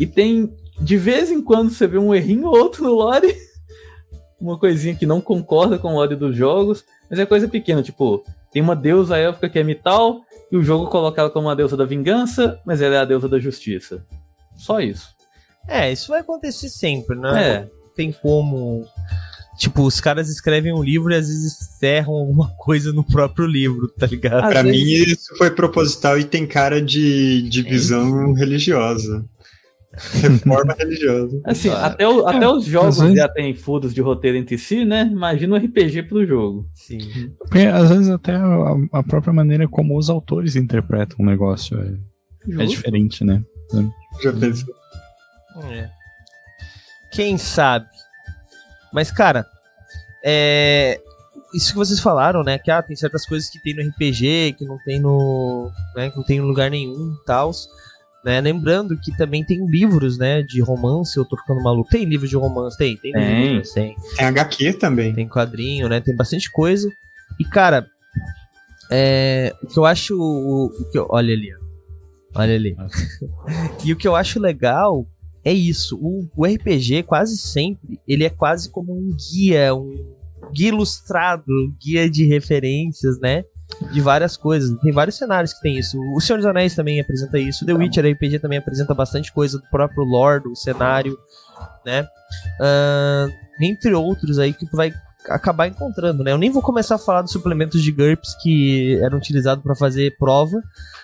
E 0.00 0.06
tem, 0.06 0.54
de 0.80 0.96
vez 0.96 1.30
em 1.30 1.42
quando, 1.42 1.70
você 1.70 1.86
vê 1.86 1.98
um 1.98 2.14
errinho 2.14 2.46
ou 2.46 2.58
outro 2.58 2.82
no 2.82 2.92
lore. 2.92 3.34
uma 4.40 4.58
coisinha 4.58 4.94
que 4.94 5.06
não 5.06 5.20
concorda 5.20 5.78
com 5.78 5.88
o 5.88 5.94
lore 5.94 6.16
dos 6.16 6.34
jogos, 6.34 6.84
mas 7.08 7.18
é 7.18 7.26
coisa 7.26 7.46
pequena, 7.46 7.82
tipo, 7.82 8.24
tem 8.50 8.60
uma 8.60 8.74
deusa 8.74 9.16
élfica 9.16 9.48
que 9.48 9.58
é 9.58 9.62
Mital, 9.62 10.20
e 10.50 10.56
o 10.56 10.62
jogo 10.62 10.88
coloca 10.88 11.20
ela 11.20 11.30
como 11.30 11.48
a 11.48 11.54
deusa 11.54 11.76
da 11.76 11.84
vingança, 11.84 12.60
mas 12.66 12.82
ela 12.82 12.96
é 12.96 12.98
a 12.98 13.04
deusa 13.04 13.28
da 13.28 13.38
justiça. 13.38 14.04
Só 14.56 14.80
isso. 14.80 15.08
É, 15.68 15.90
isso 15.92 16.08
vai 16.08 16.20
acontecer 16.20 16.68
sempre, 16.68 17.16
né? 17.16 17.42
É. 17.42 17.81
Tem 17.94 18.12
como. 18.12 18.84
Tipo, 19.58 19.82
os 19.82 20.00
caras 20.00 20.28
escrevem 20.28 20.72
um 20.72 20.82
livro 20.82 21.12
e 21.12 21.16
às 21.16 21.28
vezes 21.28 21.82
erram 21.82 22.14
alguma 22.14 22.50
coisa 22.58 22.92
no 22.92 23.04
próprio 23.04 23.46
livro, 23.46 23.88
tá 23.88 24.06
ligado? 24.06 24.48
Pra 24.48 24.62
vezes... 24.62 24.82
mim, 24.82 25.12
isso 25.12 25.36
foi 25.36 25.50
proposital 25.50 26.18
e 26.18 26.24
tem 26.24 26.46
cara 26.46 26.80
de 26.80 27.42
divisão 27.48 28.34
é. 28.34 28.38
religiosa. 28.38 29.24
Reforma 29.92 30.74
religiosa. 30.78 31.40
Assim, 31.44 31.68
até, 31.68 32.08
o, 32.08 32.26
até 32.26 32.48
os 32.48 32.64
jogos 32.64 32.98
vezes... 32.98 33.16
já 33.16 33.28
tem 33.28 33.54
furos 33.54 33.92
de 33.92 34.00
roteiro 34.00 34.38
entre 34.38 34.56
si, 34.56 34.84
né? 34.84 35.08
Imagina 35.12 35.54
um 35.54 35.58
RPG 35.58 36.04
pro 36.04 36.26
jogo. 36.26 36.66
Sim. 36.74 36.98
Porque 37.38 37.60
às 37.60 37.90
vezes 37.90 38.08
até 38.08 38.34
a, 38.34 38.76
a 38.92 39.02
própria 39.02 39.34
maneira 39.34 39.68
como 39.68 39.98
os 39.98 40.08
autores 40.08 40.56
interpretam 40.56 41.18
o 41.20 41.26
negócio 41.26 41.78
é, 41.78 42.62
é 42.62 42.66
diferente, 42.66 43.22
né? 43.22 43.42
Já 44.22 44.32
pensou. 44.32 44.74
É. 45.70 46.01
Quem 47.12 47.36
sabe? 47.36 47.86
Mas, 48.92 49.10
cara, 49.10 49.46
é. 50.24 51.00
Isso 51.54 51.72
que 51.72 51.78
vocês 51.78 52.00
falaram, 52.00 52.42
né? 52.42 52.58
Que 52.58 52.70
ah, 52.70 52.82
tem 52.82 52.96
certas 52.96 53.26
coisas 53.26 53.50
que 53.50 53.60
tem 53.60 53.74
no 53.74 53.82
RPG, 53.82 54.54
que 54.56 54.64
não 54.64 54.78
tem 54.78 54.98
no. 54.98 55.70
Né, 55.94 56.10
que 56.10 56.16
não 56.16 56.24
tem 56.24 56.38
em 56.38 56.40
lugar 56.40 56.70
nenhum 56.70 57.14
e 57.20 57.24
tal. 57.26 57.50
Né? 58.24 58.40
Lembrando 58.40 58.98
que 58.98 59.14
também 59.16 59.44
tem 59.44 59.66
livros, 59.66 60.16
né, 60.16 60.42
de 60.42 60.62
romance, 60.62 61.16
eu 61.16 61.24
tô 61.24 61.36
ficando 61.36 61.62
maluco. 61.62 61.90
Tem 61.90 62.04
livros 62.04 62.30
de 62.30 62.36
romance, 62.36 62.78
tem, 62.78 62.96
tem, 62.96 63.12
tem. 63.12 63.48
livros, 63.48 63.72
tem. 63.72 63.96
Tem 64.16 64.26
HQ 64.26 64.74
também. 64.74 65.12
Tem 65.12 65.28
quadrinho, 65.28 65.88
né? 65.88 66.00
Tem 66.00 66.16
bastante 66.16 66.50
coisa. 66.50 66.88
E, 67.38 67.44
cara, 67.44 67.86
é, 68.90 69.52
o 69.62 69.66
que 69.66 69.78
eu 69.78 69.84
acho. 69.84 70.16
O, 70.16 70.66
o 70.66 70.90
que 70.90 70.98
eu, 70.98 71.06
olha 71.10 71.34
ali, 71.34 71.50
olha 72.34 72.54
ali. 72.54 72.76
e 73.84 73.92
o 73.92 73.96
que 73.96 74.08
eu 74.08 74.16
acho 74.16 74.40
legal 74.40 75.06
é 75.44 75.52
isso. 75.52 75.98
O, 76.00 76.28
o, 76.36 76.46
RPG, 76.46 77.04
quase 77.04 77.36
sempre, 77.36 78.00
ele 78.06 78.24
é 78.24 78.30
quase 78.30 78.70
como 78.70 78.92
um 78.92 79.16
guia, 79.16 79.74
um 79.74 80.14
guia 80.52 80.68
ilustrado, 80.68 81.44
um 81.48 81.74
guia 81.80 82.08
de 82.08 82.24
referências, 82.26 83.18
né? 83.20 83.44
de 83.90 84.00
várias 84.00 84.36
coisas. 84.36 84.76
Tem 84.80 84.92
vários 84.92 85.16
cenários 85.16 85.52
que 85.52 85.60
tem 85.60 85.78
isso. 85.78 85.98
O 86.14 86.20
Senhor 86.20 86.38
dos 86.38 86.46
Anéis 86.46 86.74
também 86.74 87.00
apresenta 87.00 87.38
isso. 87.38 87.64
The 87.64 87.72
Witcher 87.72 88.04
RPG 88.12 88.38
também 88.38 88.58
apresenta 88.58 88.94
bastante 88.94 89.32
coisa 89.32 89.58
do 89.58 89.64
próprio 89.70 90.04
lore, 90.04 90.42
do 90.42 90.54
cenário, 90.54 91.18
né? 91.84 92.02
Uh, 92.60 93.32
entre 93.60 93.94
outros 93.94 94.38
aí 94.38 94.52
que 94.52 94.66
tu 94.66 94.76
vai 94.76 94.92
acabar 95.28 95.68
encontrando, 95.68 96.24
né? 96.24 96.32
Eu 96.32 96.38
nem 96.38 96.50
vou 96.50 96.62
começar 96.62 96.96
a 96.96 96.98
falar 96.98 97.22
dos 97.22 97.32
suplementos 97.32 97.82
de 97.82 97.92
GURPS 97.92 98.36
que 98.42 98.98
eram 99.02 99.18
utilizados 99.18 99.62
para 99.62 99.74
fazer 99.74 100.16
prova. 100.18 100.60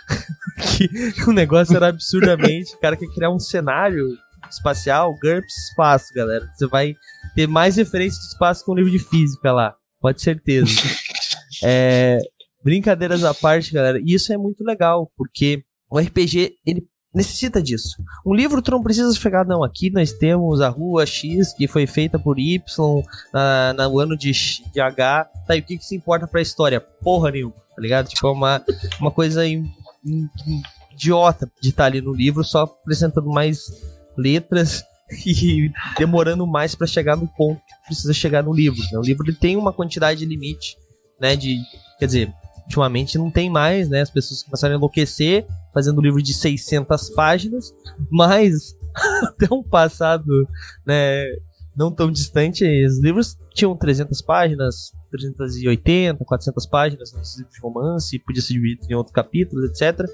que 1.14 1.28
o 1.28 1.32
negócio 1.32 1.76
era 1.76 1.88
absurdamente. 1.88 2.74
O 2.74 2.80
cara 2.80 2.96
quer 2.96 3.08
criar 3.08 3.30
um 3.30 3.38
cenário 3.38 4.16
espacial, 4.50 5.12
GURPS 5.22 5.70
espaço, 5.70 6.12
galera. 6.14 6.48
Você 6.54 6.66
vai 6.66 6.94
ter 7.34 7.46
mais 7.46 7.76
referência 7.76 8.20
de 8.20 8.26
espaço 8.26 8.64
com 8.64 8.72
o 8.72 8.74
livro 8.74 8.90
de 8.90 8.98
física 8.98 9.52
lá. 9.52 9.74
Pode 10.00 10.20
certeza. 10.22 10.70
É, 11.60 12.20
Brincadeiras 12.62 13.24
à 13.24 13.32
parte, 13.32 13.72
galera, 13.72 13.98
e 13.98 14.14
isso 14.14 14.32
é 14.32 14.36
muito 14.36 14.62
legal, 14.62 15.10
porque 15.16 15.64
o 15.90 15.98
RPG, 15.98 16.56
ele 16.66 16.86
necessita 17.14 17.62
disso. 17.62 17.96
Um 18.26 18.34
livro 18.34 18.60
tu 18.60 18.70
não 18.70 18.82
precisa 18.82 19.12
chegar, 19.14 19.46
não, 19.46 19.64
aqui 19.64 19.90
nós 19.90 20.12
temos 20.12 20.60
a 20.60 20.68
rua 20.68 21.06
X 21.06 21.52
que 21.54 21.66
foi 21.66 21.86
feita 21.86 22.18
por 22.18 22.38
Y 22.38 22.62
na, 23.32 23.72
no 23.72 23.98
ano 23.98 24.16
de, 24.16 24.32
de 24.72 24.80
H, 24.80 25.24
tá, 25.46 25.56
e 25.56 25.60
o 25.60 25.62
que 25.62 25.78
que 25.78 25.84
se 25.84 25.96
importa 25.96 26.26
pra 26.26 26.42
história? 26.42 26.80
Porra 26.80 27.30
nenhuma, 27.30 27.54
tá 27.74 27.80
ligado? 27.80 28.08
Tipo, 28.08 28.28
é 28.28 28.32
uma, 28.32 28.64
uma 29.00 29.10
coisa 29.10 29.46
in, 29.46 29.64
in, 30.04 30.28
idiota 30.92 31.50
de 31.62 31.70
estar 31.70 31.84
tá 31.84 31.86
ali 31.86 32.00
no 32.00 32.12
livro, 32.12 32.44
só 32.44 32.62
apresentando 32.62 33.28
mais 33.28 33.66
letras 34.18 34.84
e 35.26 35.70
demorando 35.96 36.46
mais 36.46 36.74
para 36.74 36.86
chegar 36.86 37.16
no 37.16 37.26
ponto 37.28 37.60
que 37.60 37.86
precisa 37.86 38.12
chegar 38.12 38.42
no 38.42 38.52
livro. 38.52 38.80
Né? 38.92 38.98
O 38.98 39.02
livro 39.02 39.24
ele 39.26 39.36
tem 39.36 39.56
uma 39.56 39.72
quantidade 39.72 40.24
limite, 40.24 40.76
né, 41.20 41.34
de, 41.34 41.60
quer 41.98 42.06
dizer, 42.06 42.32
ultimamente 42.64 43.16
não 43.16 43.30
tem 43.30 43.48
mais, 43.48 43.88
né? 43.88 44.02
As 44.02 44.10
pessoas 44.10 44.42
começaram 44.42 44.74
a 44.74 44.76
enlouquecer 44.76 45.46
fazendo 45.72 46.02
livro 46.02 46.22
de 46.22 46.34
600 46.34 47.10
páginas, 47.10 47.72
mas 48.10 48.76
até 49.24 49.52
um 49.52 49.62
passado, 49.62 50.46
né, 50.86 51.24
não 51.74 51.90
tão 51.90 52.10
distante, 52.10 52.64
os 52.84 52.98
livros 53.00 53.38
tinham 53.54 53.76
300 53.76 54.20
páginas, 54.22 54.92
380, 55.10 56.24
400 56.24 56.66
páginas 56.66 57.10
de 57.10 57.60
romance, 57.60 58.18
podia 58.18 58.42
ser 58.42 58.54
dividido 58.54 58.86
em 58.90 58.94
outros 58.94 59.14
capítulos, 59.14 59.70
etc. 59.70 60.06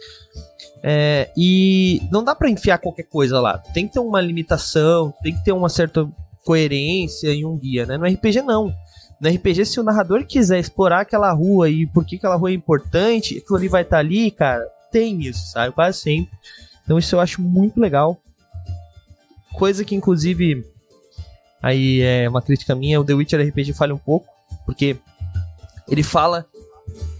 É, 0.82 1.30
e 1.36 2.01
não 2.12 2.22
dá 2.22 2.34
para 2.34 2.51
enfiar 2.51 2.78
qualquer 2.78 3.05
coisa 3.05 3.40
lá. 3.40 3.59
Tem 3.59 3.86
que 3.86 3.95
ter 3.95 4.01
uma 4.01 4.20
limitação, 4.20 5.12
tem 5.22 5.34
que 5.34 5.45
ter 5.45 5.53
uma 5.53 5.68
certa 5.68 6.09
coerência 6.45 7.32
em 7.32 7.45
um 7.45 7.57
guia, 7.57 7.86
né? 7.86 7.97
No 7.97 8.07
RPG 8.07 8.42
não. 8.42 8.74
No 9.20 9.28
RPG, 9.30 9.64
se 9.64 9.80
o 9.80 9.82
narrador 9.82 10.26
quiser 10.26 10.59
explorar 10.59 11.01
aquela 11.01 11.32
rua 11.32 11.70
e 11.70 11.86
por 11.86 12.05
que 12.05 12.16
aquela 12.16 12.36
rua 12.36 12.51
é 12.51 12.55
importante, 12.55 13.38
aquilo 13.38 13.57
ali 13.57 13.68
vai 13.68 13.82
estar 13.82 13.97
tá 13.97 14.01
ali, 14.01 14.30
cara, 14.30 14.62
tem 14.90 15.22
isso, 15.22 15.51
sabe? 15.51 15.72
Quase 15.72 15.99
sempre. 15.99 16.30
Então 16.84 16.99
isso 16.99 17.14
eu 17.14 17.20
acho 17.20 17.40
muito 17.40 17.80
legal. 17.80 18.20
Coisa 19.55 19.84
que, 19.84 19.95
inclusive, 19.95 20.66
aí 21.62 22.01
é 22.01 22.28
uma 22.28 22.42
crítica 22.42 22.74
minha, 22.74 23.01
o 23.01 23.05
The 23.05 23.14
Witcher 23.14 23.49
RPG 23.49 23.72
falha 23.72 23.95
um 23.95 23.99
pouco, 23.99 24.26
porque 24.65 24.97
ele 25.89 26.03
fala, 26.03 26.47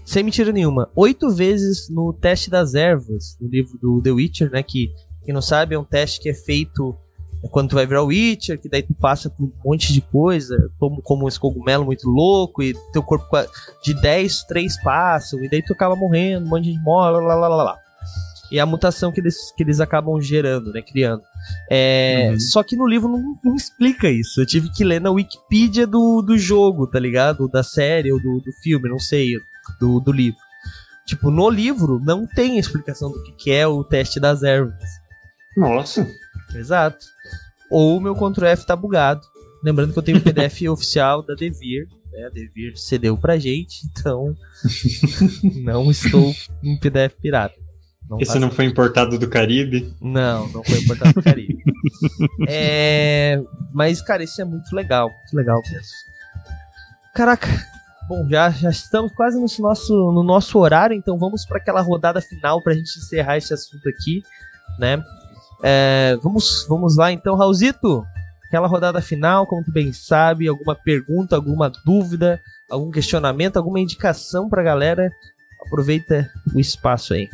sem 0.05 0.23
mentira 0.23 0.51
nenhuma, 0.51 0.89
oito 0.95 1.29
vezes 1.29 1.89
no 1.89 2.13
teste 2.13 2.49
das 2.49 2.73
ervas, 2.73 3.37
no 3.39 3.47
livro 3.47 3.77
do 3.77 4.01
The 4.01 4.11
Witcher, 4.11 4.51
né? 4.51 4.63
Que, 4.63 4.91
quem 5.23 5.33
não 5.33 5.41
sabe, 5.41 5.75
é 5.75 5.79
um 5.79 5.83
teste 5.83 6.19
que 6.19 6.29
é 6.29 6.33
feito 6.33 6.95
é 7.43 7.47
quando 7.47 7.69
tu 7.69 7.75
vai 7.75 7.85
virar 7.85 8.01
o 8.01 8.07
Witcher, 8.07 8.59
que 8.59 8.67
daí 8.67 8.81
tu 8.81 8.93
passa 8.93 9.29
por 9.29 9.43
um 9.45 9.51
monte 9.63 9.93
de 9.93 10.01
coisa, 10.01 10.57
como, 10.79 11.01
como 11.01 11.27
esse 11.27 11.39
cogumelo 11.39 11.85
muito 11.85 12.09
louco, 12.09 12.63
e 12.63 12.73
teu 12.91 13.03
corpo 13.03 13.25
de 13.83 13.93
10, 13.93 14.43
3 14.45 14.81
passam, 14.81 15.43
e 15.43 15.49
daí 15.49 15.61
tu 15.61 15.73
acaba 15.73 15.95
morrendo, 15.95 16.45
um 16.45 16.49
monte 16.49 16.63
de 16.63 16.71
gente 16.71 16.83
morre, 16.83 17.11
lá, 17.11 17.35
lá, 17.35 17.47
lá, 17.47 17.63
lá. 17.63 17.77
E 18.51 18.59
a 18.59 18.65
mutação 18.65 19.11
que 19.11 19.19
eles, 19.19 19.51
que 19.55 19.63
eles 19.63 19.79
acabam 19.79 20.19
gerando, 20.19 20.71
né, 20.73 20.81
criando. 20.81 21.21
É, 21.69 22.29
uhum. 22.31 22.39
Só 22.39 22.63
que 22.63 22.75
no 22.75 22.87
livro 22.87 23.09
não, 23.09 23.39
não, 23.43 23.55
explica 23.55 24.09
isso. 24.09 24.41
Eu 24.41 24.45
tive 24.45 24.71
que 24.71 24.83
ler 24.83 25.01
na 25.01 25.11
Wikipedia 25.11 25.87
do, 25.87 26.21
do 26.21 26.37
jogo, 26.37 26.87
tá 26.87 26.99
ligado? 26.99 27.47
Da 27.47 27.63
série 27.63 28.11
ou 28.11 28.21
do, 28.21 28.39
do 28.39 28.51
filme, 28.61 28.89
não 28.89 28.99
sei, 28.99 29.33
do, 29.79 29.99
do 29.99 30.11
livro. 30.11 30.39
Tipo, 31.05 31.29
no 31.29 31.49
livro 31.49 31.99
não 32.03 32.25
tem 32.25 32.57
explicação 32.57 33.11
do 33.11 33.21
que, 33.23 33.31
que 33.33 33.51
é 33.51 33.67
o 33.67 33.83
teste 33.83 34.19
das 34.19 34.43
ervas. 34.43 34.83
Nossa. 35.55 36.07
Exato. 36.53 37.05
Ou 37.69 37.97
o 37.97 38.01
meu 38.01 38.15
Ctrl 38.15 38.45
F 38.47 38.65
tá 38.65 38.75
bugado. 38.75 39.21
Lembrando 39.63 39.93
que 39.93 39.99
eu 39.99 40.03
tenho 40.03 40.17
o 40.17 40.21
PDF 40.21 40.61
oficial 40.69 41.23
da 41.23 41.35
Devir. 41.35 41.87
Né? 42.11 42.25
A 42.25 42.29
Devir 42.29 42.77
cedeu 42.77 43.17
pra 43.17 43.37
gente, 43.37 43.81
então 43.85 44.35
não 45.63 45.89
estou 45.91 46.33
em 46.63 46.77
PDF 46.77 47.15
pirata. 47.21 47.64
Não 48.09 48.19
Esse 48.19 48.37
não 48.37 48.51
foi 48.51 48.65
importado 48.65 49.17
do 49.17 49.27
Caribe? 49.27 49.93
Não, 49.99 50.47
não 50.49 50.63
foi 50.63 50.79
importado 50.79 51.13
do 51.13 51.23
Caribe. 51.23 51.57
é... 52.47 53.41
Mas, 53.73 54.01
cara, 54.01 54.23
isso 54.23 54.39
é 54.41 54.45
muito 54.45 54.75
legal, 54.75 55.09
muito 55.09 55.35
legal 55.35 55.61
mesmo. 55.71 55.91
Caraca, 57.15 57.47
bom, 58.07 58.27
já, 58.29 58.49
já 58.51 58.69
estamos 58.69 59.11
quase 59.13 59.39
no 59.39 59.47
nosso, 59.63 60.11
no 60.11 60.21
nosso 60.21 60.59
horário, 60.59 60.95
então 60.95 61.17
vamos 61.17 61.45
para 61.45 61.57
aquela 61.57 61.81
rodada 61.81 62.21
final 62.21 62.61
para 62.61 62.73
a 62.73 62.75
gente 62.75 62.97
encerrar 62.99 63.37
esse 63.37 63.53
assunto 63.53 63.87
aqui, 63.89 64.21
né? 64.77 65.01
É, 65.63 66.17
vamos, 66.21 66.65
vamos 66.69 66.97
lá 66.97 67.11
então, 67.11 67.35
Raulzito. 67.35 68.05
Aquela 68.47 68.67
rodada 68.67 69.01
final, 69.01 69.47
como 69.47 69.63
tu 69.63 69.71
bem 69.71 69.91
sabe, 69.91 70.47
alguma 70.47 70.75
pergunta, 70.75 71.35
alguma 71.35 71.71
dúvida, 71.83 72.39
algum 72.69 72.91
questionamento, 72.91 73.57
alguma 73.57 73.79
indicação 73.79 74.47
para 74.47 74.61
a 74.61 74.65
galera? 74.65 75.11
Aproveita 75.65 76.29
o 76.53 76.59
espaço 76.59 77.15
aí. 77.15 77.27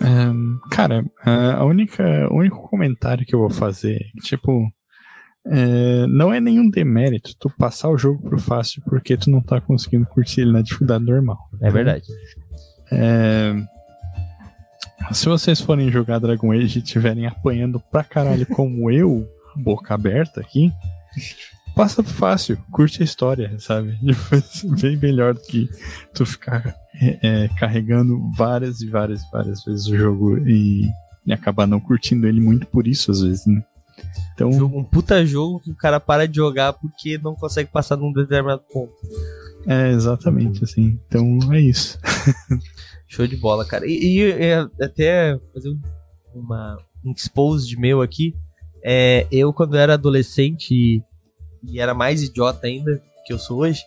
Um, 0.00 0.58
cara, 0.70 1.04
a 1.24 1.64
única, 1.64 2.28
o 2.30 2.38
único 2.38 2.68
comentário 2.68 3.24
que 3.24 3.34
eu 3.34 3.38
vou 3.38 3.50
fazer, 3.50 4.10
tipo, 4.22 4.68
é, 5.46 6.06
não 6.08 6.32
é 6.32 6.40
nenhum 6.40 6.68
demérito 6.68 7.36
tu 7.38 7.50
passar 7.50 7.88
o 7.88 7.98
jogo 7.98 8.22
pro 8.22 8.38
fácil 8.38 8.82
porque 8.84 9.16
tu 9.16 9.30
não 9.30 9.40
tá 9.40 9.60
conseguindo 9.60 10.06
curtir 10.06 10.42
ele 10.42 10.52
na 10.52 10.62
dificuldade 10.62 11.04
normal. 11.04 11.38
É 11.60 11.70
verdade. 11.70 12.06
É, 12.90 13.54
se 15.12 15.28
vocês 15.28 15.60
forem 15.60 15.90
jogar 15.90 16.18
Dragon 16.18 16.52
Age 16.52 16.78
e 16.78 16.82
estiverem 16.82 17.26
apanhando 17.26 17.80
pra 17.80 18.04
caralho 18.04 18.46
como 18.46 18.90
eu, 18.90 19.28
boca 19.56 19.94
aberta 19.94 20.40
aqui, 20.40 20.72
passa 21.74 22.02
fácil, 22.02 22.58
curte 22.70 23.02
a 23.02 23.04
história, 23.04 23.58
sabe? 23.58 23.98
Bem 24.80 24.96
melhor 24.96 25.34
do 25.34 25.40
que 25.40 25.68
tu 26.14 26.24
ficar 26.26 26.74
é, 26.94 27.18
é, 27.22 27.48
carregando 27.58 28.20
várias 28.36 28.80
e 28.80 28.88
várias 28.88 29.22
e 29.22 29.30
várias 29.30 29.64
vezes 29.64 29.86
o 29.86 29.96
jogo 29.96 30.38
e, 30.38 30.88
e 31.26 31.32
acabar 31.32 31.66
não 31.66 31.80
curtindo 31.80 32.26
ele 32.26 32.40
muito 32.40 32.66
por 32.66 32.86
isso, 32.86 33.10
às 33.10 33.22
vezes, 33.22 33.46
né? 33.46 33.62
Então, 34.34 34.48
um 34.48 34.82
puta 34.82 35.24
jogo 35.24 35.60
que 35.60 35.70
o 35.70 35.76
cara 35.76 36.00
para 36.00 36.26
de 36.26 36.36
jogar 36.36 36.72
porque 36.72 37.18
não 37.18 37.34
consegue 37.34 37.70
passar 37.70 37.96
num 37.96 38.12
determinado 38.12 38.62
ponto. 38.72 38.94
É, 39.66 39.90
exatamente, 39.90 40.64
assim. 40.64 40.98
Então 41.06 41.38
é 41.52 41.60
isso. 41.60 41.98
Show 43.06 43.26
de 43.26 43.36
bola, 43.36 43.64
cara. 43.64 43.86
E, 43.86 44.18
e 44.18 44.52
até 44.82 45.38
fazer 45.52 45.76
uma, 46.34 46.78
um 47.04 47.12
expose 47.12 47.68
de 47.68 47.78
meu 47.78 48.00
aqui. 48.00 48.34
É, 48.84 49.26
eu, 49.30 49.52
quando 49.52 49.76
era 49.76 49.94
adolescente 49.94 51.02
e, 51.68 51.80
era 51.80 51.94
mais 51.94 52.22
idiota 52.22 52.66
ainda 52.66 53.02
que 53.24 53.32
eu 53.32 53.38
sou 53.38 53.60
hoje, 53.60 53.84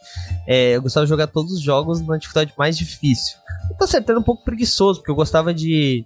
é, 0.48 0.78
eu 0.78 0.82
gostava 0.82 1.06
de 1.06 1.10
jogar 1.10 1.28
todos 1.28 1.52
os 1.52 1.62
jogos 1.62 2.00
na 2.00 2.18
dificuldade 2.18 2.54
mais 2.58 2.78
difícil. 2.78 3.38
Eu 3.70 3.76
tô 3.78 3.84
acertando 3.84 4.22
um 4.22 4.24
pouco 4.24 4.46
preguiçoso, 4.46 5.00
porque 5.00 5.12
eu 5.12 5.16
gostava 5.16 5.54
de 5.54 6.06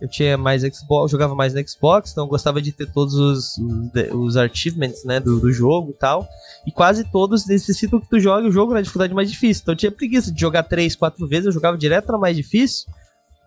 eu 0.00 0.08
tinha 0.08 0.36
mais 0.36 0.62
Xbox, 0.62 1.10
jogava 1.10 1.34
mais 1.34 1.54
no 1.54 1.66
Xbox, 1.66 2.12
então 2.12 2.24
eu 2.24 2.28
gostava 2.28 2.60
de 2.60 2.70
ter 2.70 2.86
todos 2.92 3.14
os, 3.14 3.58
os, 3.58 3.90
os 4.12 4.36
achievements, 4.36 5.04
né, 5.04 5.18
do, 5.18 5.40
do, 5.40 5.50
jogo 5.50 5.92
e 5.92 5.98
tal. 5.98 6.28
E 6.66 6.72
quase 6.72 7.04
todos 7.10 7.46
necessitam 7.46 8.00
que 8.00 8.08
tu 8.08 8.20
jogue 8.20 8.48
o 8.48 8.52
jogo 8.52 8.74
na 8.74 8.82
dificuldade 8.82 9.14
mais 9.14 9.30
difícil. 9.30 9.62
Então 9.62 9.72
eu 9.72 9.78
tinha 9.78 9.92
preguiça 9.92 10.30
de 10.30 10.40
jogar 10.40 10.64
3, 10.64 10.94
4 10.96 11.26
vezes, 11.26 11.46
eu 11.46 11.52
jogava 11.52 11.78
direto 11.78 12.12
na 12.12 12.18
mais 12.18 12.36
difícil, 12.36 12.86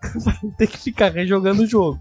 pra 0.24 0.34
ter 0.58 0.66
que 0.66 0.78
ficar 0.78 1.12
rejogando 1.12 1.62
o 1.62 1.66
jogo. 1.66 2.00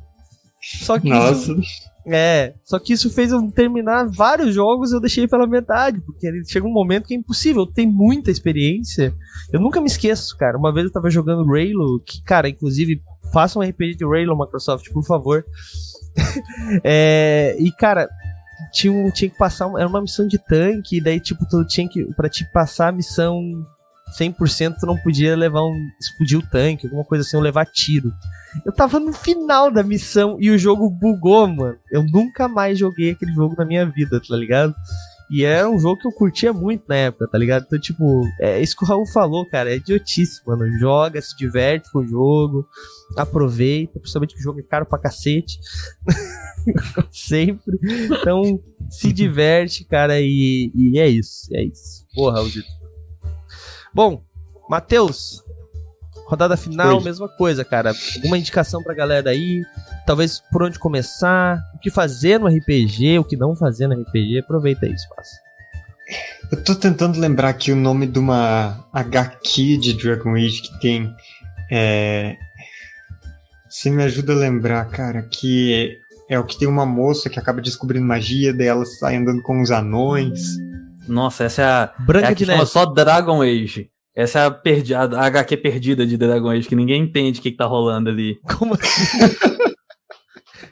Só 0.61 0.99
que 0.99 1.09
Nossa. 1.09 1.53
Isso, 1.53 1.89
é, 2.07 2.53
só 2.63 2.79
que 2.79 2.93
isso 2.93 3.09
fez 3.09 3.31
eu 3.31 3.51
terminar 3.51 4.07
vários 4.09 4.55
jogos 4.55 4.91
eu 4.91 4.99
deixei 4.99 5.27
pela 5.27 5.45
metade, 5.45 6.01
porque 6.01 6.27
chega 6.47 6.65
um 6.65 6.73
momento 6.73 7.07
que 7.07 7.13
é 7.13 7.17
impossível, 7.17 7.67
tem 7.67 7.85
muita 7.85 8.31
experiência. 8.31 9.13
Eu 9.51 9.59
nunca 9.59 9.79
me 9.79 9.87
esqueço, 9.87 10.35
cara. 10.37 10.57
Uma 10.57 10.73
vez 10.73 10.87
eu 10.87 10.91
tava 10.91 11.09
jogando 11.09 11.45
Raylo, 11.45 12.01
que, 12.05 12.23
cara, 12.23 12.49
inclusive 12.49 13.01
faça 13.31 13.59
um 13.59 13.61
RPG 13.61 13.95
de 13.95 14.05
Raylo, 14.05 14.37
Microsoft, 14.37 14.89
por 14.91 15.05
favor. 15.05 15.45
é, 16.83 17.55
e, 17.59 17.71
cara, 17.71 18.09
tinha, 18.73 19.11
tinha 19.11 19.29
que 19.29 19.37
passar. 19.37 19.69
Era 19.77 19.87
uma 19.87 20.01
missão 20.01 20.27
de 20.27 20.37
tanque, 20.37 20.97
e 20.97 21.01
daí, 21.01 21.19
tipo, 21.19 21.45
tu 21.47 21.65
tinha 21.65 21.87
que. 21.87 22.05
Pra 22.15 22.29
te 22.29 22.43
passar 22.51 22.89
a 22.89 22.91
missão 22.91 23.39
100%, 24.19 24.75
tu 24.79 24.85
não 24.85 24.97
podia 24.97 25.35
levar 25.35 25.63
um. 25.63 25.75
explodir 26.01 26.39
o 26.39 26.49
tanque, 26.49 26.87
alguma 26.87 27.05
coisa 27.05 27.23
assim, 27.23 27.37
ou 27.37 27.43
levar 27.43 27.65
tiro. 27.65 28.11
Eu 28.65 28.73
tava 28.73 28.99
no 28.99 29.13
final 29.13 29.71
da 29.71 29.83
missão 29.83 30.37
e 30.39 30.49
o 30.49 30.57
jogo 30.57 30.89
bugou, 30.89 31.47
mano. 31.47 31.77
Eu 31.91 32.03
nunca 32.03 32.47
mais 32.47 32.77
joguei 32.77 33.11
aquele 33.11 33.33
jogo 33.33 33.55
na 33.57 33.65
minha 33.65 33.85
vida, 33.85 34.19
tá 34.19 34.35
ligado? 34.35 34.73
E 35.29 35.45
era 35.45 35.69
um 35.69 35.77
jogo 35.77 36.01
que 36.01 36.07
eu 36.07 36.11
curtia 36.11 36.51
muito 36.51 36.85
na 36.87 36.95
época, 36.95 37.27
tá 37.27 37.37
ligado? 37.37 37.65
Então, 37.67 37.79
tipo, 37.79 38.23
é 38.39 38.59
isso 38.59 38.75
que 38.75 38.83
o 38.83 38.87
Raul 38.87 39.05
falou, 39.05 39.45
cara. 39.45 39.71
É 39.71 39.75
idiotice, 39.75 40.41
mano. 40.45 40.65
Joga, 40.79 41.21
se 41.21 41.37
diverte 41.37 41.91
com 41.91 41.99
o 41.99 42.07
jogo, 42.07 42.67
aproveita, 43.15 43.99
principalmente 43.99 44.33
que 44.33 44.39
o 44.39 44.43
jogo 44.43 44.59
é 44.59 44.63
caro 44.63 44.87
pra 44.87 44.97
cacete. 44.97 45.59
Sempre. 47.11 47.79
Então, 48.05 48.59
se 48.89 49.13
diverte, 49.13 49.83
cara, 49.83 50.19
e, 50.19 50.71
e 50.73 50.97
é 50.97 51.07
isso. 51.07 51.47
É 51.53 51.63
isso. 51.63 52.07
Porra, 52.15 52.37
Raulzito. 52.37 52.67
Bom, 53.93 54.23
Matheus, 54.67 55.43
Rodada 56.29 56.55
final, 56.55 56.97
Oi. 56.97 57.03
mesma 57.03 57.27
coisa, 57.27 57.65
cara. 57.65 57.91
Alguma 58.17 58.37
indicação 58.37 58.83
pra 58.83 58.93
galera 58.93 59.31
aí? 59.31 59.63
Talvez 60.05 60.39
por 60.51 60.61
onde 60.61 60.77
começar? 60.77 61.59
O 61.73 61.79
que 61.79 61.89
fazer 61.89 62.39
no 62.39 62.45
RPG? 62.45 63.17
O 63.17 63.23
que 63.23 63.35
não 63.35 63.55
fazer 63.55 63.87
no 63.87 63.99
RPG? 63.99 64.41
Aproveita 64.41 64.85
aí, 64.85 64.93
espaço. 64.93 65.31
Eu 66.51 66.63
tô 66.63 66.75
tentando 66.75 67.19
lembrar 67.19 67.49
aqui 67.49 67.71
o 67.71 67.75
nome 67.75 68.05
de 68.05 68.19
uma 68.19 68.87
HQ 68.93 69.77
de 69.77 69.93
Dragon 69.93 70.35
Age 70.35 70.61
que 70.61 70.79
tem. 70.79 71.11
É... 71.71 72.37
Você 73.67 73.89
me 73.89 74.03
ajuda 74.03 74.33
a 74.33 74.35
lembrar, 74.35 74.85
cara, 74.85 75.23
que 75.23 75.97
é 76.29 76.37
o 76.37 76.43
que 76.43 76.59
tem 76.59 76.67
uma 76.67 76.85
moça 76.85 77.27
que 77.27 77.39
acaba 77.39 77.59
descobrindo 77.59 78.05
magia, 78.05 78.53
daí 78.53 78.67
ela 78.67 78.85
sai 78.85 79.15
andando 79.15 79.41
com 79.41 79.63
os 79.63 79.71
anões. 79.71 80.57
Nossa, 81.07 81.45
essa 81.45 81.61
é 81.63 81.65
a. 81.65 81.93
Branca 81.97 82.27
é 82.27 82.31
a 82.33 82.35
que 82.35 82.45
de 82.45 82.51
chama 82.51 82.67
só 82.67 82.85
Dragon 82.85 83.41
Age. 83.41 83.89
Essa 84.15 84.39
é 84.39 84.45
a, 84.45 84.51
perdi 84.51 84.93
a 84.93 85.03
HQ 85.03 85.57
perdida 85.57 86.05
de 86.05 86.17
Dragon 86.17 86.49
Age, 86.49 86.67
que 86.67 86.75
ninguém 86.75 87.03
entende 87.03 87.39
o 87.39 87.41
que, 87.41 87.51
que 87.51 87.57
tá 87.57 87.65
rolando 87.65 88.09
ali. 88.09 88.39
Como 88.57 88.73
assim? 88.73 89.35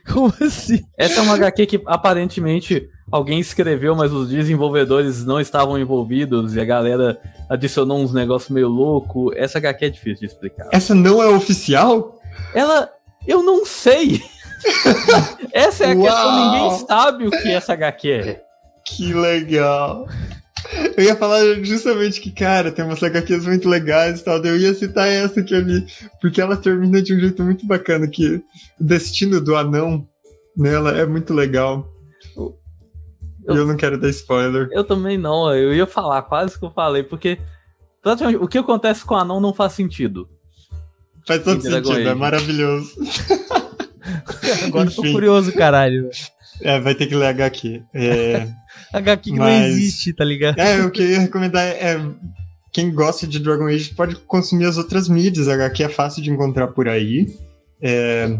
Como 0.11 0.33
assim? 0.41 0.81
Essa 0.97 1.19
é 1.19 1.23
uma 1.23 1.35
HQ 1.35 1.65
que 1.65 1.81
aparentemente 1.85 2.89
alguém 3.11 3.39
escreveu, 3.39 3.95
mas 3.95 4.11
os 4.11 4.29
desenvolvedores 4.29 5.25
não 5.25 5.39
estavam 5.39 5.77
envolvidos 5.77 6.55
e 6.55 6.59
a 6.59 6.65
galera 6.65 7.17
adicionou 7.49 7.99
uns 7.99 8.13
negócios 8.13 8.49
meio 8.49 8.67
louco. 8.67 9.31
Essa 9.35 9.59
HQ 9.59 9.85
é 9.85 9.89
difícil 9.89 10.19
de 10.19 10.33
explicar. 10.33 10.69
Essa 10.71 10.95
não 10.95 11.21
é 11.21 11.27
oficial? 11.27 12.19
Ela. 12.53 12.89
Eu 13.25 13.43
não 13.43 13.65
sei! 13.65 14.21
essa 15.51 15.85
é 15.85 15.91
a 15.91 15.95
Uau. 15.95 16.03
questão, 16.03 16.45
ninguém 16.45 16.87
sabe 16.87 17.27
o 17.27 17.31
que 17.31 17.51
essa 17.51 17.73
HQ 17.73 18.11
é. 18.11 18.41
Que 18.85 19.13
legal! 19.13 20.07
Eu 20.95 21.03
ia 21.03 21.15
falar 21.15 21.41
justamente 21.63 22.19
que, 22.19 22.31
cara, 22.31 22.71
tem 22.71 22.83
umas 22.83 23.01
HQs 23.01 23.45
muito 23.45 23.69
legais 23.69 24.19
e 24.19 24.23
tal. 24.23 24.43
Eu 24.43 24.57
ia 24.57 24.73
citar 24.73 25.07
essa 25.07 25.43
que 25.43 25.53
eu 25.53 25.61
li, 25.61 25.85
porque 26.21 26.41
ela 26.41 26.57
termina 26.57 27.01
de 27.01 27.13
um 27.13 27.19
jeito 27.19 27.43
muito 27.43 27.65
bacana, 27.65 28.07
que 28.07 28.35
o 28.79 28.83
destino 28.83 29.39
do 29.39 29.55
anão 29.55 30.07
nela 30.55 30.91
é 30.97 31.05
muito 31.05 31.33
legal. 31.33 31.87
Eu, 32.35 33.55
eu 33.55 33.65
não 33.65 33.77
quero 33.77 33.97
dar 33.97 34.09
spoiler. 34.09 34.67
Eu 34.71 34.83
também 34.83 35.17
não, 35.17 35.53
eu 35.53 35.73
ia 35.73 35.87
falar, 35.87 36.21
quase 36.23 36.57
que 36.57 36.65
eu 36.65 36.71
falei, 36.71 37.03
porque 37.03 37.39
o 38.39 38.47
que 38.47 38.57
acontece 38.57 39.05
com 39.05 39.13
o 39.13 39.17
anão 39.17 39.39
não 39.39 39.53
faz 39.53 39.73
sentido. 39.73 40.27
Faz 41.25 41.43
todo 41.43 41.61
sentido, 41.61 42.09
é 42.09 42.13
maravilhoso. 42.13 42.91
Agora 44.65 44.87
Enfim. 44.87 45.01
tô 45.01 45.11
curioso, 45.11 45.51
caralho. 45.53 46.09
É, 46.61 46.79
vai 46.79 46.95
ter 46.95 47.07
que 47.07 47.15
ler 47.15 47.27
HQ. 47.27 47.83
É... 47.93 48.47
HQ 48.93 49.31
que 49.31 49.37
Mas... 49.37 49.39
não 49.39 49.67
existe, 49.67 50.13
tá 50.13 50.23
ligado? 50.23 50.59
É, 50.59 50.83
o 50.83 50.91
que 50.91 51.01
eu 51.01 51.09
ia 51.09 51.19
recomendar 51.19 51.63
é. 51.65 51.99
Quem 52.71 52.91
gosta 52.91 53.25
de 53.25 53.39
Dragon 53.39 53.67
Age 53.67 53.93
pode 53.95 54.15
consumir 54.15 54.65
as 54.65 54.77
outras 54.77 55.09
mídias. 55.09 55.47
HQ 55.47 55.83
é 55.83 55.89
fácil 55.89 56.21
de 56.21 56.29
encontrar 56.29 56.67
por 56.67 56.87
aí. 56.87 57.27
É, 57.81 58.37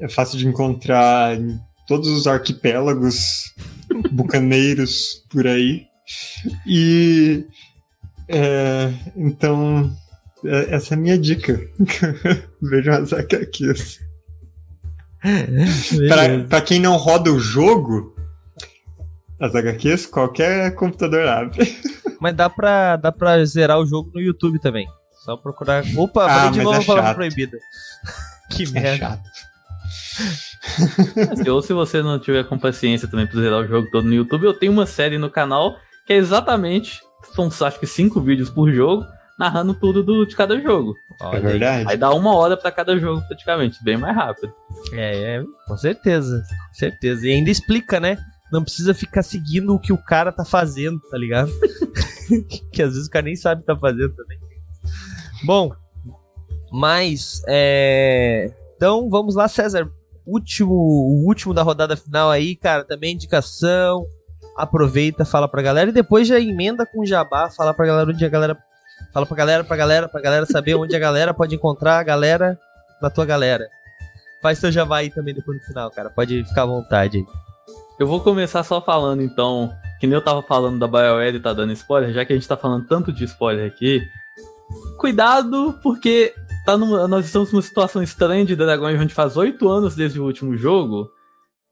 é 0.00 0.08
fácil 0.08 0.38
de 0.38 0.46
encontrar 0.46 1.38
em 1.38 1.58
todos 1.86 2.08
os 2.08 2.26
arquipélagos 2.26 3.54
bucaneiros 4.12 5.24
por 5.30 5.46
aí. 5.46 5.86
E. 6.66 7.44
É, 8.28 8.92
então. 9.16 9.90
É, 10.44 10.74
essa 10.74 10.94
é 10.94 10.96
a 10.96 11.00
minha 11.00 11.18
dica. 11.18 11.58
Vejam 12.60 12.94
as 12.94 13.12
HQs. 13.12 14.00
para 16.48 16.60
quem 16.60 16.80
não 16.80 16.96
roda 16.96 17.32
o 17.32 17.38
jogo, 17.38 18.15
as 19.40 19.54
HQs, 19.54 20.06
qualquer 20.06 20.74
computador 20.74 21.26
abre. 21.28 21.76
Mas 22.20 22.34
dá 22.34 22.48
pra, 22.48 22.96
dá 22.96 23.12
pra 23.12 23.44
zerar 23.44 23.78
o 23.78 23.86
jogo 23.86 24.10
no 24.14 24.20
YouTube 24.20 24.58
também. 24.58 24.86
Só 25.24 25.36
procurar. 25.36 25.84
Opa, 25.96 26.26
ah, 26.26 26.50
de 26.50 26.62
novo 26.62 26.80
é 26.80 26.84
palavra 26.84 27.14
proibida. 27.14 27.58
que 28.50 28.64
é 28.64 28.68
merda. 28.68 28.98
Chato. 28.98 29.46
Ou 31.50 31.62
se 31.62 31.72
você 31.72 32.02
não 32.02 32.18
tiver 32.18 32.44
com 32.44 32.58
paciência 32.58 33.08
também 33.08 33.26
pra 33.26 33.40
zerar 33.40 33.60
o 33.60 33.66
jogo 33.66 33.90
todo 33.90 34.06
no 34.06 34.14
YouTube, 34.14 34.44
eu 34.44 34.54
tenho 34.54 34.72
uma 34.72 34.86
série 34.86 35.18
no 35.18 35.30
canal 35.30 35.76
que 36.06 36.12
é 36.12 36.16
exatamente. 36.16 37.00
São 37.34 37.50
acho 37.66 37.80
que 37.80 37.86
cinco 37.86 38.20
vídeos 38.20 38.48
por 38.48 38.72
jogo, 38.72 39.04
narrando 39.38 39.74
tudo 39.74 40.02
do, 40.02 40.24
de 40.24 40.34
cada 40.34 40.58
jogo. 40.60 40.94
Olha, 41.20 41.36
é 41.36 41.40
verdade. 41.40 41.90
Aí 41.90 41.96
dá 41.96 42.10
uma 42.14 42.34
hora 42.34 42.56
para 42.56 42.70
cada 42.70 42.96
jogo, 42.98 43.20
praticamente, 43.26 43.82
bem 43.82 43.96
mais 43.96 44.14
rápido. 44.14 44.52
É, 44.92 45.36
é, 45.36 45.44
com 45.66 45.76
certeza. 45.76 46.42
Com 46.68 46.74
certeza. 46.74 47.26
E 47.26 47.32
ainda 47.32 47.50
explica, 47.50 47.98
né? 47.98 48.16
Não 48.52 48.62
precisa 48.62 48.94
ficar 48.94 49.22
seguindo 49.22 49.74
o 49.74 49.78
que 49.78 49.92
o 49.92 49.98
cara 49.98 50.30
tá 50.30 50.44
fazendo, 50.44 51.00
tá 51.10 51.18
ligado? 51.18 51.50
que 52.72 52.82
às 52.82 52.92
vezes 52.92 53.08
o 53.08 53.10
cara 53.10 53.24
nem 53.24 53.36
sabe 53.36 53.60
o 53.60 53.64
que 53.64 53.72
tá 53.72 53.76
fazendo 53.76 54.14
também. 54.14 54.38
Bom, 55.44 55.72
mas 56.72 57.42
é. 57.48 58.52
Então 58.76 59.08
vamos 59.08 59.34
lá, 59.34 59.48
César. 59.48 59.90
Último, 60.26 60.74
o 60.74 61.24
último 61.26 61.54
da 61.54 61.62
rodada 61.62 61.96
final 61.96 62.30
aí, 62.30 62.56
cara. 62.56 62.84
Também 62.84 63.14
indicação. 63.14 64.06
Aproveita, 64.56 65.24
fala 65.24 65.48
pra 65.48 65.62
galera. 65.62 65.90
E 65.90 65.92
depois 65.92 66.26
já 66.26 66.38
emenda 66.40 66.86
com 66.86 67.00
o 67.00 67.06
jabá. 67.06 67.50
Fala 67.50 67.74
pra 67.74 67.86
galera 67.86 68.10
onde 68.10 68.24
a 68.24 68.28
galera. 68.28 68.58
Fala 69.12 69.26
pra 69.26 69.36
galera, 69.36 69.64
pra 69.64 69.76
galera, 69.76 70.08
pra 70.08 70.20
galera 70.20 70.46
saber 70.46 70.74
onde 70.74 70.96
a 70.96 70.98
galera 70.98 71.34
pode 71.34 71.54
encontrar 71.54 71.98
a 71.98 72.02
galera 72.02 72.58
da 73.00 73.10
tua 73.10 73.24
galera. 73.24 73.68
Faz 74.42 74.58
seu 74.58 74.72
jabá 74.72 74.98
aí 74.98 75.10
também 75.10 75.34
depois 75.34 75.58
no 75.58 75.64
final, 75.64 75.90
cara. 75.90 76.10
Pode 76.10 76.44
ficar 76.44 76.62
à 76.62 76.66
vontade 76.66 77.18
aí. 77.18 77.45
Eu 77.98 78.06
vou 78.06 78.20
começar 78.20 78.62
só 78.62 78.80
falando 78.80 79.22
então, 79.22 79.72
que 79.98 80.06
nem 80.06 80.14
eu 80.14 80.22
tava 80.22 80.42
falando 80.42 80.78
da 80.78 80.86
BioWare 80.86 81.36
e 81.36 81.40
tá 81.40 81.54
dando 81.54 81.72
spoiler, 81.72 82.12
já 82.12 82.24
que 82.24 82.32
a 82.32 82.36
gente 82.36 82.46
tá 82.46 82.56
falando 82.56 82.86
tanto 82.86 83.10
de 83.10 83.24
spoiler 83.24 83.66
aqui. 83.66 84.02
Cuidado, 84.98 85.78
porque 85.82 86.34
tá 86.66 86.76
numa, 86.76 87.08
nós 87.08 87.24
estamos 87.24 87.52
numa 87.52 87.62
situação 87.62 88.02
estranha 88.02 88.44
de 88.44 88.54
Dragões, 88.54 89.00
onde 89.00 89.14
faz 89.14 89.36
oito 89.36 89.68
anos 89.68 89.94
desde 89.94 90.20
o 90.20 90.24
último 90.24 90.56
jogo. 90.56 91.08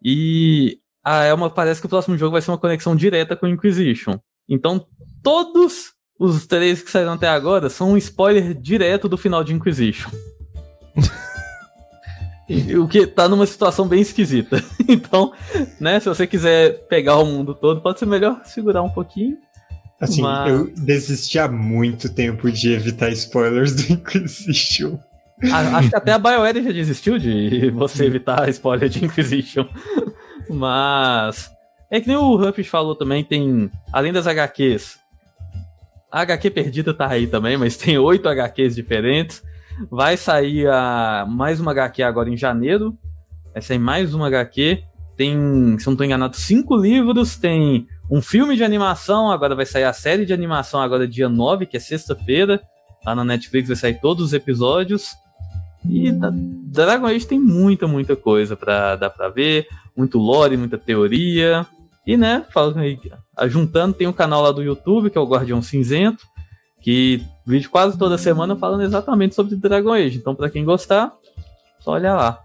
E 0.02 0.78
a 1.04 1.24
Elma 1.24 1.50
parece 1.50 1.80
que 1.80 1.86
o 1.86 1.90
próximo 1.90 2.16
jogo 2.16 2.32
vai 2.32 2.40
ser 2.40 2.50
uma 2.50 2.58
conexão 2.58 2.96
direta 2.96 3.36
com 3.36 3.46
Inquisition. 3.46 4.18
Então, 4.48 4.86
todos 5.22 5.92
os 6.18 6.46
três 6.46 6.82
que 6.82 6.90
saíram 6.90 7.12
até 7.12 7.28
agora 7.28 7.68
são 7.68 7.92
um 7.92 7.96
spoiler 7.98 8.54
direto 8.54 9.10
do 9.10 9.18
final 9.18 9.44
de 9.44 9.52
Inquisition. 9.52 10.10
O 12.78 12.86
que 12.86 13.06
tá 13.06 13.28
numa 13.28 13.46
situação 13.46 13.86
bem 13.86 14.00
esquisita. 14.00 14.62
Então, 14.86 15.32
né, 15.80 15.98
se 15.98 16.08
você 16.08 16.26
quiser 16.26 16.86
pegar 16.88 17.16
o 17.16 17.24
mundo 17.24 17.54
todo, 17.54 17.80
pode 17.80 17.98
ser 17.98 18.04
melhor 18.04 18.42
segurar 18.44 18.82
um 18.82 18.90
pouquinho. 18.90 19.38
Assim, 19.98 20.20
mas... 20.20 20.52
eu 20.52 20.70
desisti 20.76 21.38
há 21.38 21.48
muito 21.48 22.12
tempo 22.12 22.52
de 22.52 22.72
evitar 22.72 23.10
spoilers 23.12 23.74
do 23.74 23.90
Inquisition. 23.94 24.98
Acho 25.42 25.88
que 25.88 25.96
até 25.96 26.12
a 26.12 26.18
BioWare 26.18 26.62
já 26.62 26.70
desistiu 26.70 27.18
de 27.18 27.70
você 27.74 28.04
evitar 28.04 28.48
spoiler 28.50 28.88
de 28.88 29.04
Inquisition. 29.04 29.66
Mas. 30.48 31.50
É 31.90 32.00
que 32.00 32.08
nem 32.08 32.16
o 32.16 32.36
Rumpus 32.36 32.66
falou 32.66 32.94
também, 32.94 33.24
tem. 33.24 33.70
Além 33.92 34.12
das 34.12 34.26
HQs. 34.26 34.98
A 36.10 36.20
HQ 36.20 36.50
perdida 36.50 36.94
tá 36.94 37.08
aí 37.08 37.26
também, 37.26 37.56
mas 37.56 37.76
tem 37.76 37.98
oito 37.98 38.28
HQs 38.28 38.74
diferentes. 38.74 39.42
Vai 39.90 40.16
sair 40.16 40.68
a, 40.68 41.26
mais 41.28 41.60
uma 41.60 41.72
HQ 41.72 42.02
agora 42.02 42.30
em 42.30 42.36
janeiro. 42.36 42.96
Vai 43.52 43.62
sair 43.62 43.78
mais 43.78 44.14
uma 44.14 44.28
HQ. 44.28 44.82
Tem, 45.16 45.78
se 45.78 45.86
não 45.86 45.92
estou 45.92 46.04
enganado, 46.04 46.36
cinco 46.36 46.76
livros. 46.76 47.36
Tem 47.36 47.86
um 48.10 48.20
filme 48.20 48.56
de 48.56 48.64
animação. 48.64 49.30
Agora 49.30 49.54
vai 49.54 49.66
sair 49.66 49.84
a 49.84 49.92
série 49.92 50.24
de 50.24 50.32
animação, 50.32 50.80
agora 50.80 51.06
dia 51.06 51.28
9, 51.28 51.66
que 51.66 51.76
é 51.76 51.80
sexta-feira. 51.80 52.60
Lá 53.04 53.14
na 53.14 53.24
Netflix 53.24 53.68
vai 53.68 53.76
sair 53.76 54.00
todos 54.00 54.24
os 54.24 54.32
episódios. 54.32 55.10
E 55.88 56.10
da 56.10 56.30
Dragon 56.32 57.06
Age 57.06 57.26
tem 57.26 57.38
muita, 57.38 57.86
muita 57.86 58.16
coisa 58.16 58.56
pra 58.56 58.96
dar 58.96 59.10
pra 59.10 59.28
ver. 59.28 59.66
Muito 59.96 60.18
lore, 60.18 60.56
muita 60.56 60.78
teoria. 60.78 61.66
E, 62.06 62.16
né, 62.16 62.44
juntando, 63.48 63.94
tem 63.94 64.06
um 64.06 64.12
canal 64.12 64.42
lá 64.42 64.52
do 64.52 64.62
YouTube, 64.62 65.10
que 65.10 65.18
é 65.18 65.20
o 65.20 65.26
Guardião 65.26 65.62
Cinzento 65.62 66.33
que 66.84 67.24
vídeo 67.46 67.70
quase 67.70 67.96
toda 67.96 68.18
semana 68.18 68.54
falando 68.54 68.82
exatamente 68.82 69.34
sobre 69.34 69.56
Dragon 69.56 69.94
Age. 69.94 70.18
Então, 70.18 70.34
para 70.34 70.50
quem 70.50 70.66
gostar, 70.66 71.16
só 71.80 71.92
olha 71.92 72.12
lá. 72.12 72.44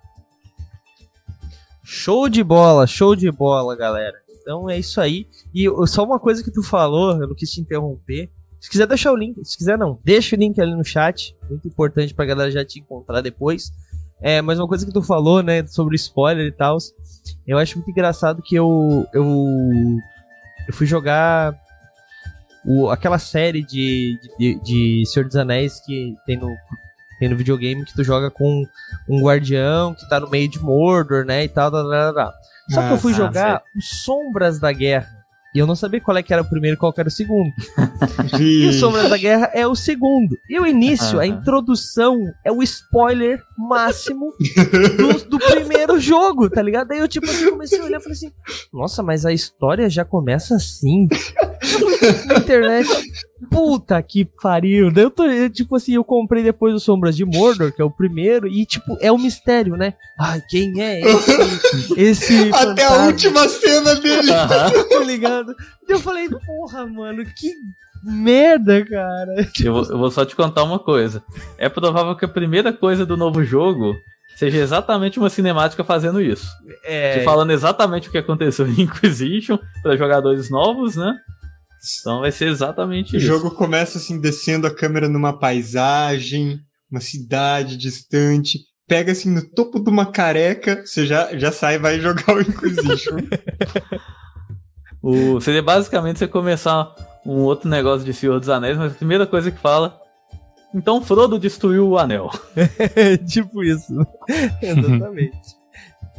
Show 1.84 2.30
de 2.30 2.42
bola, 2.42 2.88
show 2.88 3.18
de 3.18 3.30
bola, 3.30 3.76
galera. 3.76 4.16
Então 4.42 4.70
é 4.70 4.80
isso 4.80 5.02
aí. 5.02 5.28
E 5.54 5.66
só 5.88 6.06
uma 6.06 6.18
coisa 6.18 6.42
que 6.42 6.52
tu 6.52 6.64
falou, 6.64 7.22
eu 7.22 7.28
não 7.28 7.36
quis 7.36 7.52
te 7.52 7.60
interromper. 7.60 8.32
Se 8.62 8.70
quiser 8.70 8.88
deixar 8.88 9.12
o 9.12 9.18
link, 9.18 9.44
se 9.44 9.58
quiser 9.58 9.78
não, 9.78 10.00
deixa 10.06 10.38
o 10.38 10.40
link 10.40 10.60
ali 10.62 10.74
no 10.74 10.86
chat. 10.86 11.36
Muito 11.50 11.68
importante 11.68 12.14
pra 12.14 12.26
galera 12.26 12.50
já 12.50 12.64
te 12.64 12.80
encontrar 12.80 13.20
depois. 13.20 13.74
É, 14.22 14.42
mas 14.42 14.58
uma 14.58 14.70
coisa 14.70 14.86
que 14.86 14.94
tu 14.94 15.02
falou, 15.02 15.44
né, 15.44 15.68
sobre 15.68 15.98
spoiler 15.98 16.48
e 16.48 16.52
tal, 16.52 16.78
eu 17.46 17.58
acho 17.58 17.78
muito 17.78 17.92
engraçado 17.92 18.42
que 18.42 18.56
eu 18.56 19.06
eu 19.14 19.36
eu 20.66 20.74
fui 20.74 20.88
jogar 20.88 21.60
o, 22.70 22.92
aquela 22.92 23.18
série 23.18 23.64
de, 23.64 24.20
de, 24.38 24.60
de 24.62 25.04
Senhor 25.08 25.26
dos 25.26 25.36
Anéis 25.36 25.80
que 25.80 26.16
tem 26.28 26.38
no, 26.38 26.56
tem 27.18 27.28
no 27.28 27.36
videogame 27.36 27.84
que 27.84 27.96
tu 27.96 28.04
joga 28.04 28.30
com 28.30 28.64
um 29.10 29.24
guardião 29.24 29.96
que 29.96 30.08
tá 30.08 30.20
no 30.20 30.30
meio 30.30 30.48
de 30.48 30.60
Mordor, 30.60 31.26
né, 31.26 31.46
e 31.46 31.50
tal, 31.50 31.72
tal, 31.72 31.90
tal, 31.90 32.14
tal. 32.14 32.32
Só 32.70 32.88
que 32.88 32.94
eu 32.94 32.98
fui 33.00 33.14
jogar 33.14 33.64
os 33.76 34.04
Sombras 34.04 34.60
da 34.60 34.72
Guerra. 34.72 35.20
E 35.54 35.58
eu 35.58 35.66
não 35.66 35.76
sabia 35.76 36.00
qual 36.00 36.16
é 36.16 36.22
que 36.22 36.32
era 36.32 36.44
o 36.44 36.46
primeiro 36.48 36.76
e 36.76 36.78
qual 36.78 36.94
era 36.96 37.08
o 37.08 37.12
segundo. 37.12 37.52
e 38.40 38.68
o 38.68 38.74
Sombras 38.74 39.10
da 39.10 39.18
Guerra 39.18 39.50
é 39.52 39.66
o 39.66 39.74
segundo. 39.74 40.38
E 40.48 40.60
o 40.60 40.66
início, 40.68 41.20
a 41.20 41.26
introdução, 41.26 42.22
é 42.46 42.52
o 42.52 42.62
spoiler 42.62 43.42
máximo 43.58 44.32
do, 44.96 45.28
do, 45.28 45.40
primeiro 45.40 46.00
jogo, 46.00 46.52
tá 46.52 46.62
ligado? 46.62 46.90
Daí 46.90 47.00
eu 47.00 47.08
tipo 47.08 47.26
assim, 47.26 47.50
comecei 47.50 47.80
a 47.80 47.84
olhar 47.84 48.00
e 48.00 48.04
falei 48.04 48.16
assim, 48.16 48.32
nossa, 48.72 49.02
mas 49.02 49.26
a 49.26 49.34
história 49.34 49.90
já 49.90 50.06
começa 50.06 50.56
assim. 50.56 51.08
Na 52.26 52.36
internet. 52.36 52.88
Puta 53.50 54.02
que 54.02 54.26
pariu. 54.42 54.92
Daí 54.92 55.04
eu 55.04 55.12
tô, 55.12 55.26
eu, 55.26 55.50
tipo 55.50 55.76
assim, 55.76 55.96
eu 55.96 56.04
comprei 56.04 56.44
depois 56.44 56.74
o 56.74 56.80
Sombras 56.80 57.16
de 57.16 57.26
Mordor, 57.26 57.72
que 57.72 57.82
é 57.82 57.86
o 57.86 57.92
primeiro, 57.92 58.48
e 58.48 58.66
tipo, 58.66 58.98
é 59.02 59.12
um 59.12 59.18
mistério, 59.18 59.76
né? 59.76 59.94
Ai, 60.20 60.42
quem 60.50 60.82
é 60.82 61.02
esse? 61.02 61.94
esse 61.98 62.50
Até 62.50 62.84
fantasma? 62.84 62.96
a 62.96 63.06
última 63.06 63.50
cena 63.50 63.96
dele. 63.96 64.32
tá 64.90 65.00
ligado? 65.06 65.56
E 65.88 65.92
eu 65.92 66.00
falei, 66.00 66.30
porra, 66.30 66.86
mano, 66.86 67.24
que 67.26 67.54
merda, 68.04 68.86
cara. 68.86 69.48
Eu 69.64 69.74
vou, 69.74 69.84
eu 69.86 69.98
vou 69.98 70.12
só 70.12 70.26
te 70.26 70.36
contar 70.36 70.64
uma 70.64 70.80
coisa. 70.80 71.24
É 71.58 71.70
provável 71.70 72.16
que 72.16 72.26
a 72.26 72.30
primeira 72.30 72.72
coisa 72.74 73.06
do 73.06 73.18
novo 73.18 73.44
jogo 73.44 73.96
seja 74.36 74.58
exatamente 74.58 75.20
uma 75.20 75.30
cinemática 75.30 75.84
fazendo 75.84 76.22
isso. 76.22 76.48
É... 76.86 77.20
Te 77.20 77.26
falando 77.26 77.52
exatamente 77.52 78.08
o 78.08 78.12
que 78.12 78.18
aconteceu 78.18 78.68
em 78.68 78.82
Inquisition 78.82 79.60
para 79.84 79.98
jogadores 79.98 80.50
novos, 80.50 80.96
né? 80.96 81.14
Então 82.02 82.22
vai 82.22 82.32
ser 82.32 82.48
exatamente 82.48 83.16
o 83.16 83.18
isso. 83.18 83.26
O 83.26 83.30
jogo 83.30 83.52
começa 83.52 83.98
assim, 83.98 84.20
descendo 84.20 84.68
a 84.68 84.74
câmera 84.74 85.08
numa 85.08 85.38
paisagem, 85.38 86.60
uma 86.92 87.00
cidade 87.00 87.78
distante, 87.78 88.60
pega 88.88 89.12
assim 89.12 89.30
no 89.34 89.48
topo 89.52 89.80
de 89.80 89.90
uma 89.90 90.06
careca, 90.08 90.84
você 90.86 91.06
já, 91.06 91.38
já 91.38 91.52
sai 91.52 91.76
e 91.76 91.80
vai 91.80 92.00
jogar 92.02 92.36
o 92.36 92.42
Inquisition. 92.42 93.18
o, 95.02 95.40
seria 95.40 95.62
basicamente 95.62 96.20
você 96.20 96.28
começar 96.28 96.94
um 97.26 97.44
outro 97.44 97.70
negócio 97.70 98.06
de 98.06 98.14
Senhor 98.14 98.40
dos 98.40 98.50
Anéis, 98.50 98.78
mas 98.78 98.92
a 98.92 98.96
primeira 98.96 99.28
coisa 99.28 99.52
que 99.52 99.60
fala. 99.60 99.98
Então 100.74 101.02
Frodo 101.02 101.40
destruiu 101.40 101.88
o 101.88 101.98
anel. 101.98 102.30
tipo 103.28 103.64
isso. 103.64 103.94
Exatamente. 104.62 105.58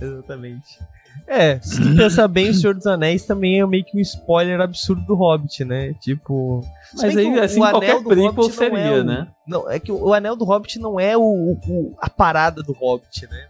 Exatamente. 0.00 0.78
É, 1.26 1.60
se 1.60 1.80
tu 1.80 1.96
pensar 1.96 2.28
bem, 2.28 2.50
o 2.50 2.54
Senhor 2.54 2.74
dos 2.74 2.86
Anéis 2.86 3.24
também 3.24 3.60
é 3.60 3.66
meio 3.66 3.84
que 3.84 3.96
um 3.96 4.00
spoiler 4.00 4.60
absurdo 4.60 5.02
do 5.02 5.14
Hobbit, 5.14 5.64
né? 5.64 5.94
Tipo. 6.00 6.64
Mas 6.94 7.16
aí, 7.16 7.26
o, 7.26 7.42
assim, 7.42 7.60
o 7.60 7.70
qualquer 7.70 8.02
prequel 8.02 8.50
seria, 8.50 8.78
é 8.78 9.00
o, 9.00 9.04
né? 9.04 9.28
Não, 9.46 9.70
é 9.70 9.78
que 9.78 9.92
o, 9.92 10.08
o, 10.08 10.14
Anel 10.14 10.36
do 10.36 10.44
Hobbit 10.44 10.78
não 10.78 10.98
é 10.98 11.16
o, 11.16 11.22
o, 11.22 11.96
a 12.00 12.10
parada 12.10 12.62
do 12.62 12.72
Hobbit, 12.72 13.26
né? 13.30 13.46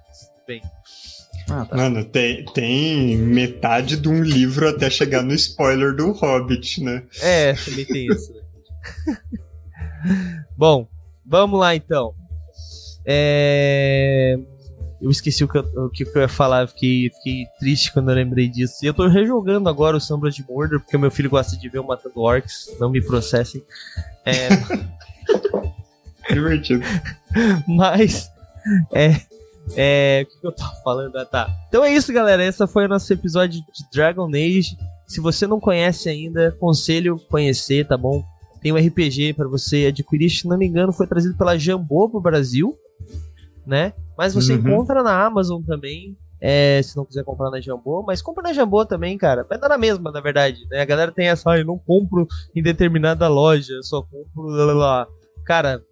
Bem. 0.46 0.62
Ah, 1.48 1.64
tá. 1.64 1.76
Mano, 1.76 2.04
tem, 2.04 2.44
tem 2.46 3.16
metade 3.16 3.96
de 3.96 4.08
um 4.08 4.22
livro 4.22 4.68
até 4.68 4.88
chegar 4.88 5.22
no 5.22 5.34
spoiler 5.34 5.94
do 5.94 6.12
Hobbit, 6.12 6.82
né? 6.82 7.02
É, 7.20 7.54
também 7.54 7.84
tem 7.84 8.06
isso. 8.06 8.32
Né? 8.32 9.16
Bom, 10.56 10.86
vamos 11.26 11.58
lá 11.58 11.74
então. 11.74 12.14
É... 13.04 14.38
Eu 15.00 15.10
esqueci 15.10 15.42
o 15.42 15.48
que 15.48 15.56
eu, 15.56 15.62
o 15.76 15.88
que 15.88 16.04
eu 16.04 16.20
ia 16.20 16.28
falar, 16.28 16.68
fiquei, 16.68 17.10
fiquei 17.10 17.46
triste 17.58 17.92
quando 17.92 18.10
eu 18.10 18.14
lembrei 18.14 18.48
disso. 18.48 18.74
E 18.82 18.86
eu 18.86 18.94
tô 18.94 19.06
rejogando 19.08 19.68
agora 19.68 19.96
o 19.96 20.00
Sombra 20.00 20.30
de 20.30 20.44
Mordor, 20.46 20.80
porque 20.80 20.98
meu 20.98 21.10
filho 21.10 21.30
gosta 21.30 21.56
de 21.56 21.68
ver 21.68 21.78
eu 21.78 21.84
matando 21.84 22.20
orcs, 22.20 22.68
não 22.78 22.90
me 22.90 23.00
processem. 23.00 23.62
É. 24.26 24.48
Divertido. 26.32 26.84
Mas, 27.66 28.30
é. 28.92 29.20
É. 29.74 30.26
O 30.26 30.40
que 30.40 30.46
eu 30.46 30.52
tava 30.52 30.74
falando? 30.82 31.16
Ah, 31.16 31.24
tá. 31.24 31.48
Então 31.68 31.84
é 31.84 31.92
isso, 31.92 32.12
galera. 32.12 32.44
Esse 32.44 32.66
foi 32.66 32.84
o 32.84 32.88
nosso 32.88 33.12
episódio 33.12 33.60
de 33.60 33.90
Dragon 33.92 34.28
Age. 34.28 34.76
Se 35.06 35.20
você 35.20 35.46
não 35.46 35.58
conhece 35.58 36.08
ainda, 36.08 36.48
aconselho 36.48 37.18
conhecer, 37.28 37.86
tá 37.86 37.96
bom? 37.96 38.22
Tem 38.60 38.72
um 38.72 38.76
RPG 38.76 39.32
para 39.34 39.48
você 39.48 39.86
adquirir, 39.86 40.28
se 40.28 40.46
não 40.46 40.58
me 40.58 40.66
engano, 40.66 40.92
foi 40.92 41.06
trazido 41.06 41.36
pela 41.36 41.58
Jambô 41.58 42.08
pro 42.08 42.20
Brasil, 42.20 42.76
né? 43.66 43.94
Mas 44.20 44.34
você 44.34 44.52
uhum. 44.52 44.58
encontra 44.58 45.02
na 45.02 45.24
Amazon 45.24 45.62
também. 45.62 46.14
É, 46.42 46.78
se 46.82 46.94
não 46.94 47.06
quiser 47.06 47.24
comprar 47.24 47.50
na 47.50 47.58
Jambô, 47.58 48.02
mas 48.06 48.20
compra 48.20 48.42
na 48.42 48.52
Jambô 48.52 48.84
também, 48.84 49.16
cara. 49.16 49.46
Vai 49.48 49.58
dar 49.58 49.70
na 49.70 49.78
mesma, 49.78 50.10
na 50.10 50.20
verdade. 50.20 50.58
Né? 50.70 50.82
A 50.82 50.84
galera 50.84 51.10
tem 51.10 51.28
essa, 51.28 51.50
ah, 51.50 51.58
eu 51.58 51.64
não 51.64 51.78
compro 51.78 52.28
em 52.54 52.62
determinada 52.62 53.28
loja, 53.28 53.72
eu 53.72 53.82
só 53.82 54.02
compro 54.02 54.42
lá, 54.42 54.74
lá. 54.74 55.08
cara, 55.46 55.82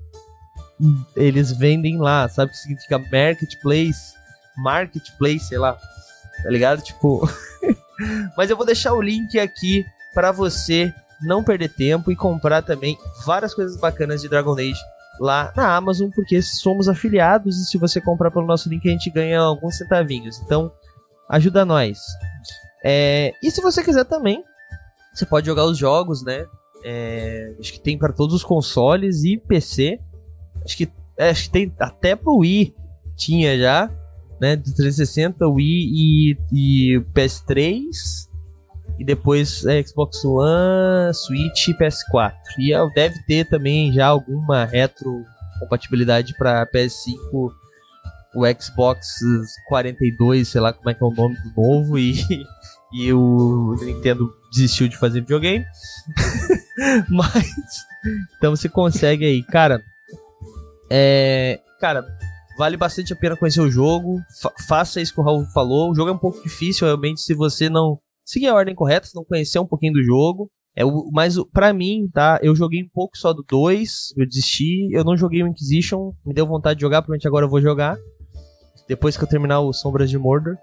eles 1.16 1.53
vendem 1.53 1.97
lá, 1.97 2.29
sabe 2.29 2.51
o 2.51 2.53
que 2.53 2.59
significa 2.59 2.99
marketplace? 2.99 4.14
Marketplace, 4.59 5.47
sei 5.47 5.57
lá. 5.57 5.79
Tá 6.43 6.51
ligado? 6.51 6.83
Tipo. 6.83 7.26
Mas 8.37 8.51
eu 8.51 8.59
vou 8.59 8.66
deixar 8.66 8.93
o 8.93 9.01
link 9.01 9.39
aqui 9.39 9.87
para 10.12 10.33
você 10.33 10.93
não 11.22 11.43
perder 11.43 11.70
tempo 11.70 12.12
e 12.12 12.16
comprar 12.16 12.61
também 12.61 12.99
várias 13.24 13.55
coisas 13.55 13.79
bacanas 13.79 14.20
de 14.20 14.29
Dragon 14.29 14.53
Age 14.53 14.97
lá 15.20 15.52
na 15.56 15.76
Amazon, 15.76 16.10
porque 16.14 16.40
somos 16.42 16.88
afiliados 16.88 17.58
e 17.58 17.64
se 17.64 17.78
você 17.78 18.00
comprar 18.00 18.30
pelo 18.30 18.46
nosso 18.46 18.68
link 18.68 18.86
a 18.88 18.92
gente 18.92 19.10
ganha 19.10 19.40
alguns 19.40 19.76
centavinhos. 19.76 20.40
Então, 20.40 20.72
ajuda 21.28 21.64
nós. 21.64 21.98
É, 22.84 23.32
e 23.42 23.50
se 23.50 23.60
você 23.60 23.82
quiser 23.82 24.04
também, 24.04 24.42
você 25.12 25.26
pode 25.26 25.46
jogar 25.46 25.64
os 25.64 25.76
jogos, 25.76 26.22
né? 26.22 26.46
É, 26.84 27.54
acho 27.58 27.72
que 27.72 27.80
tem 27.80 27.98
para 27.98 28.12
todos 28.12 28.34
os 28.34 28.44
consoles 28.44 29.24
e 29.24 29.36
PC. 29.36 29.98
Acho 30.64 30.76
que, 30.76 30.88
é, 31.16 31.30
acho 31.30 31.44
que 31.44 31.50
tem 31.50 31.74
até 31.78 32.14
pro 32.14 32.36
Wii 32.36 32.74
tinha 33.16 33.58
já, 33.58 33.90
né? 34.40 34.54
Do 34.54 34.72
360, 34.74 35.46
Wii 35.48 35.64
e, 35.64 36.38
e 36.52 37.00
PS3. 37.12 37.82
E 38.99 39.05
depois 39.05 39.64
é, 39.64 39.82
Xbox 39.82 40.24
One, 40.24 41.14
Switch 41.14 41.68
e 41.68 41.74
PS4. 41.74 42.32
E 42.59 42.72
deve 42.94 43.22
ter 43.26 43.44
também 43.49 43.92
já 43.92 44.07
alguma 44.07 44.64
retro 44.64 45.24
compatibilidade 45.59 46.34
para 46.34 46.66
PS5, 46.66 47.53
o 48.34 48.42
Xbox 48.61 49.18
42, 49.68 50.49
sei 50.49 50.61
lá 50.61 50.72
como 50.72 50.90
é 50.90 50.94
que 50.94 51.03
é 51.03 51.07
o 51.07 51.11
nome 51.11 51.36
do 51.36 51.61
novo, 51.61 51.99
e, 51.99 52.14
e 52.92 53.12
o 53.12 53.76
Nintendo 53.80 54.32
desistiu 54.53 54.88
de 54.88 54.96
fazer 54.96 55.20
videogame. 55.20 55.64
Mas, 57.09 57.53
então 58.36 58.55
você 58.55 58.68
consegue 58.68 59.24
aí, 59.24 59.42
cara. 59.42 59.82
É, 60.90 61.61
cara, 61.80 62.05
vale 62.57 62.76
bastante 62.76 63.12
a 63.12 63.16
pena 63.16 63.36
conhecer 63.36 63.61
o 63.61 63.70
jogo. 63.70 64.20
Fa 64.40 64.53
faça 64.66 65.01
isso 65.01 65.12
que 65.12 65.20
o 65.20 65.24
Raul 65.24 65.44
falou. 65.46 65.90
O 65.90 65.94
jogo 65.94 66.11
é 66.11 66.12
um 66.12 66.18
pouco 66.18 66.42
difícil, 66.42 66.86
realmente, 66.86 67.20
se 67.20 67.34
você 67.34 67.68
não 67.68 67.99
seguir 68.29 68.49
a 68.49 68.55
ordem 68.55 68.74
correta, 68.74 69.07
se 69.07 69.16
não 69.16 69.24
conhecer 69.24 69.59
um 69.59 69.66
pouquinho 69.66 69.95
do 69.95 70.03
jogo. 70.03 70.51
É 70.76 70.85
o, 70.85 71.11
mas 71.11 71.37
para 71.53 71.72
mim, 71.72 72.09
tá? 72.12 72.39
Eu 72.43 72.55
joguei 72.55 72.83
um 72.83 72.89
pouco 72.93 73.16
só 73.16 73.33
do 73.33 73.43
2, 73.43 74.14
eu 74.16 74.26
desisti. 74.26 74.93
Eu 74.93 75.03
não 75.03 75.16
joguei 75.16 75.43
o 75.43 75.47
Inquisition, 75.47 76.12
me 76.24 76.35
deu 76.35 76.47
vontade 76.47 76.76
de 76.76 76.83
jogar, 76.83 77.01
provavelmente 77.01 77.26
agora 77.26 77.47
eu 77.47 77.51
vou 77.51 77.61
jogar. 77.61 77.97
Depois 78.87 79.16
que 79.16 79.24
eu 79.24 79.29
terminar 79.29 79.61
o 79.61 79.72
Sombras 79.72 80.11
de 80.11 80.18
Mordor. 80.18 80.57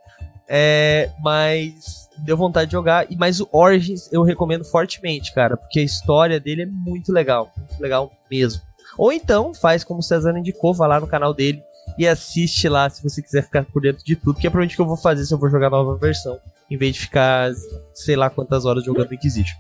É, 0.48 1.10
mas 1.24 2.08
deu 2.20 2.38
vontade 2.38 2.68
de 2.68 2.74
jogar. 2.74 3.12
E 3.12 3.16
mas 3.16 3.42
o 3.42 3.50
Origins 3.52 4.08
eu 4.14 4.22
recomendo 4.22 4.64
fortemente, 4.64 5.34
cara, 5.34 5.58
porque 5.58 5.80
a 5.80 5.84
história 5.84 6.40
dele 6.40 6.62
é 6.62 6.68
muito 6.68 7.12
legal, 7.12 7.52
muito 7.58 7.82
legal 7.82 8.12
mesmo. 8.30 8.62
Ou 8.98 9.12
então 9.12 9.54
faz 9.56 9.84
como 9.84 10.00
o 10.00 10.04
César 10.04 10.38
indicou, 10.38 10.74
vá 10.74 10.86
lá 10.86 11.00
no 11.00 11.08
canal 11.08 11.34
dele 11.34 11.62
e 11.98 12.08
assiste 12.08 12.70
lá 12.70 12.90
se 12.90 13.02
você 13.04 13.22
quiser 13.22 13.44
ficar 13.44 13.66
por 13.66 13.82
dentro 13.82 14.04
de 14.04 14.16
tudo, 14.16 14.40
que 14.40 14.48
é 14.48 14.50
provavelmente 14.50 14.76
que 14.76 14.82
eu 14.82 14.86
vou 14.86 14.98
fazer 14.98 15.26
se 15.26 15.34
eu 15.34 15.40
for 15.40 15.50
jogar 15.50 15.68
a 15.68 15.72
nova 15.72 15.98
versão, 15.98 16.40
em 16.70 16.78
vez 16.78 16.96
de 16.96 17.02
ficar 17.02 17.52
sei 17.94 18.16
lá 18.16 18.30
quantas 18.30 18.66
horas 18.66 18.84
jogando 18.84 19.14
Inquisition. 19.14 19.56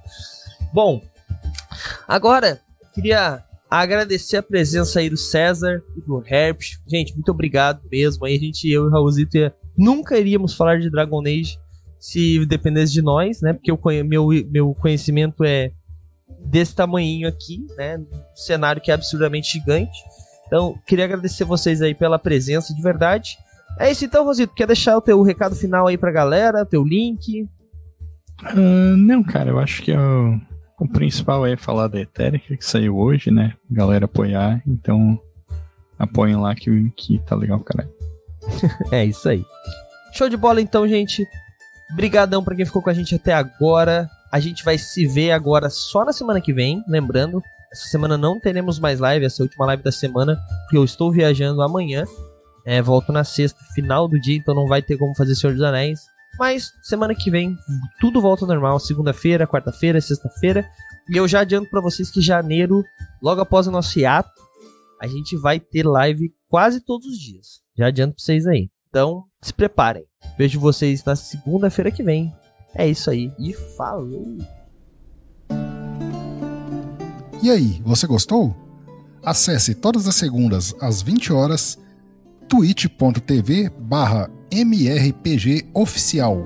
Bom, 0.73 1.01
agora 2.07 2.59
queria 2.93 3.43
agradecer 3.69 4.37
a 4.37 4.43
presença 4.43 4.99
aí 4.99 5.09
do 5.09 5.17
César 5.17 5.83
e 5.95 6.01
do 6.01 6.23
Herbst. 6.25 6.79
Gente, 6.87 7.13
muito 7.13 7.29
obrigado 7.29 7.81
mesmo. 7.91 8.25
Aí 8.25 8.35
a 8.35 8.39
gente, 8.39 8.69
eu 8.69 8.85
e 8.85 8.87
o 8.87 8.91
Raulzito, 8.91 9.37
nunca 9.77 10.17
iríamos 10.17 10.53
falar 10.53 10.79
de 10.79 10.89
Dragon 10.89 11.21
Age 11.21 11.57
se 11.99 12.45
dependesse 12.45 12.93
de 12.93 13.01
nós, 13.01 13.41
né? 13.41 13.53
Porque 13.53 13.71
o 13.71 13.79
meu, 14.05 14.27
meu 14.49 14.73
conhecimento 14.75 15.43
é 15.43 15.71
desse 16.45 16.75
tamanho 16.75 17.27
aqui, 17.27 17.65
né? 17.77 17.97
Um 17.97 18.35
cenário 18.35 18.81
que 18.81 18.91
é 18.91 18.93
absurdamente 18.93 19.53
gigante. 19.53 19.97
Então, 20.45 20.79
queria 20.85 21.05
agradecer 21.05 21.43
vocês 21.43 21.81
aí 21.81 21.95
pela 21.95 22.19
presença 22.19 22.73
de 22.73 22.81
verdade. 22.81 23.37
É 23.79 23.91
isso 23.91 24.05
então, 24.05 24.23
Rosito. 24.23 24.53
Quer 24.53 24.67
deixar 24.67 24.97
o 24.97 25.01
teu 25.01 25.21
recado 25.21 25.55
final 25.55 25.87
aí 25.87 25.97
pra 25.97 26.11
galera, 26.11 26.65
teu 26.65 26.83
link? 26.83 27.47
Uh, 28.41 28.97
não, 28.97 29.23
cara, 29.23 29.49
eu 29.49 29.59
acho 29.59 29.81
que 29.81 29.91
o, 29.91 30.39
o 30.79 30.87
principal 30.87 31.45
é 31.45 31.55
falar 31.55 31.87
da 31.87 31.99
Etérica, 31.99 32.55
que 32.55 32.65
saiu 32.65 32.97
hoje, 32.97 33.31
né? 33.31 33.53
Galera 33.69 34.05
apoiar, 34.05 34.61
então 34.67 35.19
apoiem 35.97 36.35
lá 36.35 36.53
que, 36.53 36.89
que 36.95 37.19
tá 37.19 37.35
legal, 37.35 37.59
caralho. 37.61 37.93
é 38.91 39.05
isso 39.05 39.27
aí. 39.27 39.43
Show 40.13 40.29
de 40.29 40.37
bola 40.37 40.61
então, 40.61 40.87
gente. 40.87 41.27
Brigadão 41.95 42.43
pra 42.43 42.55
quem 42.55 42.65
ficou 42.65 42.81
com 42.81 42.89
a 42.89 42.93
gente 42.93 43.15
até 43.15 43.33
agora. 43.33 44.09
A 44.31 44.39
gente 44.39 44.63
vai 44.63 44.77
se 44.77 45.05
ver 45.05 45.31
agora 45.31 45.69
só 45.69 46.03
na 46.03 46.11
semana 46.11 46.41
que 46.41 46.53
vem, 46.53 46.83
lembrando. 46.87 47.41
Essa 47.71 47.87
semana 47.89 48.17
não 48.17 48.39
teremos 48.39 48.79
mais 48.79 48.99
live, 48.99 49.25
essa 49.25 49.41
é 49.41 49.43
a 49.43 49.45
última 49.45 49.65
live 49.65 49.83
da 49.83 49.91
semana, 49.91 50.39
porque 50.63 50.77
eu 50.77 50.83
estou 50.83 51.11
viajando 51.11 51.61
amanhã. 51.61 52.05
É, 52.65 52.81
volto 52.81 53.11
na 53.11 53.23
sexta, 53.23 53.59
final 53.75 54.07
do 54.07 54.19
dia, 54.19 54.37
então 54.37 54.55
não 54.55 54.65
vai 54.65 54.81
ter 54.81 54.97
como 54.97 55.15
fazer 55.15 55.35
Senhor 55.35 55.53
dos 55.53 55.61
Anéis. 55.61 55.99
Mas 56.39 56.71
semana 56.83 57.15
que 57.15 57.29
vem 57.31 57.55
tudo 57.99 58.19
volta 58.19 58.43
ao 58.43 58.47
normal, 58.47 58.79
segunda-feira, 58.79 59.47
quarta-feira, 59.47 60.01
sexta-feira. 60.01 60.67
E 61.09 61.15
eu 61.15 61.27
já 61.27 61.41
adianto 61.41 61.69
para 61.69 61.81
vocês 61.81 62.09
que 62.09 62.19
janeiro, 62.19 62.83
logo 63.21 63.39
após 63.39 63.67
o 63.67 63.71
nosso 63.71 63.97
hiato, 63.99 64.41
a 64.99 65.07
gente 65.07 65.37
vai 65.37 65.59
ter 65.59 65.85
live 65.85 66.33
quase 66.49 66.81
todos 66.81 67.05
os 67.05 67.19
dias. 67.19 67.61
Já 67.77 67.87
adianto 67.87 68.15
pra 68.15 68.23
vocês 68.23 68.47
aí. 68.47 68.69
Então, 68.89 69.25
se 69.41 69.53
preparem. 69.53 70.05
Vejo 70.37 70.59
vocês 70.59 71.03
na 71.05 71.15
segunda-feira 71.15 71.91
que 71.91 72.01
vem. 72.01 72.33
É 72.73 72.87
isso 72.87 73.09
aí. 73.09 73.31
E 73.37 73.53
falou! 73.53 74.37
E 77.41 77.49
aí, 77.49 77.81
você 77.85 78.07
gostou? 78.07 78.55
Acesse 79.21 79.75
todas 79.75 80.07
as 80.07 80.15
segundas 80.15 80.73
às 80.81 81.01
20 81.01 81.31
horas 81.31 81.77
twitch.tv 82.47 83.69
barra 83.79 84.29
mrpgoficial. 84.65 86.45